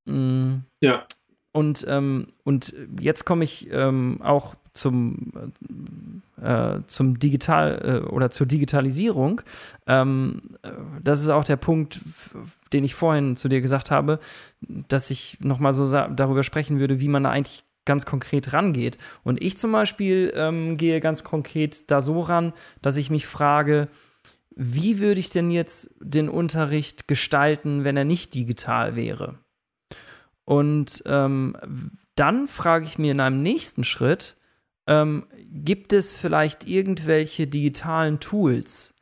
Mhm. 0.06 0.64
Ja. 0.80 1.06
Und, 1.52 1.84
ähm, 1.88 2.28
und 2.44 2.74
jetzt 3.00 3.24
komme 3.24 3.44
ich 3.44 3.68
ähm, 3.72 4.20
auch 4.22 4.54
zum, 4.72 5.52
äh, 6.40 6.78
zum 6.86 7.18
Digital 7.18 8.02
äh, 8.04 8.08
oder 8.08 8.30
zur 8.30 8.46
Digitalisierung. 8.46 9.42
Ähm, 9.86 10.42
das 11.02 11.20
ist 11.20 11.28
auch 11.28 11.44
der 11.44 11.56
Punkt, 11.56 12.00
den 12.72 12.84
ich 12.84 12.94
vorhin 12.94 13.34
zu 13.34 13.48
dir 13.48 13.60
gesagt 13.60 13.90
habe, 13.90 14.20
dass 14.60 15.10
ich 15.10 15.38
nochmal 15.40 15.72
so 15.72 15.86
darüber 15.86 16.44
sprechen 16.44 16.78
würde, 16.78 17.00
wie 17.00 17.08
man 17.08 17.24
da 17.24 17.30
eigentlich 17.30 17.64
ganz 17.84 18.06
konkret 18.06 18.52
rangeht. 18.52 18.98
Und 19.24 19.42
ich 19.42 19.58
zum 19.58 19.72
Beispiel 19.72 20.32
ähm, 20.36 20.76
gehe 20.76 21.00
ganz 21.00 21.24
konkret 21.24 21.90
da 21.90 22.00
so 22.00 22.20
ran, 22.20 22.52
dass 22.82 22.96
ich 22.96 23.10
mich 23.10 23.26
frage, 23.26 23.88
wie 24.54 24.98
würde 25.00 25.20
ich 25.20 25.30
denn 25.30 25.50
jetzt 25.50 25.94
den 26.00 26.28
Unterricht 26.28 27.08
gestalten, 27.08 27.82
wenn 27.82 27.96
er 27.96 28.04
nicht 28.04 28.34
digital 28.34 28.94
wäre? 28.94 29.38
Und 30.50 31.04
ähm, 31.06 31.56
dann 32.16 32.48
frage 32.48 32.84
ich 32.84 32.98
mir 32.98 33.12
in 33.12 33.20
einem 33.20 33.40
nächsten 33.40 33.84
Schritt, 33.84 34.36
ähm, 34.88 35.26
gibt 35.46 35.92
es 35.92 36.12
vielleicht 36.12 36.66
irgendwelche 36.66 37.46
digitalen 37.46 38.18
Tools, 38.18 38.94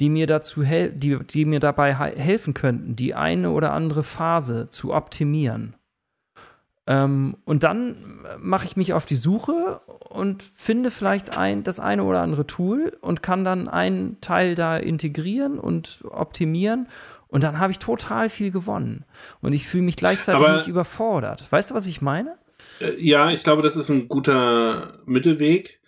die 0.00 0.10
mir 0.10 0.26
dazu 0.26 0.62
die, 0.62 1.18
die 1.18 1.44
mir 1.46 1.60
dabei 1.60 1.94
helfen 1.94 2.52
könnten, 2.52 2.94
die 2.94 3.14
eine 3.14 3.52
oder 3.52 3.72
andere 3.72 4.02
Phase 4.02 4.68
zu 4.68 4.92
optimieren? 4.92 5.76
Ähm, 6.86 7.38
und 7.46 7.62
dann 7.62 7.96
mache 8.38 8.66
ich 8.66 8.76
mich 8.76 8.92
auf 8.92 9.06
die 9.06 9.16
Suche 9.16 9.80
und 10.10 10.42
finde 10.42 10.90
vielleicht 10.90 11.30
ein, 11.30 11.64
das 11.64 11.80
eine 11.80 12.04
oder 12.04 12.20
andere 12.20 12.46
Tool 12.46 12.98
und 13.00 13.22
kann 13.22 13.46
dann 13.46 13.66
einen 13.66 14.20
Teil 14.20 14.56
da 14.56 14.76
integrieren 14.76 15.58
und 15.58 16.00
optimieren 16.04 16.86
und 17.32 17.42
dann 17.42 17.58
habe 17.58 17.72
ich 17.72 17.78
total 17.78 18.28
viel 18.28 18.50
gewonnen. 18.50 19.06
Und 19.40 19.54
ich 19.54 19.66
fühle 19.66 19.84
mich 19.84 19.96
gleichzeitig 19.96 20.46
Aber, 20.46 20.56
nicht 20.56 20.68
überfordert. 20.68 21.50
Weißt 21.50 21.70
du, 21.70 21.74
was 21.74 21.86
ich 21.86 22.02
meine? 22.02 22.36
Äh, 22.78 23.00
ja, 23.00 23.30
ich 23.30 23.42
glaube, 23.42 23.62
das 23.62 23.74
ist 23.74 23.88
ein 23.88 24.06
guter 24.06 24.98
Mittelweg. 25.06 25.80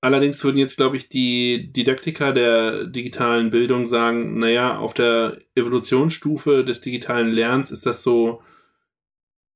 Allerdings 0.00 0.42
würden 0.42 0.58
jetzt, 0.58 0.76
glaube 0.76 0.96
ich, 0.96 1.08
die 1.08 1.72
Didaktiker 1.72 2.32
der 2.32 2.86
digitalen 2.86 3.52
Bildung 3.52 3.86
sagen, 3.86 4.34
naja, 4.34 4.76
auf 4.76 4.92
der 4.92 5.38
Evolutionsstufe 5.54 6.64
des 6.64 6.80
digitalen 6.80 7.30
Lernens 7.30 7.70
ist 7.70 7.86
das 7.86 8.02
so 8.02 8.42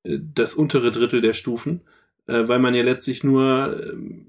äh, 0.05 0.19
das 0.33 0.55
untere 0.55 0.93
Drittel 0.93 1.23
der 1.23 1.35
Stufen, 1.35 1.81
äh, 2.29 2.47
weil 2.47 2.61
man 2.61 2.75
ja 2.75 2.85
letztlich 2.85 3.25
nur 3.25 3.83
ähm, 3.83 4.27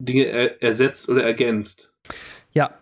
Dinge 0.00 0.60
ersetzt 0.60 1.08
oder 1.08 1.22
ergänzt. 1.22 1.92
Ja, 2.52 2.76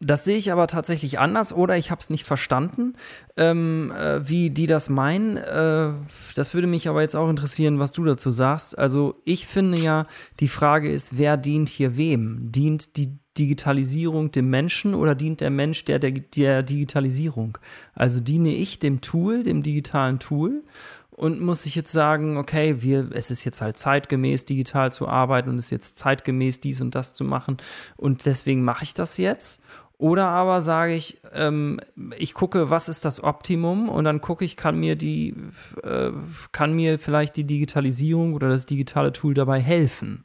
das 0.00 0.24
sehe 0.24 0.38
ich 0.38 0.50
aber 0.50 0.66
tatsächlich 0.66 1.18
anders 1.18 1.52
oder 1.52 1.76
ich 1.76 1.90
habe 1.90 2.00
es 2.00 2.08
nicht 2.08 2.24
verstanden, 2.24 2.94
ähm, 3.36 3.92
äh, 3.92 4.26
wie 4.26 4.48
die 4.48 4.66
das 4.66 4.88
meinen. 4.88 5.36
Äh, 5.36 5.92
das 6.34 6.54
würde 6.54 6.66
mich 6.66 6.88
aber 6.88 7.02
jetzt 7.02 7.14
auch 7.14 7.28
interessieren, 7.28 7.78
was 7.78 7.92
du 7.92 8.04
dazu 8.04 8.30
sagst. 8.30 8.78
Also 8.78 9.14
ich 9.24 9.46
finde 9.46 9.76
ja, 9.76 10.06
die 10.40 10.48
Frage 10.48 10.90
ist, 10.90 11.18
wer 11.18 11.36
dient 11.36 11.68
hier 11.68 11.98
wem? 11.98 12.50
Dient 12.50 12.96
die 12.96 13.18
Digitalisierung 13.38 14.32
dem 14.32 14.48
Menschen 14.48 14.94
oder 14.94 15.14
dient 15.14 15.42
der 15.42 15.50
Mensch 15.50 15.84
der, 15.84 15.98
der, 15.98 16.12
der 16.12 16.62
Digitalisierung? 16.62 17.58
Also 17.94 18.20
diene 18.20 18.54
ich 18.54 18.78
dem 18.78 19.02
Tool, 19.02 19.42
dem 19.42 19.62
digitalen 19.62 20.18
Tool 20.18 20.64
und 21.10 21.42
muss 21.42 21.66
ich 21.66 21.74
jetzt 21.74 21.92
sagen, 21.92 22.38
okay, 22.38 22.80
wir, 22.80 23.10
es 23.12 23.30
ist 23.30 23.44
jetzt 23.44 23.60
halt 23.60 23.76
zeitgemäß, 23.76 24.46
digital 24.46 24.90
zu 24.90 25.06
arbeiten 25.06 25.50
und 25.50 25.58
es 25.58 25.66
ist 25.66 25.70
jetzt 25.70 25.98
zeitgemäß, 25.98 26.60
dies 26.60 26.80
und 26.80 26.94
das 26.94 27.12
zu 27.12 27.24
machen 27.24 27.58
und 27.98 28.24
deswegen 28.24 28.64
mache 28.64 28.84
ich 28.84 28.94
das 28.94 29.18
jetzt. 29.18 29.62
Oder 30.00 30.28
aber 30.28 30.62
sage 30.62 30.94
ich, 30.94 31.18
ähm, 31.34 31.78
ich 32.16 32.32
gucke, 32.32 32.70
was 32.70 32.88
ist 32.88 33.04
das 33.04 33.22
Optimum 33.22 33.90
und 33.90 34.04
dann 34.06 34.22
gucke 34.22 34.46
ich, 34.46 34.56
kann 34.56 34.80
mir 34.80 34.96
die, 34.96 35.34
äh, 35.82 36.10
kann 36.52 36.72
mir 36.72 36.98
vielleicht 36.98 37.36
die 37.36 37.44
Digitalisierung 37.44 38.32
oder 38.32 38.48
das 38.48 38.64
digitale 38.64 39.12
Tool 39.12 39.34
dabei 39.34 39.60
helfen. 39.60 40.24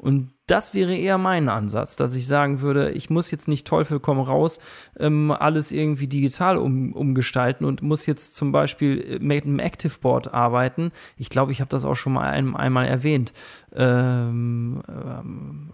Und 0.00 0.32
das 0.46 0.74
wäre 0.74 0.94
eher 0.94 1.18
mein 1.18 1.48
Ansatz, 1.48 1.96
dass 1.96 2.14
ich 2.14 2.28
sagen 2.28 2.60
würde, 2.60 2.92
ich 2.92 3.10
muss 3.10 3.32
jetzt 3.32 3.48
nicht 3.48 3.66
Teufel 3.66 3.98
komm 3.98 4.20
raus, 4.20 4.60
ähm, 4.98 5.32
alles 5.32 5.72
irgendwie 5.72 6.06
digital 6.06 6.56
um, 6.56 6.92
umgestalten 6.92 7.64
und 7.64 7.82
muss 7.82 8.06
jetzt 8.06 8.36
zum 8.36 8.52
Beispiel 8.52 9.00
äh, 9.00 9.18
mit 9.18 9.44
einem 9.44 9.58
Active 9.58 9.98
Board 10.00 10.32
arbeiten. 10.32 10.92
Ich 11.16 11.30
glaube, 11.30 11.50
ich 11.50 11.60
habe 11.60 11.68
das 11.68 11.84
auch 11.84 11.96
schon 11.96 12.12
mal 12.12 12.30
ein, 12.30 12.54
einmal 12.54 12.86
erwähnt. 12.86 13.32
Ähm, 13.74 14.80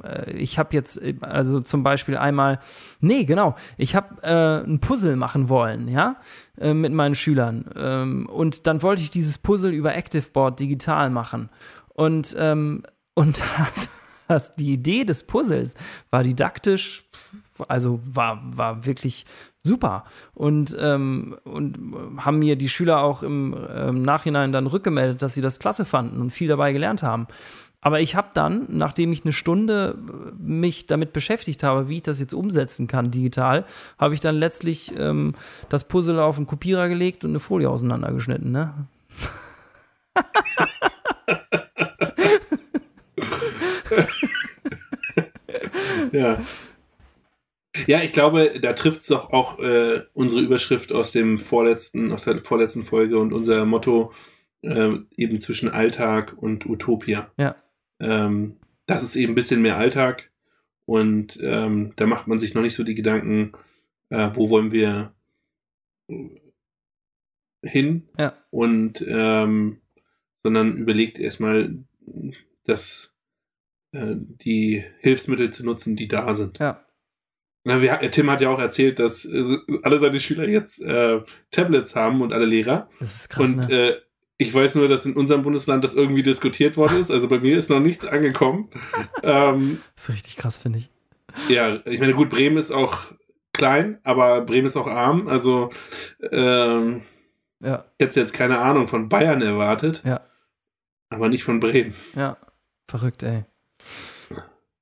äh, 0.02 0.32
ich 0.32 0.58
habe 0.58 0.70
jetzt 0.72 1.00
äh, 1.02 1.14
also 1.20 1.60
zum 1.60 1.82
Beispiel 1.82 2.16
einmal, 2.16 2.58
nee, 3.00 3.24
genau, 3.24 3.54
ich 3.76 3.94
habe 3.94 4.22
äh, 4.22 4.66
ein 4.66 4.80
Puzzle 4.80 5.16
machen 5.16 5.50
wollen, 5.50 5.86
ja, 5.86 6.16
äh, 6.58 6.72
mit 6.72 6.92
meinen 6.92 7.14
Schülern. 7.14 7.66
Ähm, 7.76 8.26
und 8.26 8.66
dann 8.66 8.80
wollte 8.80 9.02
ich 9.02 9.10
dieses 9.10 9.36
Puzzle 9.36 9.72
über 9.72 9.94
Active 9.94 10.30
Board 10.32 10.58
digital 10.58 11.10
machen. 11.10 11.50
Und, 11.88 12.34
ähm, 12.38 12.82
und 13.14 13.40
das 13.58 13.88
dass 14.28 14.54
die 14.54 14.72
Idee 14.72 15.04
des 15.04 15.22
Puzzles 15.24 15.74
war 16.10 16.22
didaktisch, 16.22 17.04
also 17.68 18.00
war, 18.04 18.42
war 18.44 18.84
wirklich 18.86 19.24
super. 19.62 20.04
Und, 20.34 20.76
ähm, 20.80 21.36
und 21.44 21.78
haben 22.18 22.38
mir 22.38 22.56
die 22.56 22.68
Schüler 22.68 23.02
auch 23.02 23.22
im 23.22 23.56
ähm, 23.70 24.02
Nachhinein 24.02 24.52
dann 24.52 24.66
rückgemeldet, 24.66 25.22
dass 25.22 25.34
sie 25.34 25.40
das 25.40 25.58
klasse 25.58 25.84
fanden 25.84 26.20
und 26.20 26.30
viel 26.30 26.48
dabei 26.48 26.72
gelernt 26.72 27.02
haben. 27.02 27.26
Aber 27.80 28.00
ich 28.00 28.16
habe 28.16 28.28
dann, 28.32 28.66
nachdem 28.70 29.12
ich 29.12 29.24
eine 29.24 29.32
Stunde 29.34 29.98
äh, 29.98 30.32
mich 30.42 30.86
damit 30.86 31.12
beschäftigt 31.12 31.62
habe, 31.62 31.88
wie 31.88 31.96
ich 31.96 32.02
das 32.02 32.18
jetzt 32.18 32.32
umsetzen 32.32 32.86
kann 32.86 33.10
digital, 33.10 33.66
habe 33.98 34.14
ich 34.14 34.20
dann 34.20 34.36
letztlich 34.36 34.92
ähm, 34.98 35.34
das 35.68 35.84
Puzzle 35.84 36.18
auf 36.18 36.36
einen 36.38 36.46
Kopierer 36.46 36.88
gelegt 36.88 37.24
und 37.24 37.32
eine 37.32 37.40
Folie 37.40 37.68
auseinandergeschnitten. 37.68 38.50
Ne? 38.50 38.72
ja. 46.12 46.40
Ja, 47.86 48.02
ich 48.02 48.12
glaube, 48.12 48.60
da 48.60 48.72
trifft 48.72 49.00
es 49.00 49.08
doch 49.08 49.32
auch 49.32 49.58
äh, 49.58 50.02
unsere 50.12 50.42
Überschrift 50.42 50.92
aus 50.92 51.10
dem 51.10 51.38
vorletzten, 51.38 52.12
aus 52.12 52.24
der 52.24 52.42
vorletzten 52.44 52.84
Folge 52.84 53.18
und 53.18 53.32
unser 53.32 53.64
Motto 53.64 54.12
äh, 54.62 54.92
eben 55.16 55.40
zwischen 55.40 55.68
Alltag 55.68 56.34
und 56.36 56.66
Utopia. 56.66 57.32
Ja. 57.36 57.56
Ähm, 58.00 58.56
das 58.86 59.02
ist 59.02 59.16
eben 59.16 59.32
ein 59.32 59.36
bisschen 59.36 59.60
mehr 59.60 59.76
Alltag 59.76 60.30
und 60.86 61.38
ähm, 61.42 61.94
da 61.96 62.06
macht 62.06 62.28
man 62.28 62.38
sich 62.38 62.54
noch 62.54 62.62
nicht 62.62 62.76
so 62.76 62.84
die 62.84 62.94
Gedanken, 62.94 63.52
äh, 64.10 64.30
wo 64.34 64.50
wollen 64.50 64.70
wir 64.70 65.12
hin 67.62 68.08
ja. 68.18 68.34
und 68.50 69.04
ähm, 69.06 69.80
sondern 70.42 70.76
überlegt 70.76 71.18
erstmal, 71.18 71.78
dass 72.64 73.13
äh, 73.94 74.16
die 74.16 74.84
Hilfsmittel 75.00 75.50
zu 75.50 75.64
nutzen, 75.64 75.96
die 75.96 76.08
da 76.08 76.34
sind. 76.34 76.58
Ja. 76.58 76.84
Na, 77.64 77.80
wir, 77.80 77.98
Tim 78.10 78.30
hat 78.30 78.42
ja 78.42 78.50
auch 78.50 78.58
erzählt, 78.58 78.98
dass 78.98 79.24
äh, 79.24 79.56
alle 79.82 79.98
seine 79.98 80.20
Schüler 80.20 80.46
jetzt 80.46 80.82
äh, 80.82 81.22
Tablets 81.50 81.96
haben 81.96 82.20
und 82.20 82.32
alle 82.32 82.44
Lehrer. 82.44 82.90
Das 83.00 83.14
ist 83.14 83.28
krass. 83.30 83.54
Und 83.54 83.68
ne? 83.68 83.72
äh, 83.72 84.00
ich 84.36 84.52
weiß 84.52 84.74
nur, 84.74 84.88
dass 84.88 85.06
in 85.06 85.14
unserem 85.14 85.42
Bundesland 85.42 85.82
das 85.84 85.94
irgendwie 85.94 86.22
diskutiert 86.22 86.76
worden 86.76 87.00
ist. 87.00 87.10
Also 87.10 87.28
bei 87.28 87.38
mir 87.38 87.56
ist 87.56 87.70
noch 87.70 87.80
nichts 87.80 88.04
angekommen. 88.04 88.68
ähm, 89.22 89.80
das 89.94 90.08
ist 90.08 90.14
richtig 90.14 90.36
krass, 90.36 90.58
finde 90.58 90.80
ich. 90.80 90.90
Ja, 91.48 91.80
ich 91.86 92.00
meine, 92.00 92.14
gut, 92.14 92.30
Bremen 92.30 92.58
ist 92.58 92.70
auch 92.70 93.12
klein, 93.52 93.98
aber 94.02 94.42
Bremen 94.42 94.66
ist 94.66 94.76
auch 94.76 94.86
arm. 94.86 95.28
Also 95.28 95.70
ähm, 96.30 97.02
ja. 97.60 97.84
ich 97.96 98.06
hätte 98.06 98.20
jetzt 98.20 98.34
keine 98.34 98.58
Ahnung 98.58 98.88
von 98.88 99.08
Bayern 99.08 99.40
erwartet. 99.40 100.02
Ja. 100.04 100.20
Aber 101.08 101.28
nicht 101.28 101.44
von 101.44 101.60
Bremen. 101.60 101.94
Ja, 102.14 102.36
verrückt, 102.88 103.22
ey. 103.22 103.44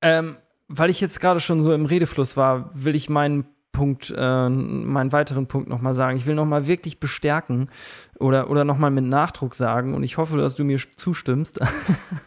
Ähm, 0.01 0.37
weil 0.69 0.91
ich 0.91 1.01
jetzt 1.01 1.21
gerade 1.21 1.41
schon 1.41 1.63
so 1.63 1.73
im 1.73 1.87
Redefluss 1.87 2.37
war, 2.37 2.71
will 2.73 2.95
ich 2.95 3.09
meinen 3.09 3.45
Punkt, 3.73 4.13
äh, 4.15 4.49
meinen 4.49 5.13
weiteren 5.13 5.47
Punkt 5.47 5.69
nochmal 5.69 5.95
sagen. 5.95 6.19
Ich 6.19 6.27
will 6.27 6.35
nochmal 6.35 6.67
wirklich 6.67 7.01
bestärken 7.01 7.71
oder, 8.19 8.51
oder 8.51 8.65
nochmal 8.65 8.91
mit 8.91 9.05
Nachdruck 9.05 9.55
sagen 9.55 9.95
und 9.95 10.03
ich 10.03 10.19
hoffe, 10.19 10.37
dass 10.37 10.55
du 10.55 10.65
mir 10.65 10.79
zustimmst, 10.97 11.59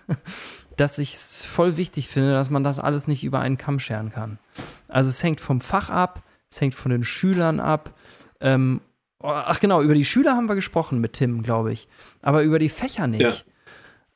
dass 0.76 0.98
ich 0.98 1.14
es 1.14 1.46
voll 1.46 1.78
wichtig 1.78 2.10
finde, 2.10 2.34
dass 2.34 2.50
man 2.50 2.64
das 2.64 2.80
alles 2.80 3.08
nicht 3.08 3.24
über 3.24 3.40
einen 3.40 3.58
Kamm 3.58 3.80
scheren 3.80 4.10
kann. 4.10 4.40
Also 4.88 5.10
es 5.10 5.22
hängt 5.22 5.40
vom 5.40 5.62
Fach 5.62 5.90
ab, 5.90 6.24
es 6.50 6.60
hängt 6.60 6.74
von 6.74 6.92
den 6.92 7.04
Schülern 7.04 7.60
ab. 7.60 7.94
Ähm, 8.42 8.82
oh, 9.20 9.30
ach 9.30 9.60
genau, 9.60 9.82
über 9.82 9.94
die 9.94 10.06
Schüler 10.06 10.36
haben 10.36 10.50
wir 10.50 10.56
gesprochen 10.56 11.00
mit 11.00 11.14
Tim, 11.14 11.44
glaube 11.44 11.72
ich, 11.72 11.88
aber 12.24 12.42
über 12.42 12.58
die 12.58 12.70
Fächer 12.70 13.06
nicht. 13.06 13.22
Ja. 13.22 13.34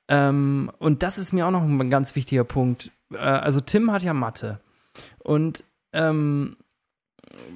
Ähm, 0.10 0.72
und 0.80 1.04
das 1.04 1.18
ist 1.18 1.32
mir 1.32 1.48
auch 1.48 1.52
noch 1.52 1.64
ein 1.64 1.90
ganz 1.90 2.16
wichtiger 2.16 2.44
Punkt 2.44 2.92
äh, 3.14 3.18
also 3.18 3.60
Tim 3.60 3.92
hat 3.92 4.04
ja 4.04 4.14
Mathe 4.14 4.60
und 5.20 5.64
ähm, 5.94 6.56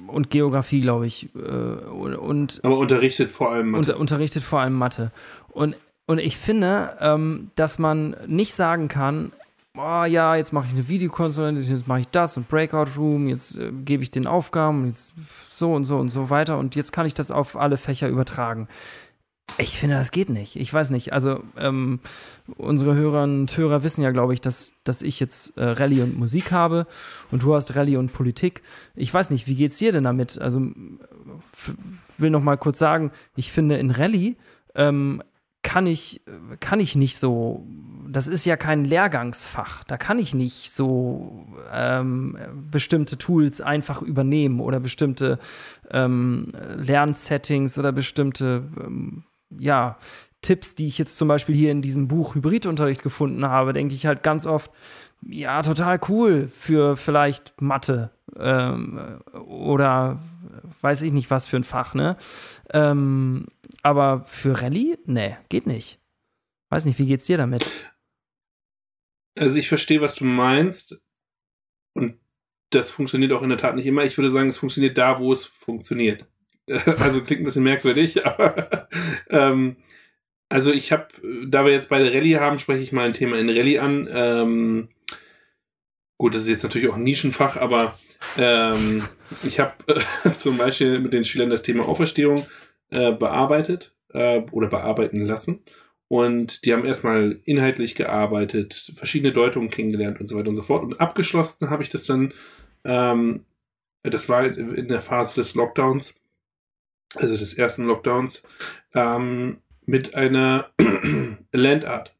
und 0.06 0.30
Geografie, 0.30 0.82
glaube 0.82 1.06
ich. 1.06 1.34
Äh, 1.34 1.38
und, 1.38 2.60
Aber 2.64 2.78
unterrichtet 2.78 3.30
vor 3.30 3.50
allem 3.50 3.70
Mathe. 3.70 3.80
Unter, 3.80 4.00
unterrichtet 4.00 4.42
vor 4.42 4.60
allem 4.60 4.74
Mathe. 4.74 5.10
Und, 5.48 5.76
und 6.06 6.18
ich 6.18 6.36
finde, 6.36 6.96
ähm, 7.00 7.50
dass 7.56 7.78
man 7.78 8.16
nicht 8.26 8.54
sagen 8.54 8.88
kann, 8.88 9.32
oh 9.76 10.04
ja, 10.04 10.36
jetzt 10.36 10.52
mache 10.52 10.66
ich 10.68 10.74
eine 10.74 10.88
Videokonferenz, 10.88 11.68
jetzt 11.68 11.88
mache 11.88 12.00
ich 12.00 12.08
das 12.08 12.36
und 12.36 12.48
Breakout 12.48 12.96
Room, 12.96 13.26
jetzt 13.26 13.56
äh, 13.56 13.72
gebe 13.72 14.02
ich 14.02 14.10
den 14.10 14.26
Aufgaben, 14.26 14.86
jetzt 14.86 15.12
so 15.50 15.72
und 15.72 15.84
so 15.84 15.98
und 15.98 16.10
so 16.10 16.30
weiter 16.30 16.58
und 16.58 16.76
jetzt 16.76 16.92
kann 16.92 17.06
ich 17.06 17.14
das 17.14 17.30
auf 17.30 17.56
alle 17.56 17.76
Fächer 17.76 18.08
übertragen. 18.08 18.68
Ich 19.58 19.78
finde, 19.78 19.96
das 19.96 20.10
geht 20.10 20.30
nicht. 20.30 20.56
Ich 20.56 20.72
weiß 20.72 20.90
nicht. 20.90 21.12
Also, 21.12 21.40
ähm, 21.56 22.00
unsere 22.56 22.94
Hörerinnen 22.94 23.42
und 23.42 23.56
Hörer 23.56 23.84
wissen 23.84 24.02
ja, 24.02 24.10
glaube 24.10 24.34
ich, 24.34 24.40
dass, 24.40 24.72
dass 24.82 25.00
ich 25.00 25.20
jetzt 25.20 25.56
äh, 25.56 25.64
Rallye 25.64 26.02
und 26.02 26.18
Musik 26.18 26.50
habe 26.50 26.86
und 27.30 27.42
du 27.44 27.54
hast 27.54 27.76
Rallye 27.76 27.96
und 27.96 28.12
Politik. 28.12 28.62
Ich 28.96 29.14
weiß 29.14 29.30
nicht, 29.30 29.46
wie 29.46 29.54
geht's 29.54 29.76
dir 29.76 29.92
denn 29.92 30.04
damit? 30.04 30.38
Also, 30.38 30.60
will 32.18 32.30
noch 32.30 32.42
mal 32.42 32.56
kurz 32.56 32.78
sagen, 32.78 33.12
ich 33.36 33.52
finde, 33.52 33.76
in 33.76 33.90
Rallye 33.90 34.36
ähm, 34.74 35.22
kann 35.62 35.86
ich, 35.86 36.22
kann 36.60 36.80
ich 36.80 36.94
nicht 36.94 37.18
so, 37.18 37.64
das 38.08 38.28
ist 38.28 38.44
ja 38.44 38.56
kein 38.56 38.84
Lehrgangsfach, 38.84 39.82
da 39.84 39.96
kann 39.96 40.18
ich 40.18 40.34
nicht 40.34 40.72
so 40.72 41.46
ähm, 41.72 42.36
bestimmte 42.70 43.18
Tools 43.18 43.60
einfach 43.60 44.02
übernehmen 44.02 44.60
oder 44.60 44.78
bestimmte 44.78 45.38
ähm, 45.90 46.52
Lernsettings 46.76 47.78
oder 47.78 47.92
bestimmte 47.92 48.68
ähm, 48.78 49.24
ja, 49.58 49.98
Tipps, 50.42 50.74
die 50.74 50.86
ich 50.86 50.98
jetzt 50.98 51.16
zum 51.16 51.28
Beispiel 51.28 51.54
hier 51.54 51.70
in 51.70 51.80
diesem 51.82 52.06
Buch 52.06 52.34
Hybridunterricht 52.34 53.02
gefunden 53.02 53.46
habe, 53.46 53.72
denke 53.72 53.94
ich 53.94 54.06
halt 54.06 54.22
ganz 54.22 54.46
oft, 54.46 54.70
ja, 55.26 55.62
total 55.62 55.98
cool 56.08 56.48
für 56.48 56.96
vielleicht 56.96 57.60
Mathe 57.60 58.10
ähm, 58.38 59.20
oder 59.46 60.22
weiß 60.80 61.02
ich 61.02 61.12
nicht 61.12 61.30
was 61.30 61.46
für 61.46 61.56
ein 61.56 61.64
Fach, 61.64 61.94
ne? 61.94 62.16
Ähm, 62.72 63.46
aber 63.82 64.24
für 64.24 64.60
Rallye, 64.60 64.98
nee, 65.06 65.36
geht 65.48 65.66
nicht. 65.66 65.98
Weiß 66.68 66.84
nicht, 66.84 66.98
wie 66.98 67.06
geht's 67.06 67.26
dir 67.26 67.38
damit? 67.38 67.68
Also 69.38 69.56
ich 69.56 69.68
verstehe, 69.68 70.00
was 70.00 70.14
du 70.14 70.24
meinst 70.24 71.02
und 71.94 72.18
das 72.70 72.90
funktioniert 72.90 73.32
auch 73.32 73.42
in 73.42 73.48
der 73.48 73.58
Tat 73.58 73.76
nicht 73.76 73.86
immer. 73.86 74.04
Ich 74.04 74.18
würde 74.18 74.30
sagen, 74.30 74.48
es 74.48 74.58
funktioniert 74.58 74.98
da, 74.98 75.18
wo 75.18 75.32
es 75.32 75.44
funktioniert. 75.44 76.26
also 76.86 77.22
klingt 77.22 77.42
ein 77.42 77.44
bisschen 77.44 77.62
merkwürdig, 77.62 78.26
aber 78.26 78.88
ähm, 79.28 79.76
also 80.48 80.72
ich 80.72 80.92
habe, 80.92 81.08
da 81.46 81.64
wir 81.64 81.72
jetzt 81.72 81.88
beide 81.88 82.12
Rallye 82.12 82.38
haben, 82.38 82.58
spreche 82.58 82.82
ich 82.82 82.92
mal 82.92 83.06
ein 83.06 83.14
Thema 83.14 83.38
in 83.38 83.48
Rallye 83.48 83.78
an. 83.78 84.08
Ähm, 84.10 84.88
gut, 86.18 86.34
das 86.34 86.42
ist 86.42 86.48
jetzt 86.48 86.62
natürlich 86.62 86.88
auch 86.88 86.96
ein 86.96 87.02
Nischenfach, 87.02 87.56
aber 87.56 87.98
ähm, 88.38 89.02
ich 89.42 89.60
habe 89.60 89.72
äh, 89.88 90.34
zum 90.36 90.56
Beispiel 90.56 91.00
mit 91.00 91.12
den 91.12 91.24
Schülern 91.24 91.50
das 91.50 91.62
Thema 91.62 91.88
Auferstehung 91.88 92.46
äh, 92.90 93.12
bearbeitet 93.12 93.94
äh, 94.12 94.42
oder 94.52 94.68
bearbeiten 94.68 95.24
lassen. 95.26 95.62
Und 96.08 96.64
die 96.64 96.72
haben 96.72 96.84
erstmal 96.84 97.40
inhaltlich 97.44 97.94
gearbeitet, 97.94 98.92
verschiedene 98.94 99.32
Deutungen 99.32 99.70
kennengelernt 99.70 100.20
und 100.20 100.28
so 100.28 100.36
weiter 100.36 100.50
und 100.50 100.56
so 100.56 100.62
fort. 100.62 100.84
Und 100.84 101.00
abgeschlossen 101.00 101.70
habe 101.70 101.82
ich 101.82 101.88
das 101.88 102.04
dann, 102.04 102.32
ähm, 102.84 103.44
das 104.02 104.28
war 104.28 104.44
in 104.44 104.88
der 104.88 105.00
Phase 105.00 105.34
des 105.36 105.54
Lockdowns, 105.54 106.14
also 107.16 107.36
des 107.36 107.54
ersten 107.54 107.84
Lockdowns, 107.84 108.42
ähm, 108.94 109.58
mit 109.86 110.14
einer 110.14 110.70
Landart. 111.52 112.14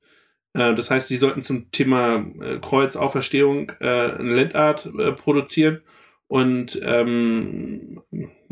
Äh, 0.53 0.75
das 0.75 0.91
heißt, 0.91 1.09
sie 1.09 1.17
sollten 1.17 1.43
zum 1.43 1.71
Thema 1.71 2.25
äh, 2.41 2.59
Kreuzauferstehung 2.61 3.73
äh, 3.81 3.87
eine 3.87 4.35
Landart 4.35 4.87
äh, 4.99 5.13
produzieren. 5.13 5.83
Und 6.27 6.81
ähm, 6.83 8.01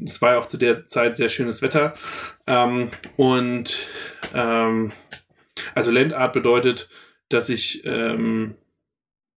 es 0.04 0.20
war 0.20 0.32
ja 0.32 0.38
auch 0.38 0.46
zu 0.46 0.58
der 0.58 0.86
Zeit 0.86 1.16
sehr 1.16 1.28
schönes 1.28 1.62
Wetter. 1.62 1.94
Ähm, 2.46 2.90
und 3.16 3.76
ähm, 4.34 4.92
also 5.74 5.90
Landart 5.90 6.32
bedeutet, 6.32 6.88
dass 7.28 7.48
ich, 7.48 7.84
ähm, 7.84 8.56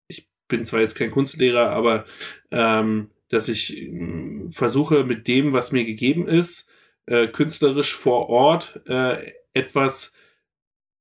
ich 0.07 0.29
bin 0.47 0.63
zwar 0.65 0.81
jetzt 0.81 0.95
kein 0.95 1.11
Kunstlehrer, 1.11 1.69
aber 1.69 2.05
ähm, 2.51 3.09
dass 3.29 3.47
ich 3.47 3.77
äh, 3.77 4.49
versuche, 4.49 5.03
mit 5.03 5.27
dem, 5.27 5.53
was 5.53 5.71
mir 5.71 5.85
gegeben 5.85 6.27
ist, 6.27 6.69
äh, 7.07 7.27
künstlerisch 7.27 7.95
vor 7.95 8.29
Ort 8.29 8.81
äh, 8.87 9.33
etwas 9.53 10.13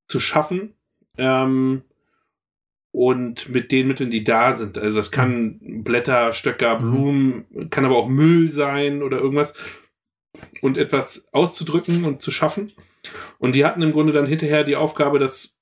zu 0.06 0.20
schaffen 0.20 0.74
ähm, 1.18 1.82
und 2.92 3.48
mit 3.48 3.72
den 3.72 3.88
Mitteln, 3.88 4.10
die 4.10 4.24
da 4.24 4.54
sind. 4.54 4.78
Also 4.78 4.96
das 4.96 5.10
kann 5.10 5.82
Blätter, 5.82 6.32
Stöcker, 6.32 6.78
mhm. 6.78 6.90
Blumen, 6.90 7.70
kann 7.70 7.84
aber 7.84 7.96
auch 7.96 8.08
Müll 8.08 8.50
sein 8.50 9.02
oder 9.02 9.18
irgendwas 9.18 9.54
und 10.60 10.78
etwas 10.78 11.28
auszudrücken 11.32 12.04
und 12.04 12.22
zu 12.22 12.30
schaffen. 12.30 12.72
Und 13.38 13.54
die 13.54 13.64
hatten 13.64 13.82
im 13.82 13.92
Grunde 13.92 14.12
dann 14.12 14.26
hinterher 14.26 14.64
die 14.64 14.76
Aufgabe, 14.76 15.18
das 15.18 15.56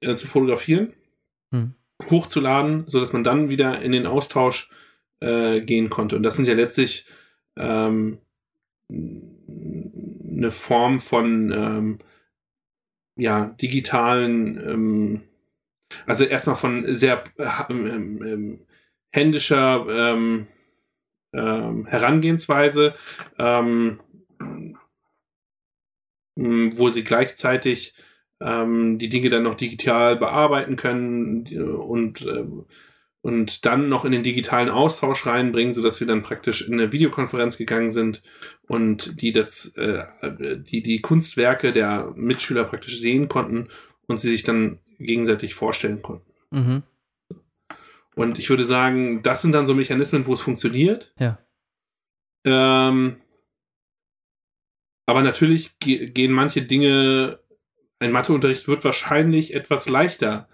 äh, 0.00 0.14
zu 0.14 0.26
fotografieren, 0.26 0.92
hm. 1.52 1.74
hochzuladen, 2.10 2.84
sodass 2.86 3.12
man 3.12 3.24
dann 3.24 3.48
wieder 3.48 3.80
in 3.82 3.92
den 3.92 4.06
Austausch 4.06 4.70
äh, 5.20 5.60
gehen 5.62 5.90
konnte. 5.90 6.16
Und 6.16 6.22
das 6.22 6.36
sind 6.36 6.46
ja 6.46 6.54
letztlich 6.54 7.06
ähm, 7.56 8.18
eine 9.48 10.50
Form 10.50 11.00
von 11.00 11.52
ähm, 11.52 11.98
ja, 13.16 13.46
digitalen, 13.60 14.56
ähm, 14.68 15.22
also 16.06 16.24
erstmal 16.24 16.56
von 16.56 16.94
sehr 16.94 17.24
äh, 17.38 17.48
ähm, 17.70 18.22
ähm, 18.22 18.66
händischer 19.12 19.86
ähm, 19.88 20.46
ähm, 21.32 21.86
Herangehensweise, 21.86 22.94
wo 26.38 26.88
sie 26.90 27.04
gleichzeitig 27.04 27.94
die 28.38 29.08
Dinge 29.08 29.30
dann 29.30 29.44
noch 29.44 29.54
digital 29.54 30.16
bearbeiten 30.16 30.76
können 30.76 31.46
und 31.78 32.26
und 33.26 33.66
dann 33.66 33.88
noch 33.88 34.04
in 34.04 34.12
den 34.12 34.22
digitalen 34.22 34.68
Austausch 34.68 35.26
reinbringen, 35.26 35.74
sodass 35.74 35.98
wir 35.98 36.06
dann 36.06 36.22
praktisch 36.22 36.68
in 36.68 36.74
eine 36.74 36.92
Videokonferenz 36.92 37.58
gegangen 37.58 37.90
sind 37.90 38.22
und 38.68 39.20
die 39.20 39.32
das, 39.32 39.74
äh, 39.76 40.04
die, 40.60 40.80
die 40.80 41.00
Kunstwerke 41.00 41.72
der 41.72 42.12
Mitschüler 42.14 42.62
praktisch 42.62 43.00
sehen 43.00 43.26
konnten 43.26 43.66
und 44.06 44.20
sie 44.20 44.30
sich 44.30 44.44
dann 44.44 44.78
gegenseitig 45.00 45.54
vorstellen 45.54 46.02
konnten. 46.02 46.32
Mhm. 46.52 46.82
Und 48.14 48.38
ich 48.38 48.48
würde 48.48 48.64
sagen, 48.64 49.24
das 49.24 49.42
sind 49.42 49.50
dann 49.50 49.66
so 49.66 49.74
Mechanismen, 49.74 50.28
wo 50.28 50.34
es 50.34 50.40
funktioniert. 50.40 51.12
Ja. 51.18 51.38
Ähm, 52.44 53.16
aber 55.04 55.22
natürlich 55.22 55.80
ge 55.80 56.10
gehen 56.10 56.30
manche 56.30 56.62
Dinge, 56.62 57.40
ein 57.98 58.12
Matheunterricht 58.12 58.68
wird 58.68 58.84
wahrscheinlich 58.84 59.52
etwas 59.52 59.88
leichter 59.88 60.48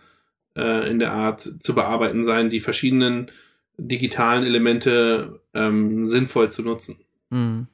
äh, 0.56 0.90
in 0.90 0.98
der 0.98 1.12
Art 1.12 1.48
zu 1.60 1.74
bearbeiten 1.74 2.24
sein, 2.24 2.50
die 2.50 2.60
verschiedenen 2.60 3.30
digitalen 3.78 4.44
Elemente 4.44 5.40
ähm, 5.54 6.06
sinnvoll 6.06 6.50
zu 6.50 6.62
nutzen. 6.62 6.96
Mhm. 7.30 7.66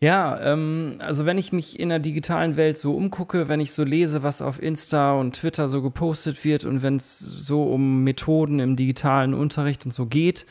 Ja, 0.00 0.38
ähm, 0.42 0.96
also 0.98 1.24
wenn 1.24 1.38
ich 1.38 1.52
mich 1.52 1.80
in 1.80 1.88
der 1.88 1.98
digitalen 1.98 2.56
Welt 2.56 2.76
so 2.76 2.94
umgucke, 2.94 3.48
wenn 3.48 3.60
ich 3.60 3.72
so 3.72 3.84
lese, 3.84 4.22
was 4.22 4.42
auf 4.42 4.62
Insta 4.62 5.14
und 5.14 5.36
Twitter 5.36 5.70
so 5.70 5.80
gepostet 5.80 6.44
wird 6.44 6.66
und 6.66 6.82
wenn 6.82 6.96
es 6.96 7.18
so 7.18 7.62
um 7.62 8.04
Methoden 8.04 8.60
im 8.60 8.76
digitalen 8.76 9.32
Unterricht 9.32 9.86
und 9.86 9.94
so 9.94 10.04
geht 10.04 10.44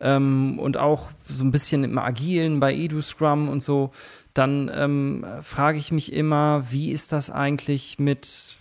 ähm, 0.00 0.58
und 0.58 0.76
auch 0.76 1.10
so 1.28 1.44
ein 1.44 1.52
bisschen 1.52 1.84
im 1.84 1.98
Agilen 1.98 2.58
bei 2.58 2.74
EduScrum 2.74 3.48
und 3.48 3.62
so, 3.62 3.92
dann 4.34 4.70
ähm, 4.74 5.24
frage 5.42 5.78
ich 5.78 5.92
mich 5.92 6.12
immer, 6.12 6.64
wie 6.70 6.90
ist 6.90 7.12
das 7.12 7.30
eigentlich 7.30 8.00
mit 8.00 8.56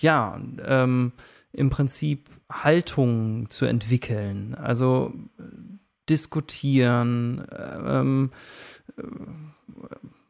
ja, 0.00 0.40
ähm, 0.64 1.12
im 1.52 1.70
Prinzip 1.70 2.28
Haltung 2.50 3.48
zu 3.50 3.64
entwickeln. 3.64 4.54
Also 4.54 5.12
diskutieren. 6.08 7.46
Ähm, 7.86 8.30
äh, 8.98 9.02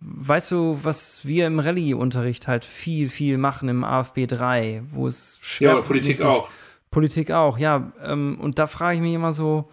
weißt 0.00 0.50
du, 0.52 0.78
was 0.82 1.24
wir 1.24 1.46
im 1.46 1.58
Rallye-Unterricht 1.58 2.46
halt 2.46 2.64
viel, 2.64 3.08
viel 3.08 3.38
machen 3.38 3.68
im 3.68 3.84
AFB 3.84 4.26
3, 4.26 4.82
wo 4.92 5.06
es 5.06 5.38
schwer 5.40 5.74
Ja, 5.76 5.80
Politik 5.80 6.22
auch. 6.22 6.48
Politik 6.90 7.30
auch, 7.30 7.58
ja. 7.58 7.92
Ähm, 8.04 8.38
und 8.40 8.58
da 8.58 8.66
frage 8.66 8.96
ich 8.96 9.00
mich 9.00 9.14
immer 9.14 9.32
so, 9.32 9.70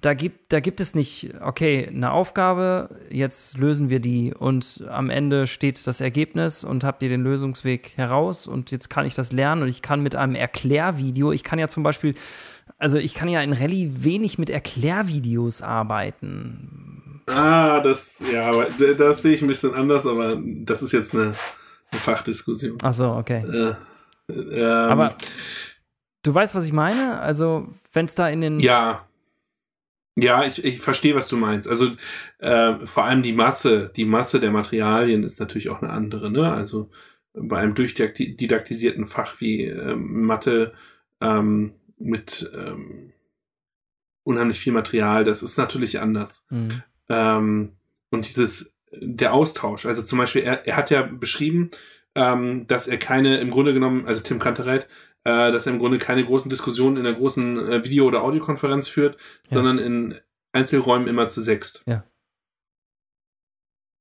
da 0.00 0.14
gibt, 0.14 0.52
da 0.52 0.60
gibt 0.60 0.80
es 0.80 0.94
nicht, 0.94 1.30
okay, 1.40 1.88
eine 1.88 2.12
Aufgabe, 2.12 2.88
jetzt 3.10 3.58
lösen 3.58 3.88
wir 3.88 4.00
die 4.00 4.34
und 4.34 4.84
am 4.88 5.10
Ende 5.10 5.46
steht 5.46 5.86
das 5.86 6.00
Ergebnis 6.00 6.64
und 6.64 6.84
habt 6.84 7.02
ihr 7.02 7.08
den 7.08 7.22
Lösungsweg 7.22 7.96
heraus 7.96 8.46
und 8.46 8.70
jetzt 8.70 8.90
kann 8.90 9.06
ich 9.06 9.14
das 9.14 9.32
lernen 9.32 9.62
und 9.62 9.68
ich 9.68 9.82
kann 9.82 10.02
mit 10.02 10.16
einem 10.16 10.34
Erklärvideo, 10.34 11.32
ich 11.32 11.44
kann 11.44 11.58
ja 11.58 11.68
zum 11.68 11.82
Beispiel, 11.82 12.14
also 12.78 12.98
ich 12.98 13.14
kann 13.14 13.28
ja 13.28 13.42
in 13.42 13.52
Rallye 13.52 13.90
wenig 13.98 14.38
mit 14.38 14.50
Erklärvideos 14.50 15.62
arbeiten. 15.62 17.20
Ah, 17.26 17.80
das, 17.80 18.20
ja, 18.32 18.42
aber 18.42 18.66
das 18.94 19.22
sehe 19.22 19.34
ich 19.34 19.42
ein 19.42 19.48
bisschen 19.48 19.74
anders, 19.74 20.06
aber 20.06 20.36
das 20.44 20.82
ist 20.82 20.92
jetzt 20.92 21.14
eine, 21.14 21.34
eine 21.90 22.00
Fachdiskussion. 22.00 22.78
Ach 22.82 22.92
so, 22.92 23.10
okay. 23.12 23.44
Äh, 23.46 23.74
ähm, 24.28 24.90
aber 24.90 25.14
du 26.24 26.34
weißt, 26.34 26.54
was 26.54 26.64
ich 26.64 26.72
meine? 26.72 27.20
Also, 27.20 27.68
wenn 27.92 28.06
es 28.06 28.16
da 28.16 28.28
in 28.28 28.40
den. 28.40 28.58
Ja 28.58 29.06
ja, 30.16 30.44
ich, 30.44 30.64
ich 30.64 30.80
verstehe, 30.80 31.14
was 31.14 31.28
du 31.28 31.36
meinst. 31.36 31.68
Also 31.68 31.92
äh, 32.38 32.86
vor 32.86 33.04
allem 33.04 33.22
die 33.22 33.32
Masse, 33.32 33.90
die 33.96 34.04
Masse 34.04 34.40
der 34.40 34.50
Materialien 34.50 35.24
ist 35.24 35.40
natürlich 35.40 35.70
auch 35.70 35.80
eine 35.80 35.92
andere. 35.92 36.30
Ne? 36.30 36.52
Also 36.52 36.90
bei 37.34 37.58
einem 37.58 37.74
durchdidaktisierten 37.74 39.06
Fach 39.06 39.40
wie 39.40 39.64
ähm, 39.64 40.26
Mathe 40.26 40.74
ähm, 41.20 41.72
mit 41.98 42.50
ähm, 42.54 43.12
unheimlich 44.24 44.60
viel 44.60 44.72
Material, 44.72 45.24
das 45.24 45.42
ist 45.42 45.56
natürlich 45.56 46.00
anders. 46.00 46.46
Mhm. 46.50 46.82
Ähm, 47.08 47.72
und 48.10 48.28
dieses, 48.28 48.74
der 48.92 49.32
Austausch, 49.32 49.86
also 49.86 50.02
zum 50.02 50.18
Beispiel, 50.18 50.42
er, 50.42 50.66
er 50.66 50.76
hat 50.76 50.90
ja 50.90 51.02
beschrieben, 51.02 51.70
ähm, 52.14 52.66
dass 52.66 52.86
er 52.86 52.98
keine, 52.98 53.38
im 53.38 53.50
Grunde 53.50 53.72
genommen, 53.72 54.06
also 54.06 54.20
Tim 54.20 54.38
Kantereit, 54.38 54.86
äh, 55.24 55.52
dass 55.52 55.66
er 55.66 55.72
im 55.72 55.78
Grunde 55.78 55.98
keine 55.98 56.24
großen 56.24 56.48
Diskussionen 56.48 56.96
in 56.96 57.06
einer 57.06 57.16
großen 57.16 57.58
äh, 57.68 57.84
Video- 57.84 58.06
oder 58.06 58.22
Audiokonferenz 58.22 58.88
führt, 58.88 59.16
ja. 59.50 59.56
sondern 59.56 59.78
in 59.78 60.20
Einzelräumen 60.52 61.08
immer 61.08 61.28
zu 61.28 61.40
sechst. 61.40 61.82
Ja. 61.86 62.04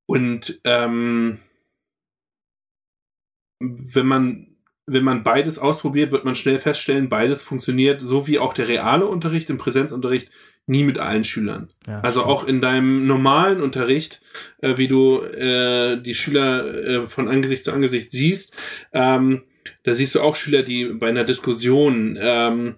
Und 0.07 0.59
ähm, 0.65 1.39
wenn 3.59 4.07
man 4.07 4.47
wenn 4.87 5.03
man 5.03 5.23
beides 5.23 5.59
ausprobiert, 5.59 6.11
wird 6.11 6.25
man 6.25 6.35
schnell 6.35 6.59
feststellen, 6.59 7.07
beides 7.07 7.43
funktioniert, 7.43 8.01
so 8.01 8.27
wie 8.27 8.39
auch 8.39 8.53
der 8.53 8.67
reale 8.67 9.05
Unterricht 9.05 9.49
im 9.49 9.57
Präsenzunterricht 9.57 10.29
nie 10.65 10.83
mit 10.83 10.99
allen 10.99 11.23
Schülern. 11.23 11.69
Ja, 11.87 12.01
also 12.01 12.21
stimmt. 12.21 12.33
auch 12.33 12.47
in 12.47 12.61
deinem 12.61 13.07
normalen 13.07 13.61
Unterricht, 13.61 14.21
äh, 14.59 14.77
wie 14.77 14.87
du 14.87 15.21
äh, 15.21 16.01
die 16.01 16.15
Schüler 16.15 16.65
äh, 16.65 17.07
von 17.07 17.27
Angesicht 17.29 17.63
zu 17.63 17.71
Angesicht 17.71 18.11
siehst, 18.11 18.53
ähm, 18.91 19.43
da 19.83 19.93
siehst 19.93 20.15
du 20.15 20.21
auch 20.21 20.35
Schüler, 20.35 20.63
die 20.63 20.85
bei 20.85 21.09
einer 21.09 21.23
Diskussion, 21.23 22.17
ähm, 22.19 22.75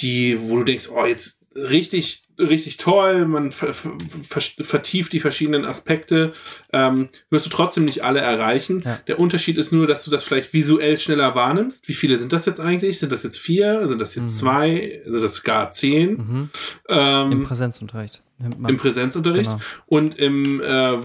die, 0.00 0.38
wo 0.40 0.58
du 0.58 0.64
denkst, 0.64 0.88
oh, 0.90 1.04
jetzt 1.06 1.36
richtig, 1.56 2.28
richtig 2.38 2.76
toll, 2.76 3.26
man 3.26 3.50
ver 3.50 3.72
ver 3.72 4.40
vertieft 4.40 5.12
die 5.12 5.20
verschiedenen 5.20 5.64
Aspekte, 5.64 6.32
ähm, 6.72 7.08
wirst 7.30 7.46
du 7.46 7.50
trotzdem 7.50 7.84
nicht 7.84 8.04
alle 8.04 8.20
erreichen. 8.20 8.82
Ja. 8.84 9.00
Der 9.06 9.18
Unterschied 9.18 9.58
ist 9.58 9.72
nur, 9.72 9.86
dass 9.86 10.04
du 10.04 10.10
das 10.10 10.22
vielleicht 10.22 10.52
visuell 10.52 10.98
schneller 10.98 11.34
wahrnimmst. 11.34 11.88
Wie 11.88 11.94
viele 11.94 12.18
sind 12.18 12.32
das 12.32 12.46
jetzt 12.46 12.60
eigentlich? 12.60 12.98
Sind 12.98 13.12
das 13.12 13.22
jetzt 13.22 13.38
vier? 13.38 13.88
Sind 13.88 14.00
das 14.00 14.14
jetzt 14.14 14.24
mhm. 14.24 14.38
zwei? 14.38 15.02
Sind 15.06 15.22
das 15.22 15.42
gar 15.42 15.70
zehn? 15.70 16.10
Mhm. 16.12 16.50
Ähm, 16.88 17.32
Im 17.32 17.44
Präsenzunterricht. 17.44 18.22
Im 18.38 18.76
Präsenzunterricht. 18.76 19.50
Genau. 19.50 19.62
Und 19.86 20.18
im 20.18 20.60
äh, 20.60 20.98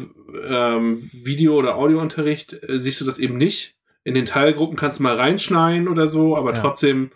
ähm, 0.47 1.09
Video- 1.13 1.55
oder 1.55 1.75
Audiounterricht 1.75 2.61
äh, 2.61 2.77
siehst 2.77 2.99
du 2.99 3.05
das 3.05 3.19
eben 3.19 3.37
nicht 3.37 3.75
in 4.03 4.15
den 4.15 4.25
Teilgruppen 4.25 4.77
kannst 4.77 4.99
du 4.99 5.03
mal 5.03 5.15
reinschneiden 5.15 5.87
oder 5.87 6.07
so, 6.07 6.35
aber 6.35 6.53
ja. 6.53 6.59
trotzdem 6.59 7.11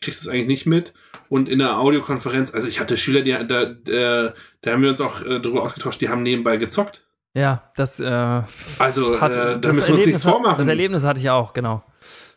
kriegst 0.00 0.24
du 0.24 0.28
es 0.28 0.34
eigentlich 0.34 0.46
nicht 0.46 0.66
mit. 0.66 0.94
Und 1.28 1.48
in 1.48 1.58
der 1.58 1.78
Audiokonferenz, 1.78 2.54
also 2.54 2.68
ich 2.68 2.80
hatte 2.80 2.96
Schüler, 2.96 3.22
die 3.22 3.32
da, 3.32 3.64
da, 3.64 4.34
da 4.60 4.70
haben 4.70 4.82
wir 4.82 4.90
uns 4.90 5.00
auch 5.00 5.20
äh, 5.22 5.40
darüber 5.40 5.62
ausgetauscht, 5.62 6.00
die 6.00 6.08
haben 6.08 6.22
nebenbei 6.22 6.56
gezockt. 6.56 7.04
Ja, 7.34 7.70
das 7.76 8.00
äh, 8.00 8.42
also 8.78 9.20
hat, 9.20 9.32
äh, 9.32 9.60
das, 9.60 9.76
das, 9.76 9.88
Erlebnis, 9.88 10.22
das 10.22 10.66
Erlebnis 10.66 11.04
hatte 11.04 11.20
ich 11.20 11.30
auch, 11.30 11.52
genau. 11.52 11.84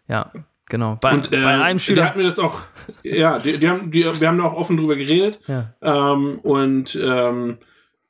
Ja, 0.08 0.32
genau. 0.68 0.97
Bei, 0.99 1.14
und, 1.14 1.32
äh, 1.32 1.41
bei 1.41 1.62
einem 1.62 1.80
Schüler. 1.80 2.02
Die 2.02 2.08
hat 2.10 2.18
mir 2.18 2.24
das 2.24 2.39
auch, 2.39 2.62
ja, 3.04 3.39
die, 3.39 3.58
die 3.58 3.70
haben, 3.70 3.91
die, 3.91 4.04
wir 4.04 4.28
haben 4.28 4.38
da 4.38 4.43
auch 4.43 4.54
offen 4.54 4.78
drüber 4.78 4.95
geredet. 4.95 5.39
Ja. 5.47 5.74
Ähm, 5.82 6.39
und 6.39 6.99
ähm, 7.02 7.60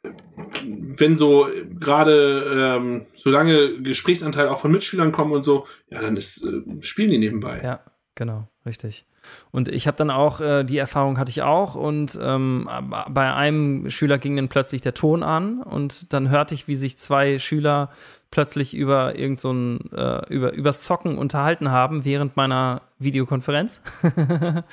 wenn 0.03 1.17
so 1.17 1.47
gerade 1.79 2.77
ähm, 2.77 3.05
solange 3.15 3.81
Gesprächsanteil 3.81 4.47
auch 4.47 4.59
von 4.59 4.71
Mitschülern 4.71 5.11
kommen 5.11 5.31
und 5.31 5.43
so, 5.43 5.67
ja, 5.89 6.01
dann 6.01 6.17
ist, 6.17 6.43
äh, 6.43 6.61
spielen 6.81 7.11
die 7.11 7.17
nebenbei. 7.17 7.61
Ja, 7.63 7.81
genau, 8.15 8.47
richtig. 8.65 9.05
Und 9.51 9.67
ich 9.67 9.85
habe 9.87 9.97
dann 9.97 10.09
auch, 10.09 10.41
äh, 10.41 10.63
die 10.63 10.77
Erfahrung 10.77 11.19
hatte 11.19 11.29
ich 11.29 11.43
auch 11.43 11.75
und 11.75 12.17
ähm, 12.21 12.67
bei 13.09 13.33
einem 13.33 13.91
Schüler 13.91 14.17
ging 14.17 14.35
dann 14.35 14.49
plötzlich 14.49 14.81
der 14.81 14.93
Ton 14.93 15.21
an 15.21 15.61
und 15.61 16.11
dann 16.13 16.29
hörte 16.29 16.55
ich, 16.55 16.67
wie 16.67 16.75
sich 16.75 16.97
zwei 16.97 17.37
Schüler 17.37 17.91
plötzlich 18.31 18.73
über 18.73 19.17
irgend 19.19 19.39
so 19.39 19.51
ein, 19.51 19.91
äh, 19.91 20.33
über, 20.33 20.53
übers 20.53 20.83
Zocken 20.83 21.17
unterhalten 21.17 21.69
haben 21.69 22.05
während 22.05 22.35
meiner 22.35 22.81
Videokonferenz. 22.97 23.81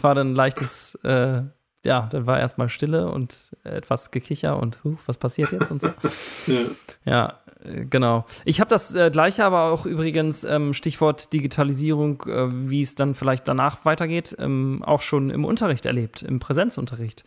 War 0.00 0.14
dann 0.14 0.34
leichtes, 0.34 0.94
äh, 1.04 1.42
ja, 1.84 2.08
dann 2.10 2.26
war 2.26 2.38
erstmal 2.38 2.68
Stille 2.68 3.10
und 3.10 3.46
etwas 3.64 4.10
Gekicher 4.10 4.58
und 4.58 4.82
huh, 4.84 4.96
was 5.06 5.18
passiert 5.18 5.52
jetzt 5.52 5.70
und 5.70 5.80
so. 5.80 5.88
ja. 6.46 6.60
ja, 7.04 7.40
äh, 7.64 7.84
genau. 7.86 8.24
Ich 8.44 8.60
habe 8.60 8.70
das 8.70 8.94
äh, 8.94 9.10
gleiche, 9.10 9.44
aber 9.44 9.72
auch 9.72 9.84
übrigens 9.84 10.44
ähm, 10.44 10.74
Stichwort 10.74 11.32
Digitalisierung, 11.32 12.22
äh, 12.22 12.48
wie 12.70 12.82
es 12.82 12.94
dann 12.94 13.14
vielleicht 13.14 13.48
danach 13.48 13.84
weitergeht, 13.84 14.36
ähm, 14.38 14.82
auch 14.84 15.00
schon 15.00 15.30
im 15.30 15.44
Unterricht 15.44 15.84
erlebt, 15.84 16.22
im 16.22 16.38
Präsenzunterricht. 16.38 17.24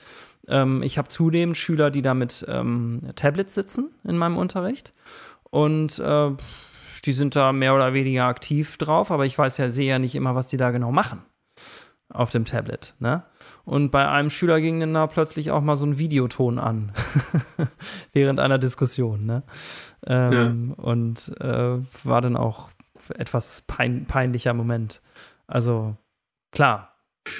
Ähm, 0.47 0.83
ich 0.83 0.97
habe 0.97 1.09
zudem 1.09 1.53
Schüler, 1.53 1.91
die 1.91 2.01
da 2.01 2.13
mit 2.13 2.45
ähm, 2.47 3.01
Tablets 3.15 3.55
sitzen 3.55 3.91
in 4.03 4.17
meinem 4.17 4.37
Unterricht 4.37 4.93
und 5.49 5.99
äh, 5.99 6.31
die 7.05 7.13
sind 7.13 7.35
da 7.35 7.51
mehr 7.51 7.75
oder 7.75 7.93
weniger 7.93 8.25
aktiv 8.25 8.77
drauf, 8.77 9.11
aber 9.11 9.25
ich 9.25 9.37
weiß 9.37 9.57
ja, 9.57 9.69
sehe 9.69 9.89
ja 9.89 9.99
nicht 9.99 10.15
immer, 10.15 10.33
was 10.33 10.47
die 10.47 10.57
da 10.57 10.71
genau 10.71 10.91
machen 10.91 11.23
auf 12.09 12.29
dem 12.29 12.45
Tablet. 12.45 12.93
Ne? 12.99 13.23
Und 13.65 13.91
bei 13.91 14.07
einem 14.07 14.29
Schüler 14.29 14.61
ging 14.61 14.79
dann 14.79 14.93
da 14.93 15.07
plötzlich 15.07 15.51
auch 15.51 15.61
mal 15.61 15.75
so 15.75 15.85
ein 15.85 15.97
Videoton 15.97 16.59
an 16.59 16.91
während 18.13 18.39
einer 18.39 18.59
Diskussion. 18.59 19.25
Ne? 19.25 19.43
Ähm, 20.05 20.75
ja. 20.77 20.83
Und 20.83 21.33
äh, 21.39 21.79
war 22.03 22.21
dann 22.21 22.37
auch 22.37 22.69
etwas 23.15 23.63
pein 23.67 24.05
peinlicher 24.05 24.53
Moment. 24.53 25.01
Also 25.47 25.97
klar. 26.51 26.95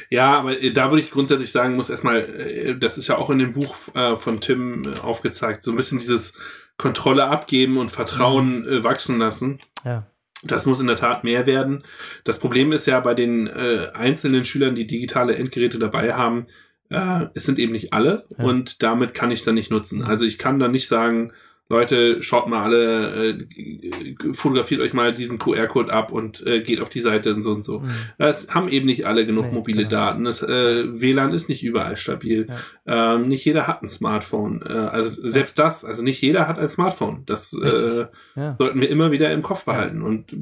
Ja, 0.10 0.40
aber 0.40 0.60
äh, 0.60 0.72
da 0.72 0.90
würde 0.90 1.04
ich 1.04 1.12
grundsätzlich 1.12 1.52
sagen, 1.52 1.76
muss 1.76 1.90
erstmal, 1.90 2.18
äh, 2.18 2.78
das 2.78 2.98
ist 2.98 3.08
ja 3.08 3.18
auch 3.18 3.30
in 3.30 3.40
dem 3.40 3.54
Buch 3.54 3.76
äh, 3.94 4.16
von 4.16 4.42
Tim 4.42 4.82
aufgezeigt, 5.02 5.64
so 5.64 5.72
ein 5.72 5.78
bisschen 5.78 6.00
dieses 6.00 6.34
Kontrolle 6.78 7.28
abgeben 7.28 7.78
und 7.78 7.92
Vertrauen 7.92 8.62
mhm. 8.62 8.84
wachsen 8.84 9.20
lassen. 9.20 9.60
Ja. 9.84 10.08
Das 10.46 10.66
muss 10.66 10.80
in 10.80 10.88
der 10.88 10.96
Tat 10.96 11.24
mehr 11.24 11.46
werden. 11.46 11.84
Das 12.24 12.39
Problem 12.39 12.72
ist 12.72 12.86
ja 12.86 13.00
bei 13.00 13.14
den 13.14 13.48
äh, 13.48 13.89
einzelnen 13.93 14.46
Schülern, 14.46 14.76
die 14.76 14.88
digitale 14.88 15.36
Endgeräte 15.36 15.80
dabei 15.80 16.14
haben, 16.14 16.48
äh, 16.89 17.28
es 17.34 17.46
sind 17.46 17.60
eben 17.60 17.72
nicht 17.72 17.93
alle 17.93 18.26
ja. 18.38 18.46
und 18.46 18.84
damit 18.84 19.14
kann 19.14 19.32
ich 19.32 19.39
es 19.39 19.46
dann 19.46 19.56
nicht 19.56 19.72
nutzen. 19.72 20.04
Also 20.04 20.26
ich 20.26 20.38
kann 20.38 20.60
dann 20.60 20.72
nicht 20.72 20.88
sagen, 20.88 21.34
Leute, 21.68 22.22
schaut 22.22 22.47
mal 22.47 22.63
alle, 22.63 23.30
äh, 23.30 24.34
fotografiert 24.34 24.82
euch 24.82 24.93
mal 24.93 25.13
diesen 25.13 25.39
QR-Code 25.39 25.91
ab 25.91 26.11
und 26.11 26.45
äh, 26.45 26.61
geht 26.61 26.80
auf 26.80 26.89
die 26.89 26.99
Seite 26.99 27.34
und 27.34 27.41
so 27.41 27.51
und 27.51 27.63
so. 27.63 27.80
Mhm. 27.80 27.89
Es 28.20 28.53
haben 28.53 28.70
eben 28.70 28.86
nicht 28.86 29.07
alle 29.07 29.26
genug 29.26 29.47
nee, 29.47 29.51
mobile 29.51 29.78
genau. 29.78 29.89
Daten. 29.89 30.24
Das 30.26 30.43
äh, 30.43 31.01
WLAN 31.01 31.34
ist 31.34 31.49
nicht 31.49 31.63
überall 31.63 31.97
stabil. 31.97 32.47
Ja. 32.86 33.16
Ähm, 33.16 33.30
nicht 33.30 33.43
jeder 33.45 33.66
hat 33.66 33.82
ein 33.82 33.89
Smartphone. 33.89 34.61
Äh, 34.61 34.74
also 34.74 35.28
selbst 35.28 35.57
das, 35.57 35.84
also 35.84 36.03
nicht 36.03 36.22
jeder 36.22 36.47
hat 36.47 36.59
ein 36.59 36.70
Smartphone. 36.70 37.24
Das 37.26 37.51
äh, 37.53 38.05
ja. 38.36 38.55
sollten 38.59 38.80
wir 38.80 38.89
immer 38.89 39.11
wieder 39.11 39.32
im 39.32 39.41
Kopf 39.41 39.66
behalten. 39.66 40.03
Und 40.03 40.38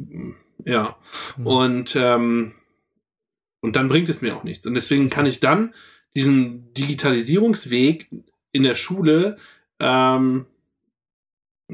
ja. 0.66 0.98
Mhm. 1.38 1.48
Und 1.48 1.96
ähm, 1.96 2.52
und 3.62 3.78
dann 3.78 3.88
bringt 3.88 4.10
es 4.10 4.22
mir 4.22 4.36
auch 4.36 4.44
nichts. 4.44 4.66
Und 4.66 4.74
deswegen 4.74 5.08
kann 5.08 5.26
ich 5.26 5.40
dann 5.40 5.74
diesen 6.18 6.74
Digitalisierungsweg 6.74 8.10
in 8.52 8.64
der 8.64 8.76
Schule 8.76 9.38
ähm, 9.80 10.48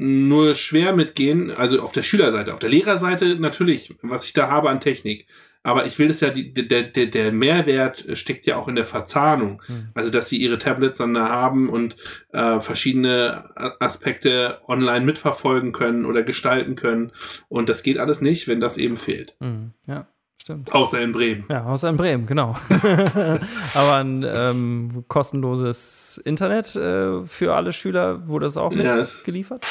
nur 0.00 0.54
schwer 0.54 0.96
mitgehen, 0.96 1.50
also 1.50 1.82
auf 1.82 1.92
der 1.92 2.02
Schülerseite, 2.02 2.54
auf 2.54 2.58
der 2.58 2.70
Lehrerseite 2.70 3.36
natürlich, 3.36 3.94
was 4.00 4.24
ich 4.24 4.32
da 4.32 4.48
habe 4.48 4.70
an 4.70 4.80
Technik. 4.80 5.26
Aber 5.62 5.84
ich 5.84 5.98
will 5.98 6.08
das 6.08 6.20
ja, 6.20 6.30
die, 6.30 6.54
der, 6.54 6.84
der, 6.84 7.04
der 7.04 7.32
Mehrwert 7.32 8.06
steckt 8.14 8.46
ja 8.46 8.56
auch 8.56 8.66
in 8.66 8.76
der 8.76 8.86
Verzahnung. 8.86 9.60
Mhm. 9.68 9.88
Also, 9.92 10.08
dass 10.08 10.30
sie 10.30 10.38
ihre 10.38 10.56
Tablets 10.56 10.96
dann 10.96 11.12
da 11.12 11.28
haben 11.28 11.68
und 11.68 11.96
äh, 12.32 12.60
verschiedene 12.60 13.50
Aspekte 13.78 14.60
online 14.66 15.04
mitverfolgen 15.04 15.72
können 15.72 16.06
oder 16.06 16.22
gestalten 16.22 16.76
können. 16.76 17.12
Und 17.50 17.68
das 17.68 17.82
geht 17.82 17.98
alles 17.98 18.22
nicht, 18.22 18.48
wenn 18.48 18.60
das 18.60 18.78
eben 18.78 18.96
fehlt. 18.96 19.34
Mhm. 19.40 19.72
Ja. 19.86 20.06
Stimmt. 20.40 20.72
Außer 20.72 21.00
in 21.02 21.12
Bremen. 21.12 21.44
Ja, 21.50 21.64
außer 21.64 21.90
in 21.90 21.98
Bremen, 21.98 22.26
genau. 22.26 22.56
Aber 23.74 23.96
ein 23.96 24.24
ähm, 24.26 25.04
kostenloses 25.06 26.18
Internet 26.24 26.74
äh, 26.76 27.22
für 27.24 27.54
alle 27.54 27.74
Schüler 27.74 28.26
wurde 28.26 28.46
das 28.46 28.56
auch 28.56 28.70
mitgeliefert. 28.70 29.66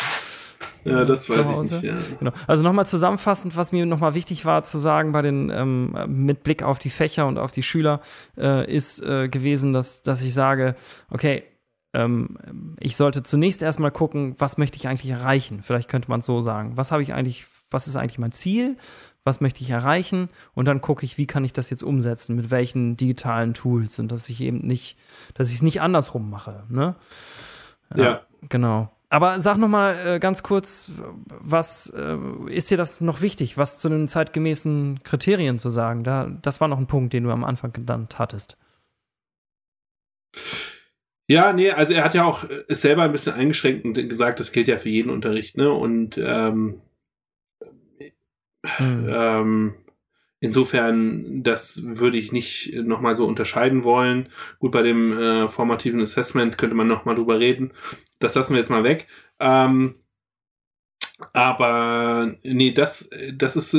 Ja, 0.84 1.06
das 1.06 1.28
weiß 1.28 1.50
ich 1.50 1.72
nicht. 1.72 1.84
Ja. 1.84 1.96
Genau. 2.20 2.32
Also 2.46 2.62
nochmal 2.62 2.86
zusammenfassend, 2.86 3.58
was 3.58 3.72
mir 3.72 3.88
nochmal 3.88 4.14
wichtig 4.14 4.46
war 4.46 4.64
zu 4.64 4.78
sagen 4.78 5.12
bei 5.12 5.24
den 5.24 5.50
ähm, 5.50 5.96
mit 6.08 6.44
Blick 6.44 6.62
auf 6.62 6.78
die 6.78 6.92
Fächer 6.92 7.28
und 7.28 7.40
auf 7.40 7.52
die 7.52 7.64
Schüler 7.64 8.02
äh, 8.38 8.72
ist 8.72 9.02
äh, 9.02 9.28
gewesen, 9.28 9.74
dass 9.74 10.04
dass 10.04 10.22
ich 10.22 10.34
sage, 10.36 10.76
okay, 11.10 11.44
ähm, 11.94 12.38
ich 12.80 12.96
sollte 12.96 13.24
zunächst 13.24 13.62
erstmal 13.62 13.92
gucken, 13.92 14.36
was 14.38 14.58
möchte 14.58 14.78
ich 14.78 14.88
eigentlich 14.88 15.12
erreichen. 15.12 15.62
Vielleicht 15.64 15.90
könnte 15.90 16.10
man 16.10 16.20
es 16.20 16.26
so 16.26 16.42
sagen. 16.42 16.74
Was 16.76 16.92
habe 16.92 17.02
ich 17.02 17.14
eigentlich, 17.14 17.48
was 17.72 17.88
ist 17.88 17.96
eigentlich 17.96 18.20
mein 18.20 18.32
Ziel? 18.32 18.78
Was 19.30 19.42
möchte 19.42 19.62
ich 19.62 19.70
erreichen 19.70 20.30
und 20.56 20.66
dann 20.66 20.82
gucke 20.82 21.06
ich, 21.06 21.18
wie 21.18 21.28
kann 21.28 21.46
ich 21.46 21.54
das 21.54 21.70
jetzt 21.70 21.84
umsetzen, 21.84 22.36
mit 22.36 22.50
welchen 22.50 22.98
digitalen 22.98 23.54
Tools 23.54 24.00
und 24.00 24.12
dass 24.12 24.28
ich 24.28 24.42
eben 24.42 24.60
nicht, 24.60 24.98
dass 25.36 25.50
ich 25.50 25.56
es 25.56 25.62
nicht 25.62 25.82
andersrum 25.82 26.30
mache. 26.30 26.64
Ne? 26.68 26.96
Ja. 27.96 28.04
ja. 28.04 28.22
Genau. 28.50 28.92
Aber 29.10 29.40
sag 29.40 29.58
noch 29.58 29.68
mal 29.68 29.96
äh, 30.06 30.20
ganz 30.20 30.44
kurz, 30.44 30.92
was 31.28 31.92
äh, 31.96 32.18
ist 32.48 32.70
dir 32.70 32.78
das 32.78 33.02
noch 33.02 33.22
wichtig, 33.22 33.58
was 33.58 33.78
zu 33.78 33.90
den 33.90 34.08
zeitgemäßen 34.08 35.02
Kriterien 35.04 35.58
zu 35.58 35.70
sagen? 35.70 36.04
Da, 36.04 36.30
das 36.42 36.62
war 36.62 36.68
noch 36.68 36.78
ein 36.78 36.88
Punkt, 36.88 37.14
den 37.14 37.24
du 37.24 37.32
am 37.32 37.44
Anfang 37.44 37.74
genannt 37.74 38.20
hattest. 38.20 38.58
Ja, 41.28 41.54
nee, 41.54 41.72
also 41.72 41.94
er 41.94 42.04
hat 42.04 42.14
ja 42.14 42.24
auch 42.24 42.44
ist 42.44 42.70
äh, 42.70 42.76
selber 42.76 43.04
ein 43.04 43.12
bisschen 43.12 43.34
eingeschränkt 43.34 43.86
und 43.86 43.94
gesagt, 43.94 44.40
das 44.40 44.52
gilt 44.52 44.68
ja 44.68 44.78
für 44.78 44.90
jeden 44.90 45.12
Unterricht, 45.12 45.58
ne? 45.58 45.72
Und 45.72 46.18
ähm, 46.18 46.82
Mhm. 48.80 49.10
Ähm, 49.10 49.74
insofern, 50.40 51.44
das 51.44 51.82
würde 51.84 52.18
ich 52.18 52.32
nicht 52.32 52.74
nochmal 52.76 53.16
so 53.16 53.26
unterscheiden 53.26 53.84
wollen. 53.84 54.30
Gut, 54.60 54.72
bei 54.72 54.82
dem 54.82 55.18
äh, 55.18 55.48
formativen 55.48 56.02
Assessment 56.02 56.58
könnte 56.58 56.76
man 56.76 56.88
nochmal 56.88 57.16
drüber 57.16 57.40
reden. 57.40 57.72
Das 58.20 58.36
lassen 58.36 58.54
wir 58.54 58.60
jetzt 58.60 58.70
mal 58.72 58.84
weg. 58.84 59.08
Ähm, 59.40 59.96
aber 61.34 62.36
nee, 62.44 62.72
das, 62.72 63.10
das 63.34 63.56
ist, 63.56 63.74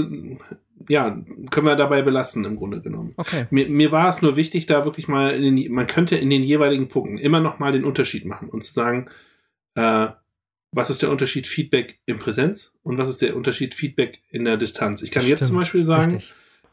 ja, 0.88 1.22
können 1.50 1.66
wir 1.66 1.76
dabei 1.76 2.02
belassen 2.02 2.44
im 2.44 2.56
Grunde 2.56 2.80
genommen. 2.80 3.14
Okay. 3.16 3.46
Mir, 3.50 3.68
mir 3.68 3.92
war 3.92 4.08
es 4.08 4.22
nur 4.22 4.36
wichtig, 4.36 4.66
da 4.66 4.84
wirklich 4.84 5.08
mal, 5.08 5.30
in 5.30 5.56
den, 5.56 5.72
man 5.72 5.86
könnte 5.86 6.16
in 6.16 6.30
den 6.30 6.42
jeweiligen 6.42 6.88
Punkten 6.88 7.18
immer 7.18 7.40
noch 7.40 7.58
mal 7.58 7.72
den 7.72 7.84
Unterschied 7.84 8.24
machen 8.24 8.48
und 8.50 8.62
zu 8.62 8.72
sagen, 8.72 9.08
äh, 9.74 10.08
was 10.72 10.90
ist 10.90 11.02
der 11.02 11.10
Unterschied 11.10 11.46
Feedback 11.46 12.00
in 12.06 12.18
Präsenz 12.18 12.72
und 12.82 12.98
was 12.98 13.08
ist 13.08 13.22
der 13.22 13.36
Unterschied 13.36 13.74
Feedback 13.74 14.20
in 14.30 14.44
der 14.44 14.56
Distanz. 14.56 15.02
Ich 15.02 15.10
kann 15.10 15.22
Stimmt, 15.22 15.40
jetzt 15.40 15.48
zum 15.48 15.56
Beispiel 15.58 15.84
sagen, 15.84 16.22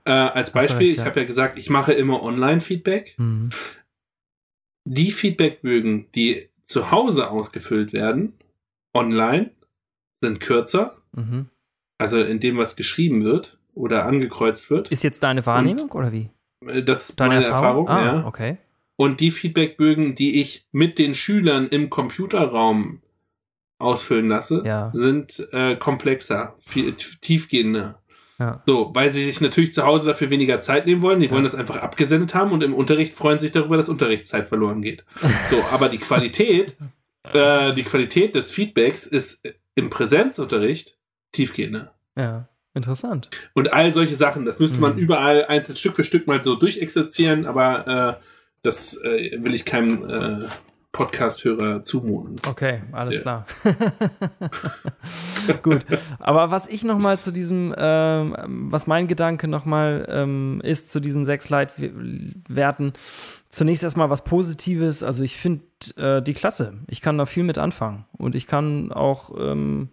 äh, 0.05 0.11
als 0.11 0.51
Beispiel, 0.51 0.87
recht, 0.87 0.97
ja. 0.97 1.03
ich 1.03 1.09
habe 1.09 1.19
ja 1.19 1.25
gesagt, 1.25 1.57
ich 1.57 1.69
mache 1.69 1.93
immer 1.93 2.21
Online-Feedback. 2.21 3.15
Mhm. 3.17 3.49
Die 4.85 5.11
Feedbackbögen, 5.11 6.11
die 6.13 6.49
zu 6.63 6.91
Hause 6.91 7.29
ausgefüllt 7.29 7.91
werden, 7.91 8.33
online, 8.93 9.51
sind 10.21 10.39
kürzer. 10.39 11.01
Mhm. 11.13 11.49
Also 11.97 12.21
in 12.21 12.39
dem, 12.39 12.57
was 12.57 12.75
geschrieben 12.75 13.23
wird 13.23 13.57
oder 13.73 14.05
angekreuzt 14.05 14.69
wird. 14.69 14.89
Ist 14.89 15.03
jetzt 15.03 15.23
deine 15.23 15.45
Wahrnehmung 15.45 15.89
und, 15.89 15.95
oder 15.95 16.11
wie? 16.11 16.29
Äh, 16.65 16.83
das 16.83 17.09
ist 17.09 17.19
deine 17.19 17.35
meine 17.35 17.45
Erfahrung, 17.45 17.87
Erfahrung 17.87 18.13
ah, 18.13 18.19
ja. 18.19 18.27
Okay. 18.27 18.57
Und 18.95 19.19
die 19.19 19.31
Feedbackbögen, 19.31 20.15
die 20.15 20.41
ich 20.41 20.67
mit 20.71 20.99
den 20.99 21.13
Schülern 21.13 21.67
im 21.67 21.89
Computerraum 21.89 23.01
ausfüllen 23.79 24.27
lasse, 24.27 24.63
ja. 24.65 24.91
sind 24.93 25.47
äh, 25.51 25.75
komplexer, 25.75 26.55
viel, 26.59 26.93
tiefgehender. 26.93 28.01
Ja. 28.39 28.61
So, 28.67 28.91
weil 28.93 29.09
sie 29.09 29.23
sich 29.23 29.41
natürlich 29.41 29.73
zu 29.73 29.83
Hause 29.83 30.05
dafür 30.05 30.29
weniger 30.29 30.59
Zeit 30.59 30.85
nehmen 30.85 31.01
wollen. 31.01 31.19
Die 31.19 31.31
wollen 31.31 31.43
das 31.43 31.55
einfach 31.55 31.77
abgesendet 31.77 32.35
haben 32.35 32.51
und 32.51 32.63
im 32.63 32.73
Unterricht 32.73 33.13
freuen 33.13 33.39
sich 33.39 33.51
darüber, 33.51 33.77
dass 33.77 33.89
Unterrichtszeit 33.89 34.47
verloren 34.47 34.81
geht. 34.81 35.05
So, 35.49 35.57
aber 35.71 35.89
die 35.89 35.97
Qualität, 35.97 36.75
äh, 37.33 37.73
die 37.73 37.83
Qualität 37.83 38.35
des 38.35 38.51
Feedbacks 38.51 39.07
ist 39.07 39.47
im 39.75 39.89
Präsenzunterricht 39.89 40.97
tiefgehender. 41.31 41.93
Ja, 42.15 42.47
interessant. 42.73 43.29
Und 43.53 43.73
all 43.73 43.93
solche 43.93 44.15
Sachen, 44.15 44.45
das 44.45 44.59
müsste 44.59 44.81
man 44.81 44.93
mhm. 44.93 44.99
überall 44.99 45.45
einzeln 45.45 45.75
Stück 45.75 45.95
für 45.95 46.03
Stück 46.03 46.27
mal 46.27 46.43
so 46.43 46.55
durchexerzieren, 46.55 47.45
aber 47.45 48.19
äh, 48.19 48.23
das 48.61 49.01
äh, 49.01 49.37
will 49.41 49.55
ich 49.55 49.65
keinem 49.65 50.09
äh, 50.09 50.47
Podcast-Hörer 50.91 51.83
zumuten. 51.83 52.37
Okay, 52.47 52.81
alles 52.91 53.17
ja. 53.17 53.21
klar. 53.21 53.45
Gut, 55.61 55.85
aber 56.19 56.49
was 56.49 56.67
ich 56.67 56.83
noch 56.83 56.97
mal 56.97 57.19
zu 57.19 57.31
diesem, 57.31 57.73
ähm, 57.77 58.35
was 58.71 58.87
mein 58.87 59.07
Gedanke 59.07 59.47
noch 59.47 59.65
mal 59.65 60.07
ähm, 60.09 60.59
ist 60.63 60.89
zu 60.89 60.99
diesen 60.99 61.25
sechs 61.25 61.49
Leitwerten, 61.49 62.93
zunächst 63.49 63.83
erstmal 63.83 64.09
was 64.09 64.23
Positives. 64.23 65.03
Also 65.03 65.23
ich 65.23 65.35
finde 65.37 65.63
äh, 65.97 66.21
die 66.21 66.33
klasse. 66.33 66.79
Ich 66.87 67.01
kann 67.01 67.17
da 67.17 67.25
viel 67.25 67.43
mit 67.43 67.57
anfangen 67.57 68.05
und 68.13 68.33
ich 68.33 68.47
kann 68.47 68.91
auch, 68.91 69.31
ähm, 69.37 69.89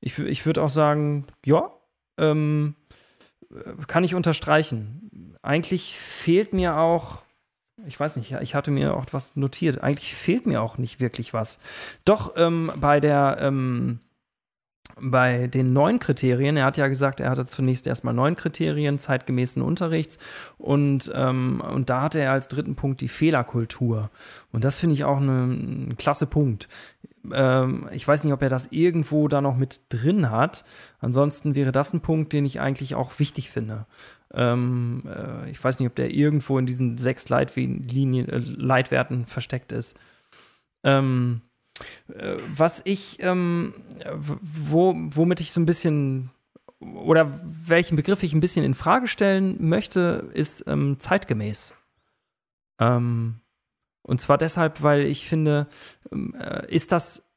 ich, 0.00 0.18
ich 0.18 0.46
würde 0.46 0.62
auch 0.62 0.70
sagen, 0.70 1.26
ja, 1.44 1.70
ähm, 2.16 2.74
kann 3.86 4.04
ich 4.04 4.14
unterstreichen. 4.14 5.36
Eigentlich 5.42 5.98
fehlt 5.98 6.52
mir 6.52 6.78
auch 6.78 7.22
ich 7.86 7.98
weiß 7.98 8.16
nicht, 8.16 8.32
ich 8.32 8.54
hatte 8.54 8.70
mir 8.70 8.94
auch 8.94 9.06
was 9.12 9.36
notiert. 9.36 9.82
Eigentlich 9.82 10.14
fehlt 10.14 10.46
mir 10.46 10.62
auch 10.62 10.78
nicht 10.78 11.00
wirklich 11.00 11.32
was. 11.32 11.58
Doch 12.04 12.34
ähm, 12.36 12.72
bei 12.76 13.00
der 13.00 13.38
ähm, 13.40 14.00
bei 15.00 15.46
den 15.46 15.72
neuen 15.72 15.98
Kriterien, 15.98 16.56
er 16.56 16.64
hat 16.64 16.76
ja 16.76 16.88
gesagt, 16.88 17.20
er 17.20 17.30
hatte 17.30 17.46
zunächst 17.46 17.86
erstmal 17.86 18.14
neun 18.14 18.36
Kriterien 18.36 18.98
zeitgemäßen 18.98 19.62
Unterrichts 19.62 20.18
und, 20.56 21.10
ähm, 21.14 21.60
und 21.60 21.90
da 21.90 22.02
hatte 22.02 22.20
er 22.20 22.32
als 22.32 22.48
dritten 22.48 22.74
Punkt 22.74 23.00
die 23.00 23.08
Fehlerkultur. 23.08 24.10
Und 24.52 24.64
das 24.64 24.78
finde 24.78 24.94
ich 24.94 25.04
auch 25.04 25.18
ein 25.18 25.94
klasse 25.98 26.26
Punkt. 26.26 26.68
Ähm, 27.32 27.88
ich 27.92 28.06
weiß 28.06 28.24
nicht, 28.24 28.32
ob 28.32 28.42
er 28.42 28.48
das 28.48 28.68
irgendwo 28.72 29.28
da 29.28 29.40
noch 29.40 29.56
mit 29.56 29.82
drin 29.90 30.30
hat. 30.30 30.64
Ansonsten 31.00 31.54
wäre 31.54 31.72
das 31.72 31.92
ein 31.92 32.00
Punkt, 32.00 32.32
den 32.32 32.44
ich 32.44 32.60
eigentlich 32.60 32.94
auch 32.94 33.18
wichtig 33.18 33.50
finde. 33.50 33.86
Ähm, 34.34 35.02
äh, 35.06 35.50
ich 35.50 35.62
weiß 35.62 35.78
nicht, 35.78 35.88
ob 35.88 35.94
der 35.94 36.12
irgendwo 36.12 36.58
in 36.58 36.66
diesen 36.66 36.98
sechs 36.98 37.28
Leitlinien, 37.28 38.28
äh, 38.28 38.38
Leitwerten 38.38 39.26
versteckt 39.26 39.72
ist. 39.72 39.98
Ähm, 40.84 41.40
äh, 42.14 42.36
was 42.54 42.82
ich, 42.84 43.22
ähm, 43.22 43.74
wo, 44.14 44.94
womit 44.96 45.40
ich 45.40 45.52
so 45.52 45.60
ein 45.60 45.66
bisschen 45.66 46.30
oder 46.80 47.40
welchen 47.42 47.96
Begriff 47.96 48.22
ich 48.22 48.32
ein 48.32 48.40
bisschen 48.40 48.64
in 48.64 48.74
Frage 48.74 49.08
stellen 49.08 49.56
möchte, 49.68 50.30
ist 50.34 50.64
ähm, 50.68 50.98
zeitgemäß. 50.98 51.74
Ähm, 52.78 53.40
und 54.02 54.20
zwar 54.20 54.38
deshalb, 54.38 54.82
weil 54.82 55.02
ich 55.02 55.28
finde, 55.28 55.66
ähm, 56.12 56.34
äh, 56.38 56.72
ist 56.72 56.92
das 56.92 57.34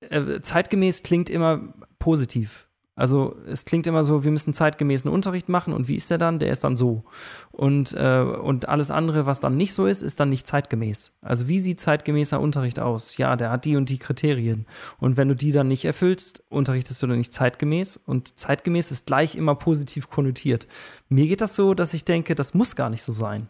äh, 0.00 0.40
zeitgemäß 0.40 1.02
klingt 1.02 1.28
immer 1.28 1.74
positiv. 1.98 2.63
Also 2.96 3.36
es 3.48 3.64
klingt 3.64 3.88
immer 3.88 4.04
so, 4.04 4.22
wir 4.22 4.30
müssen 4.30 4.54
zeitgemäßen 4.54 5.10
Unterricht 5.10 5.48
machen 5.48 5.72
und 5.72 5.88
wie 5.88 5.96
ist 5.96 6.10
der 6.10 6.18
dann? 6.18 6.38
Der 6.38 6.52
ist 6.52 6.62
dann 6.62 6.76
so. 6.76 7.02
Und, 7.50 7.92
äh, 7.92 8.20
und 8.20 8.68
alles 8.68 8.92
andere, 8.92 9.26
was 9.26 9.40
dann 9.40 9.56
nicht 9.56 9.74
so 9.74 9.86
ist, 9.86 10.00
ist 10.00 10.20
dann 10.20 10.30
nicht 10.30 10.46
zeitgemäß. 10.46 11.12
Also 11.20 11.48
wie 11.48 11.58
sieht 11.58 11.80
zeitgemäßer 11.80 12.40
Unterricht 12.40 12.78
aus? 12.78 13.16
Ja, 13.16 13.34
der 13.34 13.50
hat 13.50 13.64
die 13.64 13.76
und 13.76 13.88
die 13.88 13.98
Kriterien. 13.98 14.66
Und 14.98 15.16
wenn 15.16 15.28
du 15.28 15.34
die 15.34 15.50
dann 15.50 15.66
nicht 15.66 15.84
erfüllst, 15.84 16.44
unterrichtest 16.50 17.02
du 17.02 17.08
dann 17.08 17.18
nicht 17.18 17.34
zeitgemäß. 17.34 17.96
Und 17.96 18.38
zeitgemäß 18.38 18.92
ist 18.92 19.06
gleich 19.06 19.34
immer 19.34 19.56
positiv 19.56 20.08
konnotiert. 20.08 20.68
Mir 21.08 21.26
geht 21.26 21.40
das 21.40 21.56
so, 21.56 21.74
dass 21.74 21.94
ich 21.94 22.04
denke, 22.04 22.36
das 22.36 22.54
muss 22.54 22.76
gar 22.76 22.90
nicht 22.90 23.02
so 23.02 23.12
sein. 23.12 23.48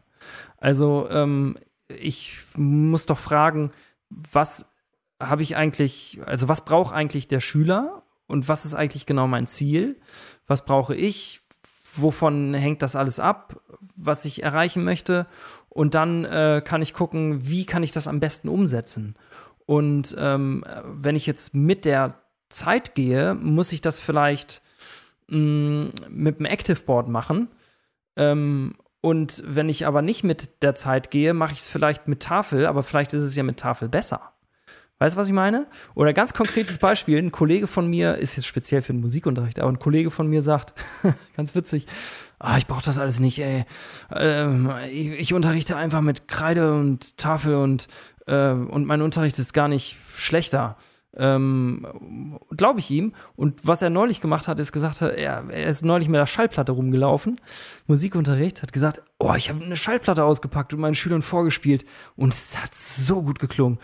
Also 0.56 1.06
ähm, 1.10 1.56
ich 1.88 2.38
muss 2.56 3.04
doch 3.04 3.18
fragen, 3.18 3.72
was 4.08 4.70
habe 5.20 5.42
ich 5.42 5.56
eigentlich, 5.56 6.18
also 6.24 6.48
was 6.48 6.64
braucht 6.64 6.94
eigentlich 6.94 7.28
der 7.28 7.40
Schüler 7.40 8.03
und 8.26 8.48
was 8.48 8.64
ist 8.64 8.74
eigentlich 8.74 9.06
genau 9.06 9.26
mein 9.26 9.46
Ziel? 9.46 10.00
Was 10.46 10.64
brauche 10.64 10.94
ich? 10.94 11.40
Wovon 11.96 12.54
hängt 12.54 12.82
das 12.82 12.96
alles 12.96 13.20
ab, 13.20 13.60
was 13.96 14.24
ich 14.24 14.42
erreichen 14.42 14.84
möchte? 14.84 15.26
Und 15.68 15.94
dann 15.94 16.24
äh, 16.24 16.62
kann 16.64 16.82
ich 16.82 16.94
gucken, 16.94 17.48
wie 17.48 17.66
kann 17.66 17.82
ich 17.82 17.92
das 17.92 18.08
am 18.08 18.20
besten 18.20 18.48
umsetzen? 18.48 19.16
Und 19.66 20.14
ähm, 20.18 20.64
wenn 20.84 21.16
ich 21.16 21.26
jetzt 21.26 21.54
mit 21.54 21.84
der 21.84 22.20
Zeit 22.48 22.94
gehe, 22.94 23.34
muss 23.34 23.72
ich 23.72 23.80
das 23.80 23.98
vielleicht 23.98 24.62
mh, 25.28 25.38
mm, 25.38 25.90
mit 26.08 26.38
dem 26.38 26.46
Active 26.46 26.80
Board 26.80 27.08
machen. 27.08 27.48
Ähm, 28.16 28.74
und 29.00 29.42
wenn 29.46 29.68
ich 29.68 29.86
aber 29.86 30.02
nicht 30.02 30.24
mit 30.24 30.62
der 30.62 30.74
Zeit 30.74 31.10
gehe, 31.10 31.34
mache 31.34 31.52
ich 31.52 31.58
es 31.58 31.68
vielleicht 31.68 32.08
mit 32.08 32.20
Tafel, 32.20 32.66
aber 32.66 32.82
vielleicht 32.82 33.12
ist 33.12 33.22
es 33.22 33.34
ja 33.34 33.42
mit 33.42 33.58
Tafel 33.58 33.88
besser. 33.88 34.33
Weißt 34.98 35.16
du, 35.16 35.20
was 35.20 35.26
ich 35.26 35.32
meine? 35.32 35.66
Oder 35.94 36.12
ganz 36.12 36.32
konkretes 36.32 36.78
Beispiel: 36.78 37.18
Ein 37.18 37.32
Kollege 37.32 37.66
von 37.66 37.88
mir, 37.88 38.14
ist 38.16 38.36
jetzt 38.36 38.46
speziell 38.46 38.80
für 38.80 38.92
den 38.92 39.00
Musikunterricht, 39.00 39.58
aber 39.58 39.70
ein 39.70 39.78
Kollege 39.78 40.10
von 40.10 40.28
mir 40.28 40.40
sagt, 40.40 40.74
ganz 41.36 41.54
witzig, 41.54 41.86
ah, 42.38 42.58
ich 42.58 42.66
brauche 42.66 42.84
das 42.84 42.98
alles 42.98 43.18
nicht, 43.18 43.40
ey. 43.40 43.64
Ähm, 44.12 44.70
ich, 44.90 45.08
ich, 45.08 45.34
unterrichte 45.34 45.76
einfach 45.76 46.00
mit 46.00 46.28
Kreide 46.28 46.74
und 46.74 47.16
Tafel 47.16 47.56
und, 47.56 47.88
äh, 48.26 48.50
und 48.50 48.86
mein 48.86 49.02
Unterricht 49.02 49.38
ist 49.38 49.52
gar 49.52 49.68
nicht 49.68 49.96
schlechter. 50.16 50.76
Ähm, 51.16 51.86
Glaube 52.50 52.80
ich 52.80 52.90
ihm. 52.90 53.14
Und 53.36 53.66
was 53.66 53.82
er 53.82 53.90
neulich 53.90 54.20
gemacht 54.20 54.48
hat, 54.48 54.58
ist 54.58 54.72
gesagt, 54.72 55.00
er, 55.00 55.44
er 55.48 55.66
ist 55.66 55.84
neulich 55.84 56.08
mit 56.08 56.18
der 56.18 56.26
Schallplatte 56.26 56.72
rumgelaufen, 56.72 57.36
Musikunterricht, 57.86 58.62
hat 58.62 58.72
gesagt, 58.72 59.02
oh, 59.18 59.34
ich 59.36 59.48
habe 59.48 59.64
eine 59.64 59.76
Schallplatte 59.76 60.24
ausgepackt 60.24 60.74
und 60.74 60.80
meinen 60.80 60.94
Schülern 60.94 61.22
vorgespielt 61.22 61.84
und 62.16 62.34
es 62.34 62.60
hat 62.60 62.74
so 62.74 63.22
gut 63.22 63.38
geklungen. 63.38 63.78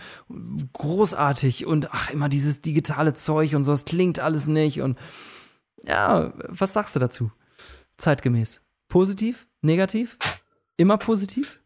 Großartig 0.73 1.67
und 1.67 1.89
ach, 1.93 2.11
immer 2.11 2.29
dieses 2.29 2.61
digitale 2.63 3.15
Zeug 3.15 3.55
und 3.55 3.65
so, 3.65 3.73
es 3.73 3.85
klingt 3.85 4.19
alles 4.19 4.47
nicht 4.47 4.81
und 4.81 4.99
ja, 5.85 6.33
was 6.49 6.73
sagst 6.73 6.95
du 6.95 6.99
dazu? 6.99 7.31
Zeitgemäß. 7.97 8.63
Positiv? 8.89 9.47
Negativ? 9.63 10.19
Immer 10.77 10.99
positiv? 10.99 11.61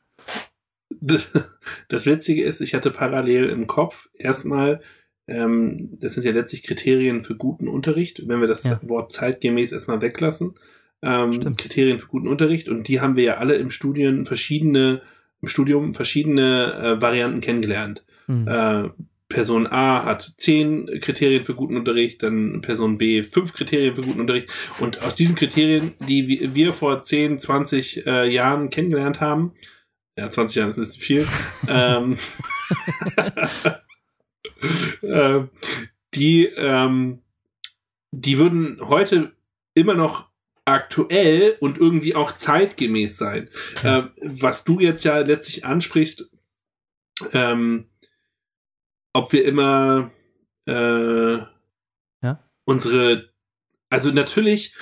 Das 1.89 2.07
Witzige 2.07 2.45
ist, 2.45 2.61
ich 2.61 2.75
hatte 2.75 2.91
parallel 2.91 3.49
im 3.51 3.67
Kopf 3.67 4.09
erstmal 4.15 4.81
ähm, 5.27 5.99
das 6.01 6.15
sind 6.15 6.25
ja 6.25 6.33
letztlich 6.33 6.63
Kriterien 6.63 7.23
für 7.23 7.37
guten 7.37 7.69
Unterricht, 7.69 8.27
wenn 8.27 8.41
wir 8.41 8.49
das 8.49 8.65
ja. 8.65 8.81
Wort 8.83 9.13
zeitgemäß 9.13 9.73
erstmal 9.73 10.01
weglassen. 10.01 10.55
Ähm, 11.03 11.57
Kriterien 11.57 11.99
für 11.99 12.07
guten 12.07 12.29
Unterricht 12.29 12.69
und 12.69 12.89
die 12.89 13.01
haben 13.01 13.17
wir 13.17 13.25
ja 13.25 13.35
alle 13.35 13.57
im 13.57 13.71
Studium 13.71 14.25
verschiedene, 14.25 15.03
im 15.43 15.49
Studium 15.49 15.95
verschiedene 15.95 16.73
äh, 16.75 17.03
Varianten 17.03 17.41
kennengelernt. 17.41 18.05
Mhm. 18.27 18.49
Äh, 18.49 18.89
Person 19.29 19.67
A 19.67 20.05
hat 20.05 20.35
zehn 20.39 21.01
Kriterien 21.01 21.45
für 21.45 21.55
guten 21.55 21.77
Unterricht, 21.77 22.23
dann 22.23 22.61
Person 22.61 22.99
B 22.99 23.23
fünf 23.23 23.53
Kriterien 23.53 23.97
für 23.97 24.03
guten 24.03 24.21
Unterricht. 24.21 24.49
Und 24.79 25.03
aus 25.03 25.17
diesen 25.17 25.35
Kriterien, 25.35 25.93
die 26.07 26.55
wir 26.55 26.73
vor 26.73 27.03
10, 27.03 27.39
20 27.39 28.07
äh, 28.07 28.31
Jahren 28.31 28.71
kennengelernt 28.71 29.21
haben, 29.21 29.53
ja, 30.17 30.31
20 30.31 30.57
Jahre 30.57 30.71
ist 30.71 30.77
ein 30.77 30.83
bisschen 30.83 31.03
viel, 31.03 31.27
ähm, 31.69 32.19
äh, 35.03 35.47
die, 36.15 36.47
ähm, 36.47 37.23
die 38.11 38.39
würden 38.39 38.79
heute 38.89 39.33
immer 39.75 39.95
noch 39.95 40.29
aktuell 40.65 41.57
und 41.61 41.79
irgendwie 41.79 42.15
auch 42.15 42.33
zeitgemäß 42.33 43.19
sein. 43.19 43.51
Äh, 43.83 44.05
was 44.23 44.65
du 44.65 44.81
jetzt 44.81 45.05
ja 45.05 45.19
letztlich 45.19 45.65
ansprichst, 45.65 46.31
ähm, 47.33 47.87
ob 49.13 49.33
wir 49.33 49.45
immer 49.45 50.11
äh, 50.67 51.37
ja? 52.23 52.45
unsere, 52.65 53.31
also 53.91 54.11
natürlich 54.11 54.75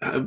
äh, 0.00 0.20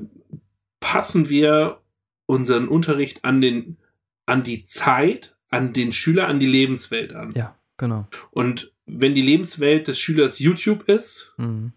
passen 0.79 1.29
wir 1.29 1.81
unseren 2.25 2.67
Unterricht 2.67 3.23
an 3.23 3.41
den, 3.41 3.77
an 4.25 4.43
die 4.43 4.63
Zeit, 4.63 5.35
an 5.49 5.73
den 5.73 5.91
Schüler, 5.91 6.27
an 6.27 6.39
die 6.39 6.47
Lebenswelt 6.47 7.13
an. 7.13 7.29
Ja. 7.35 7.55
Genau. 7.79 8.07
Und 8.31 8.73
wenn 8.91 9.13
die 9.13 9.21
Lebenswelt 9.21 9.87
des 9.87 9.99
Schülers 9.99 10.39
YouTube 10.39 10.87
ist, 10.89 11.33
mhm. 11.37 11.73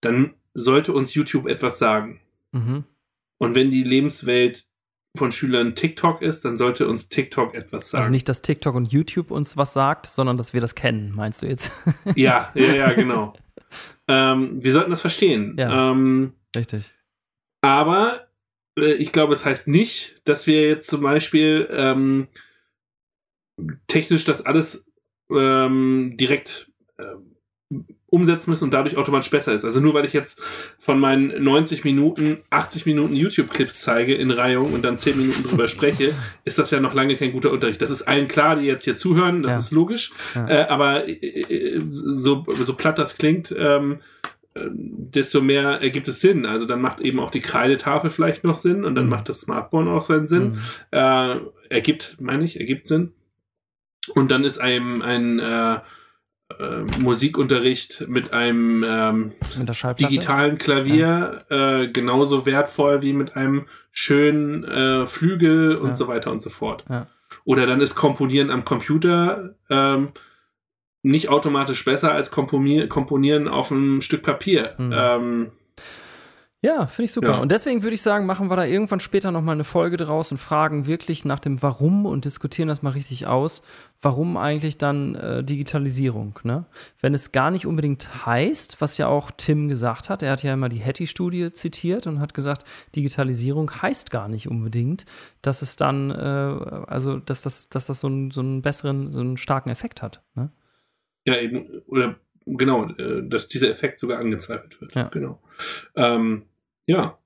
dann 0.00 0.34
sollte 0.54 0.92
uns 0.92 1.14
YouTube 1.14 1.46
etwas 1.46 1.78
sagen. 1.78 2.20
Mhm. 2.52 2.84
Und 3.38 3.54
wenn 3.54 3.70
die 3.70 3.84
Lebenswelt 3.84 4.66
von 5.16 5.32
Schülern 5.32 5.74
TikTok 5.74 6.22
ist, 6.22 6.44
dann 6.44 6.56
sollte 6.56 6.88
uns 6.88 7.08
TikTok 7.08 7.54
etwas 7.54 7.90
sagen. 7.90 8.02
Also 8.02 8.10
nicht, 8.10 8.28
dass 8.28 8.42
TikTok 8.42 8.74
und 8.74 8.92
YouTube 8.92 9.30
uns 9.30 9.56
was 9.56 9.72
sagt, 9.72 10.06
sondern 10.06 10.36
dass 10.36 10.54
wir 10.54 10.60
das 10.60 10.74
kennen, 10.74 11.12
meinst 11.14 11.42
du 11.42 11.46
jetzt? 11.46 11.70
ja, 12.14 12.50
ja, 12.54 12.74
ja, 12.74 12.92
genau. 12.94 13.34
ähm, 14.06 14.62
wir 14.62 14.72
sollten 14.72 14.90
das 14.90 15.00
verstehen. 15.00 15.56
Ja, 15.58 15.90
ähm, 15.90 16.32
richtig. 16.56 16.94
Aber 17.60 18.28
äh, 18.78 18.94
ich 18.94 19.12
glaube, 19.12 19.34
es 19.34 19.44
heißt 19.44 19.68
nicht, 19.68 20.20
dass 20.24 20.46
wir 20.46 20.66
jetzt 20.68 20.88
zum 20.88 21.02
Beispiel 21.02 21.68
ähm, 21.70 22.28
technisch 23.88 24.24
das 24.24 24.44
alles 24.44 24.87
ähm, 25.30 26.16
direkt 26.16 26.70
äh, 26.96 27.04
umsetzen 28.10 28.50
müssen 28.50 28.64
und 28.64 28.70
dadurch 28.72 28.96
automatisch 28.96 29.30
besser 29.30 29.52
ist. 29.52 29.64
Also 29.64 29.80
nur 29.80 29.92
weil 29.92 30.06
ich 30.06 30.14
jetzt 30.14 30.40
von 30.78 30.98
meinen 30.98 31.42
90 31.42 31.84
Minuten 31.84 32.38
80 32.48 32.86
Minuten 32.86 33.14
YouTube-Clips 33.14 33.82
zeige 33.82 34.14
in 34.14 34.30
Reihung 34.30 34.72
und 34.72 34.82
dann 34.82 34.96
10 34.96 35.18
Minuten 35.18 35.42
drüber 35.42 35.68
spreche, 35.68 36.14
ist 36.44 36.58
das 36.58 36.70
ja 36.70 36.80
noch 36.80 36.94
lange 36.94 37.16
kein 37.16 37.32
guter 37.32 37.52
Unterricht. 37.52 37.82
Das 37.82 37.90
ist 37.90 38.02
allen 38.02 38.26
klar, 38.26 38.56
die 38.56 38.66
jetzt 38.66 38.84
hier 38.84 38.96
zuhören, 38.96 39.42
das 39.42 39.52
ja. 39.52 39.58
ist 39.58 39.70
logisch. 39.72 40.12
Ja. 40.34 40.48
Äh, 40.48 40.66
aber 40.68 41.06
äh, 41.06 41.82
so, 41.90 42.46
so 42.60 42.74
platt 42.74 42.98
das 42.98 43.18
klingt, 43.18 43.54
ähm, 43.56 43.98
äh, 44.54 44.60
desto 44.70 45.42
mehr 45.42 45.82
ergibt 45.82 46.08
es 46.08 46.22
Sinn. 46.22 46.46
Also 46.46 46.64
dann 46.64 46.80
macht 46.80 47.00
eben 47.00 47.20
auch 47.20 47.30
die 47.30 47.40
Kreidetafel 47.40 48.08
vielleicht 48.08 48.42
noch 48.42 48.56
Sinn 48.56 48.84
und 48.84 48.94
dann 48.94 49.04
mhm. 49.04 49.10
macht 49.10 49.28
das 49.28 49.40
Smartphone 49.40 49.88
auch 49.88 50.02
seinen 50.02 50.26
Sinn. 50.26 50.52
Mhm. 50.52 50.58
Äh, 50.92 51.36
ergibt, 51.68 52.16
meine 52.20 52.44
ich, 52.44 52.58
ergibt 52.58 52.86
Sinn. 52.86 53.12
Und 54.08 54.30
dann 54.30 54.44
ist 54.44 54.58
einem 54.58 55.02
ein 55.02 55.38
äh, 55.38 55.74
äh, 55.74 56.98
Musikunterricht 56.98 58.08
mit 58.08 58.32
einem 58.32 58.84
ähm, 58.86 59.32
Mit 59.58 60.00
digitalen 60.00 60.58
Klavier 60.58 61.38
äh, 61.50 61.88
genauso 61.88 62.46
wertvoll 62.46 63.02
wie 63.02 63.12
mit 63.12 63.36
einem 63.36 63.66
schönen 63.92 64.64
äh, 64.64 65.06
Flügel 65.06 65.76
und 65.76 65.90
Ja. 65.90 65.94
so 65.94 66.08
weiter 66.08 66.30
und 66.30 66.40
so 66.40 66.50
fort. 66.50 66.84
Ja. 66.88 67.06
Oder 67.44 67.66
dann 67.66 67.80
ist 67.80 67.94
Komponieren 67.94 68.50
am 68.50 68.64
Computer 68.64 69.54
ähm, 69.68 70.08
nicht 71.02 71.28
automatisch 71.28 71.84
besser 71.84 72.12
als 72.12 72.30
Komponier 72.30 72.88
Komponieren 72.88 73.48
auf 73.48 73.70
einem 73.70 74.00
Stück 74.00 74.22
Papier. 74.22 74.74
Mhm. 74.78 74.92
Ähm, 74.94 75.52
Ja, 76.60 76.88
finde 76.88 77.04
ich 77.04 77.12
super. 77.12 77.28
Ja. 77.28 77.38
Und 77.38 77.52
deswegen 77.52 77.84
würde 77.84 77.94
ich 77.94 78.02
sagen, 78.02 78.26
machen 78.26 78.50
wir 78.50 78.56
da 78.56 78.64
irgendwann 78.64 78.98
später 78.98 79.30
nochmal 79.30 79.54
eine 79.54 79.62
Folge 79.62 79.96
draus 79.96 80.32
und 80.32 80.38
fragen 80.38 80.88
wirklich 80.88 81.24
nach 81.24 81.38
dem 81.38 81.62
Warum 81.62 82.04
und 82.04 82.24
diskutieren 82.24 82.66
das 82.66 82.82
mal 82.82 82.90
richtig 82.90 83.28
aus. 83.28 83.62
Warum 84.00 84.36
eigentlich 84.36 84.76
dann 84.76 85.14
äh, 85.14 85.44
Digitalisierung? 85.44 86.36
Ne? 86.42 86.64
Wenn 87.00 87.14
es 87.14 87.30
gar 87.30 87.52
nicht 87.52 87.64
unbedingt 87.64 88.26
heißt, 88.26 88.80
was 88.80 88.96
ja 88.98 89.06
auch 89.06 89.30
Tim 89.30 89.68
gesagt 89.68 90.10
hat, 90.10 90.24
er 90.24 90.32
hat 90.32 90.42
ja 90.42 90.52
immer 90.52 90.68
die 90.68 90.82
Hattie-Studie 90.82 91.52
zitiert 91.52 92.08
und 92.08 92.18
hat 92.18 92.34
gesagt, 92.34 92.64
Digitalisierung 92.96 93.70
heißt 93.70 94.10
gar 94.10 94.26
nicht 94.26 94.48
unbedingt, 94.48 95.04
dass 95.42 95.62
es 95.62 95.76
dann, 95.76 96.10
äh, 96.10 96.14
also 96.14 97.18
dass 97.18 97.42
das, 97.42 97.68
dass 97.68 97.86
das 97.86 98.00
so, 98.00 98.08
einen, 98.08 98.32
so 98.32 98.40
einen 98.40 98.62
besseren, 98.62 99.12
so 99.12 99.20
einen 99.20 99.36
starken 99.36 99.70
Effekt 99.70 100.02
hat. 100.02 100.24
Ne? 100.34 100.50
ja, 101.28 101.40
eben, 101.40 101.82
oder 101.86 102.16
genau, 102.56 102.88
äh, 102.90 103.22
dass 103.28 103.48
dieser 103.48 103.70
Effekt 103.70 104.00
sogar 104.00 104.18
angezweifelt 104.18 104.80
wird. 104.80 104.94
Ja. 104.94 105.08
Genau. 105.08 105.40
Ähm, 105.96 106.44
ja. 106.86 107.18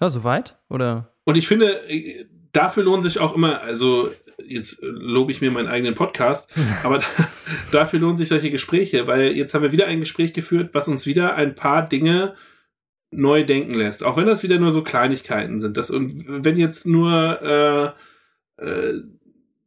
Ja, 0.00 0.10
soweit? 0.10 0.58
Oder? 0.68 1.12
Und 1.24 1.36
ich 1.36 1.48
finde, 1.48 1.88
äh, 1.88 2.26
dafür 2.52 2.84
lohnt 2.84 3.02
sich 3.02 3.18
auch 3.18 3.34
immer, 3.34 3.60
also 3.62 4.10
jetzt 4.44 4.80
lobe 4.82 5.32
ich 5.32 5.40
mir 5.40 5.50
meinen 5.50 5.68
eigenen 5.68 5.94
Podcast, 5.94 6.50
aber 6.82 7.02
dafür 7.72 7.98
lohnen 7.98 8.16
sich 8.16 8.28
solche 8.28 8.50
Gespräche, 8.50 9.06
weil 9.06 9.36
jetzt 9.36 9.54
haben 9.54 9.62
wir 9.62 9.72
wieder 9.72 9.86
ein 9.86 10.00
Gespräch 10.00 10.34
geführt, 10.34 10.70
was 10.74 10.88
uns 10.88 11.06
wieder 11.06 11.34
ein 11.34 11.54
paar 11.54 11.88
Dinge 11.88 12.34
neu 13.10 13.44
denken 13.44 13.74
lässt. 13.74 14.04
Auch 14.04 14.16
wenn 14.16 14.26
das 14.26 14.42
wieder 14.42 14.58
nur 14.58 14.72
so 14.72 14.82
Kleinigkeiten 14.82 15.60
sind. 15.60 15.76
Das, 15.76 15.90
und 15.90 16.24
wenn 16.26 16.58
jetzt 16.58 16.86
nur 16.86 17.94
äh, 18.58 18.62
äh, 18.62 19.00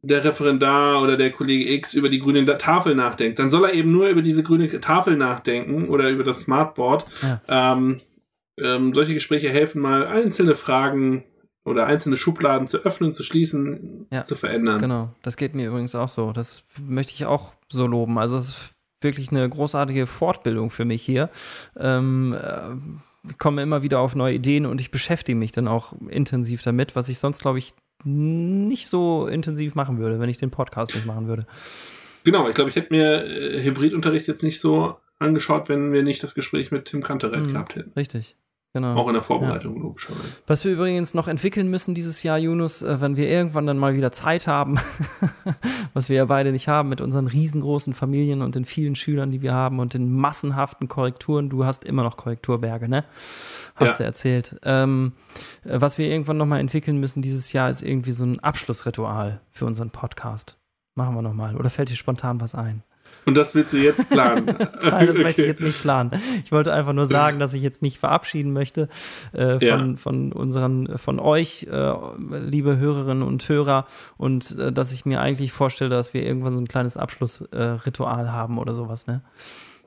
der 0.02 0.24
Referendar 0.24 1.02
oder 1.02 1.16
der 1.16 1.30
Kollege 1.30 1.72
X 1.74 1.94
über 1.94 2.08
die 2.08 2.20
grüne 2.20 2.44
Tafel 2.58 2.94
nachdenkt, 2.94 3.38
dann 3.38 3.50
soll 3.50 3.64
er 3.64 3.74
eben 3.74 3.92
nur 3.92 4.08
über 4.08 4.22
diese 4.22 4.42
grüne 4.42 4.68
Tafel 4.80 5.16
nachdenken 5.16 5.88
oder 5.88 6.08
über 6.10 6.24
das 6.24 6.40
Smartboard. 6.40 7.04
Ja. 7.22 7.40
Ähm, 7.48 8.00
ähm, 8.58 8.94
solche 8.94 9.14
Gespräche 9.14 9.50
helfen 9.50 9.80
mal, 9.80 10.06
einzelne 10.06 10.54
Fragen 10.54 11.24
oder 11.64 11.86
einzelne 11.86 12.16
Schubladen 12.16 12.66
zu 12.66 12.78
öffnen, 12.78 13.12
zu 13.12 13.22
schließen, 13.22 14.06
Ja, 14.10 14.24
zu 14.24 14.36
verändern. 14.36 14.80
Genau, 14.80 15.14
das 15.22 15.36
geht 15.36 15.54
mir 15.54 15.68
übrigens 15.68 15.94
auch 15.94 16.08
so. 16.08 16.32
Das 16.32 16.62
möchte 16.78 17.12
ich 17.12 17.26
auch 17.26 17.52
so 17.68 17.86
loben. 17.86 18.18
Also 18.18 18.36
es 18.36 18.48
ist 18.48 18.74
wirklich 19.02 19.30
eine 19.30 19.48
großartige 19.48 20.06
Fortbildung 20.06 20.70
für 20.70 20.84
mich 20.84 21.02
hier. 21.02 21.30
Ähm, 21.78 22.34
äh, 22.34 22.70
komme 23.38 23.62
immer 23.62 23.82
wieder 23.82 24.00
auf 24.00 24.14
neue 24.14 24.34
Ideen 24.34 24.66
und 24.66 24.80
ich 24.80 24.90
beschäftige 24.90 25.36
mich 25.38 25.52
dann 25.52 25.68
auch 25.68 25.92
intensiv 26.08 26.62
damit, 26.62 26.96
was 26.96 27.08
ich 27.08 27.18
sonst, 27.18 27.40
glaube 27.40 27.58
ich, 27.58 27.72
nicht 28.04 28.86
so 28.88 29.26
intensiv 29.26 29.74
machen 29.74 29.98
würde, 29.98 30.18
wenn 30.20 30.30
ich 30.30 30.38
den 30.38 30.50
Podcast 30.50 30.94
nicht 30.94 31.06
machen 31.06 31.26
würde. 31.28 31.46
Genau, 32.24 32.48
ich 32.48 32.54
glaube, 32.54 32.70
ich 32.70 32.76
hätte 32.76 32.92
mir 32.92 33.24
äh, 33.24 33.62
Hybridunterricht 33.62 34.26
jetzt 34.26 34.42
nicht 34.42 34.60
so 34.60 34.96
angeschaut, 35.18 35.68
wenn 35.68 35.92
wir 35.92 36.02
nicht 36.02 36.22
das 36.22 36.34
Gespräch 36.34 36.70
mit 36.70 36.86
Tim 36.86 37.02
Kantereit 37.02 37.42
Mhm. 37.42 37.52
gehabt 37.52 37.74
hätten. 37.76 37.92
Richtig. 37.96 38.36
Genau. 38.72 38.94
Auch 38.94 39.08
in 39.08 39.14
der 39.14 39.22
Vorbereitung, 39.22 39.80
logischerweise. 39.82 40.36
Was 40.46 40.64
wir 40.64 40.70
übrigens 40.72 41.12
noch 41.12 41.26
entwickeln 41.26 41.68
müssen 41.68 41.92
dieses 41.96 42.22
Jahr, 42.22 42.38
Yunus, 42.38 42.82
äh, 42.82 43.00
wenn 43.00 43.16
wir 43.16 43.28
irgendwann 43.28 43.66
dann 43.66 43.78
mal 43.78 43.94
wieder 43.94 44.12
Zeit 44.12 44.46
haben, 44.46 44.78
was 45.94 46.08
wir 46.08 46.16
ja 46.18 46.24
beide 46.26 46.52
nicht 46.52 46.68
haben, 46.68 46.88
mit 46.88 47.00
unseren 47.00 47.26
riesengroßen 47.26 47.94
Familien 47.94 48.42
und 48.42 48.54
den 48.54 48.64
vielen 48.64 48.94
Schülern, 48.94 49.32
die 49.32 49.42
wir 49.42 49.54
haben 49.54 49.80
und 49.80 49.94
den 49.94 50.12
massenhaften 50.12 50.86
Korrekturen. 50.86 51.48
Du 51.48 51.64
hast 51.64 51.82
immer 51.84 52.04
noch 52.04 52.16
Korrekturberge, 52.16 52.88
ne? 52.88 53.04
Hast 53.74 53.90
Ja. 53.92 53.96
du 53.96 54.04
erzählt. 54.04 54.54
Ähm, 54.62 55.14
äh, 55.64 55.80
was 55.80 55.98
wir 55.98 56.06
irgendwann 56.06 56.36
noch 56.36 56.46
mal 56.46 56.60
entwickeln 56.60 56.98
müssen 56.98 57.22
dieses 57.22 57.52
Jahr, 57.52 57.70
ist 57.70 57.82
irgendwie 57.82 58.12
so 58.12 58.24
ein 58.24 58.38
Abschlussritual 58.38 59.40
für 59.50 59.66
unseren 59.66 59.90
Podcast. 59.90 60.58
Machen 60.94 61.16
wir 61.16 61.22
noch 61.22 61.34
mal. 61.34 61.56
Oder 61.56 61.70
fällt 61.70 61.90
dir 61.90 61.96
spontan 61.96 62.40
was 62.40 62.54
ein? 62.54 62.84
Und 63.30 63.36
das 63.36 63.54
willst 63.54 63.72
du 63.72 63.76
jetzt 63.76 64.10
planen? 64.10 64.44
Nein, 64.82 65.06
das 65.06 65.16
möchte 65.16 65.42
ich 65.42 65.46
Okay. 65.46 65.46
jetzt 65.46 65.60
nicht 65.62 65.80
planen. 65.80 66.10
Ich 66.44 66.50
wollte 66.50 66.72
einfach 66.72 66.92
nur 66.92 67.06
sagen, 67.06 67.38
dass 67.38 67.54
ich 67.54 67.62
jetzt 67.62 67.80
mich 67.80 68.00
verabschieden 68.00 68.52
möchte 68.52 68.88
äh, 69.32 69.60
von, 69.60 69.60
Ja. 69.60 69.96
von 69.96 70.32
unseren, 70.32 70.98
von 70.98 71.20
euch, 71.20 71.68
äh, 71.70 71.92
liebe 72.48 72.78
Hörerinnen 72.78 73.22
und 73.22 73.48
Hörer, 73.48 73.86
und 74.16 74.58
äh, 74.58 74.72
dass 74.72 74.90
ich 74.90 75.06
mir 75.06 75.20
eigentlich 75.20 75.52
vorstelle, 75.52 75.90
dass 75.90 76.12
wir 76.12 76.24
irgendwann 76.24 76.54
so 76.56 76.60
ein 76.60 76.66
kleines 76.66 76.96
Abschlussritual 76.96 78.24
äh, 78.24 78.28
haben 78.30 78.58
oder 78.58 78.74
sowas, 78.74 79.06
ne? 79.06 79.20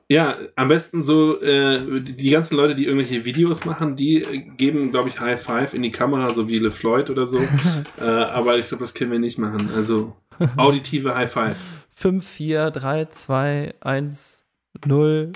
Ja, 0.08 0.36
am 0.56 0.68
besten 0.68 1.02
so, 1.02 1.38
äh, 1.42 2.00
die, 2.00 2.30
ganzen 2.30 2.56
Leute, 2.56 2.74
die 2.74 2.86
irgendwelche 2.86 3.26
Videos 3.26 3.66
machen, 3.66 3.94
die 3.94 4.24
geben, 4.56 4.90
glaube 4.90 5.10
ich, 5.10 5.20
High 5.20 5.42
Five 5.42 5.74
in 5.74 5.82
die 5.82 5.90
Kamera, 5.92 6.32
so 6.32 6.48
wie 6.48 6.58
LeFloid 6.58 7.10
oder 7.10 7.26
so. 7.26 7.38
äh, 8.00 8.04
aber 8.04 8.56
ich 8.56 8.68
glaube, 8.68 8.84
das 8.84 8.94
können 8.94 9.12
wir 9.12 9.18
nicht 9.18 9.38
machen. 9.38 9.68
Also 9.76 10.14
auditive 10.56 11.14
High 11.14 11.30
Five. 11.30 11.56
5, 11.94 12.26
4, 12.26 12.70
3, 12.70 13.04
2, 13.06 13.74
1, 13.80 14.46
0. 14.84 15.32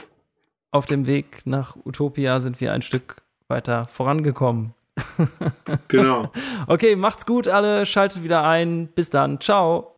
Auf 0.71 0.87
dem 0.87 1.07
Weg 1.07 1.43
nach 1.45 1.77
Utopia 1.85 2.41
sind 2.41 2.61
wir 2.61 2.73
ein 2.73 2.83
Stück 2.83 3.23
weiter 3.49 3.87
vorangekommen. 3.87 4.75
Genau. 5.89 6.31
Okay, 6.67 6.97
macht's 6.97 7.25
gut 7.25 7.49
alle, 7.49 7.87
schaltet 7.87 8.23
wieder 8.23 8.45
ein. 8.45 8.89
Bis 8.89 9.11
dann. 9.11 9.41
Ciao. 9.41 9.95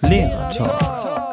Lehrer 0.00 0.50
Talk. 0.50 1.23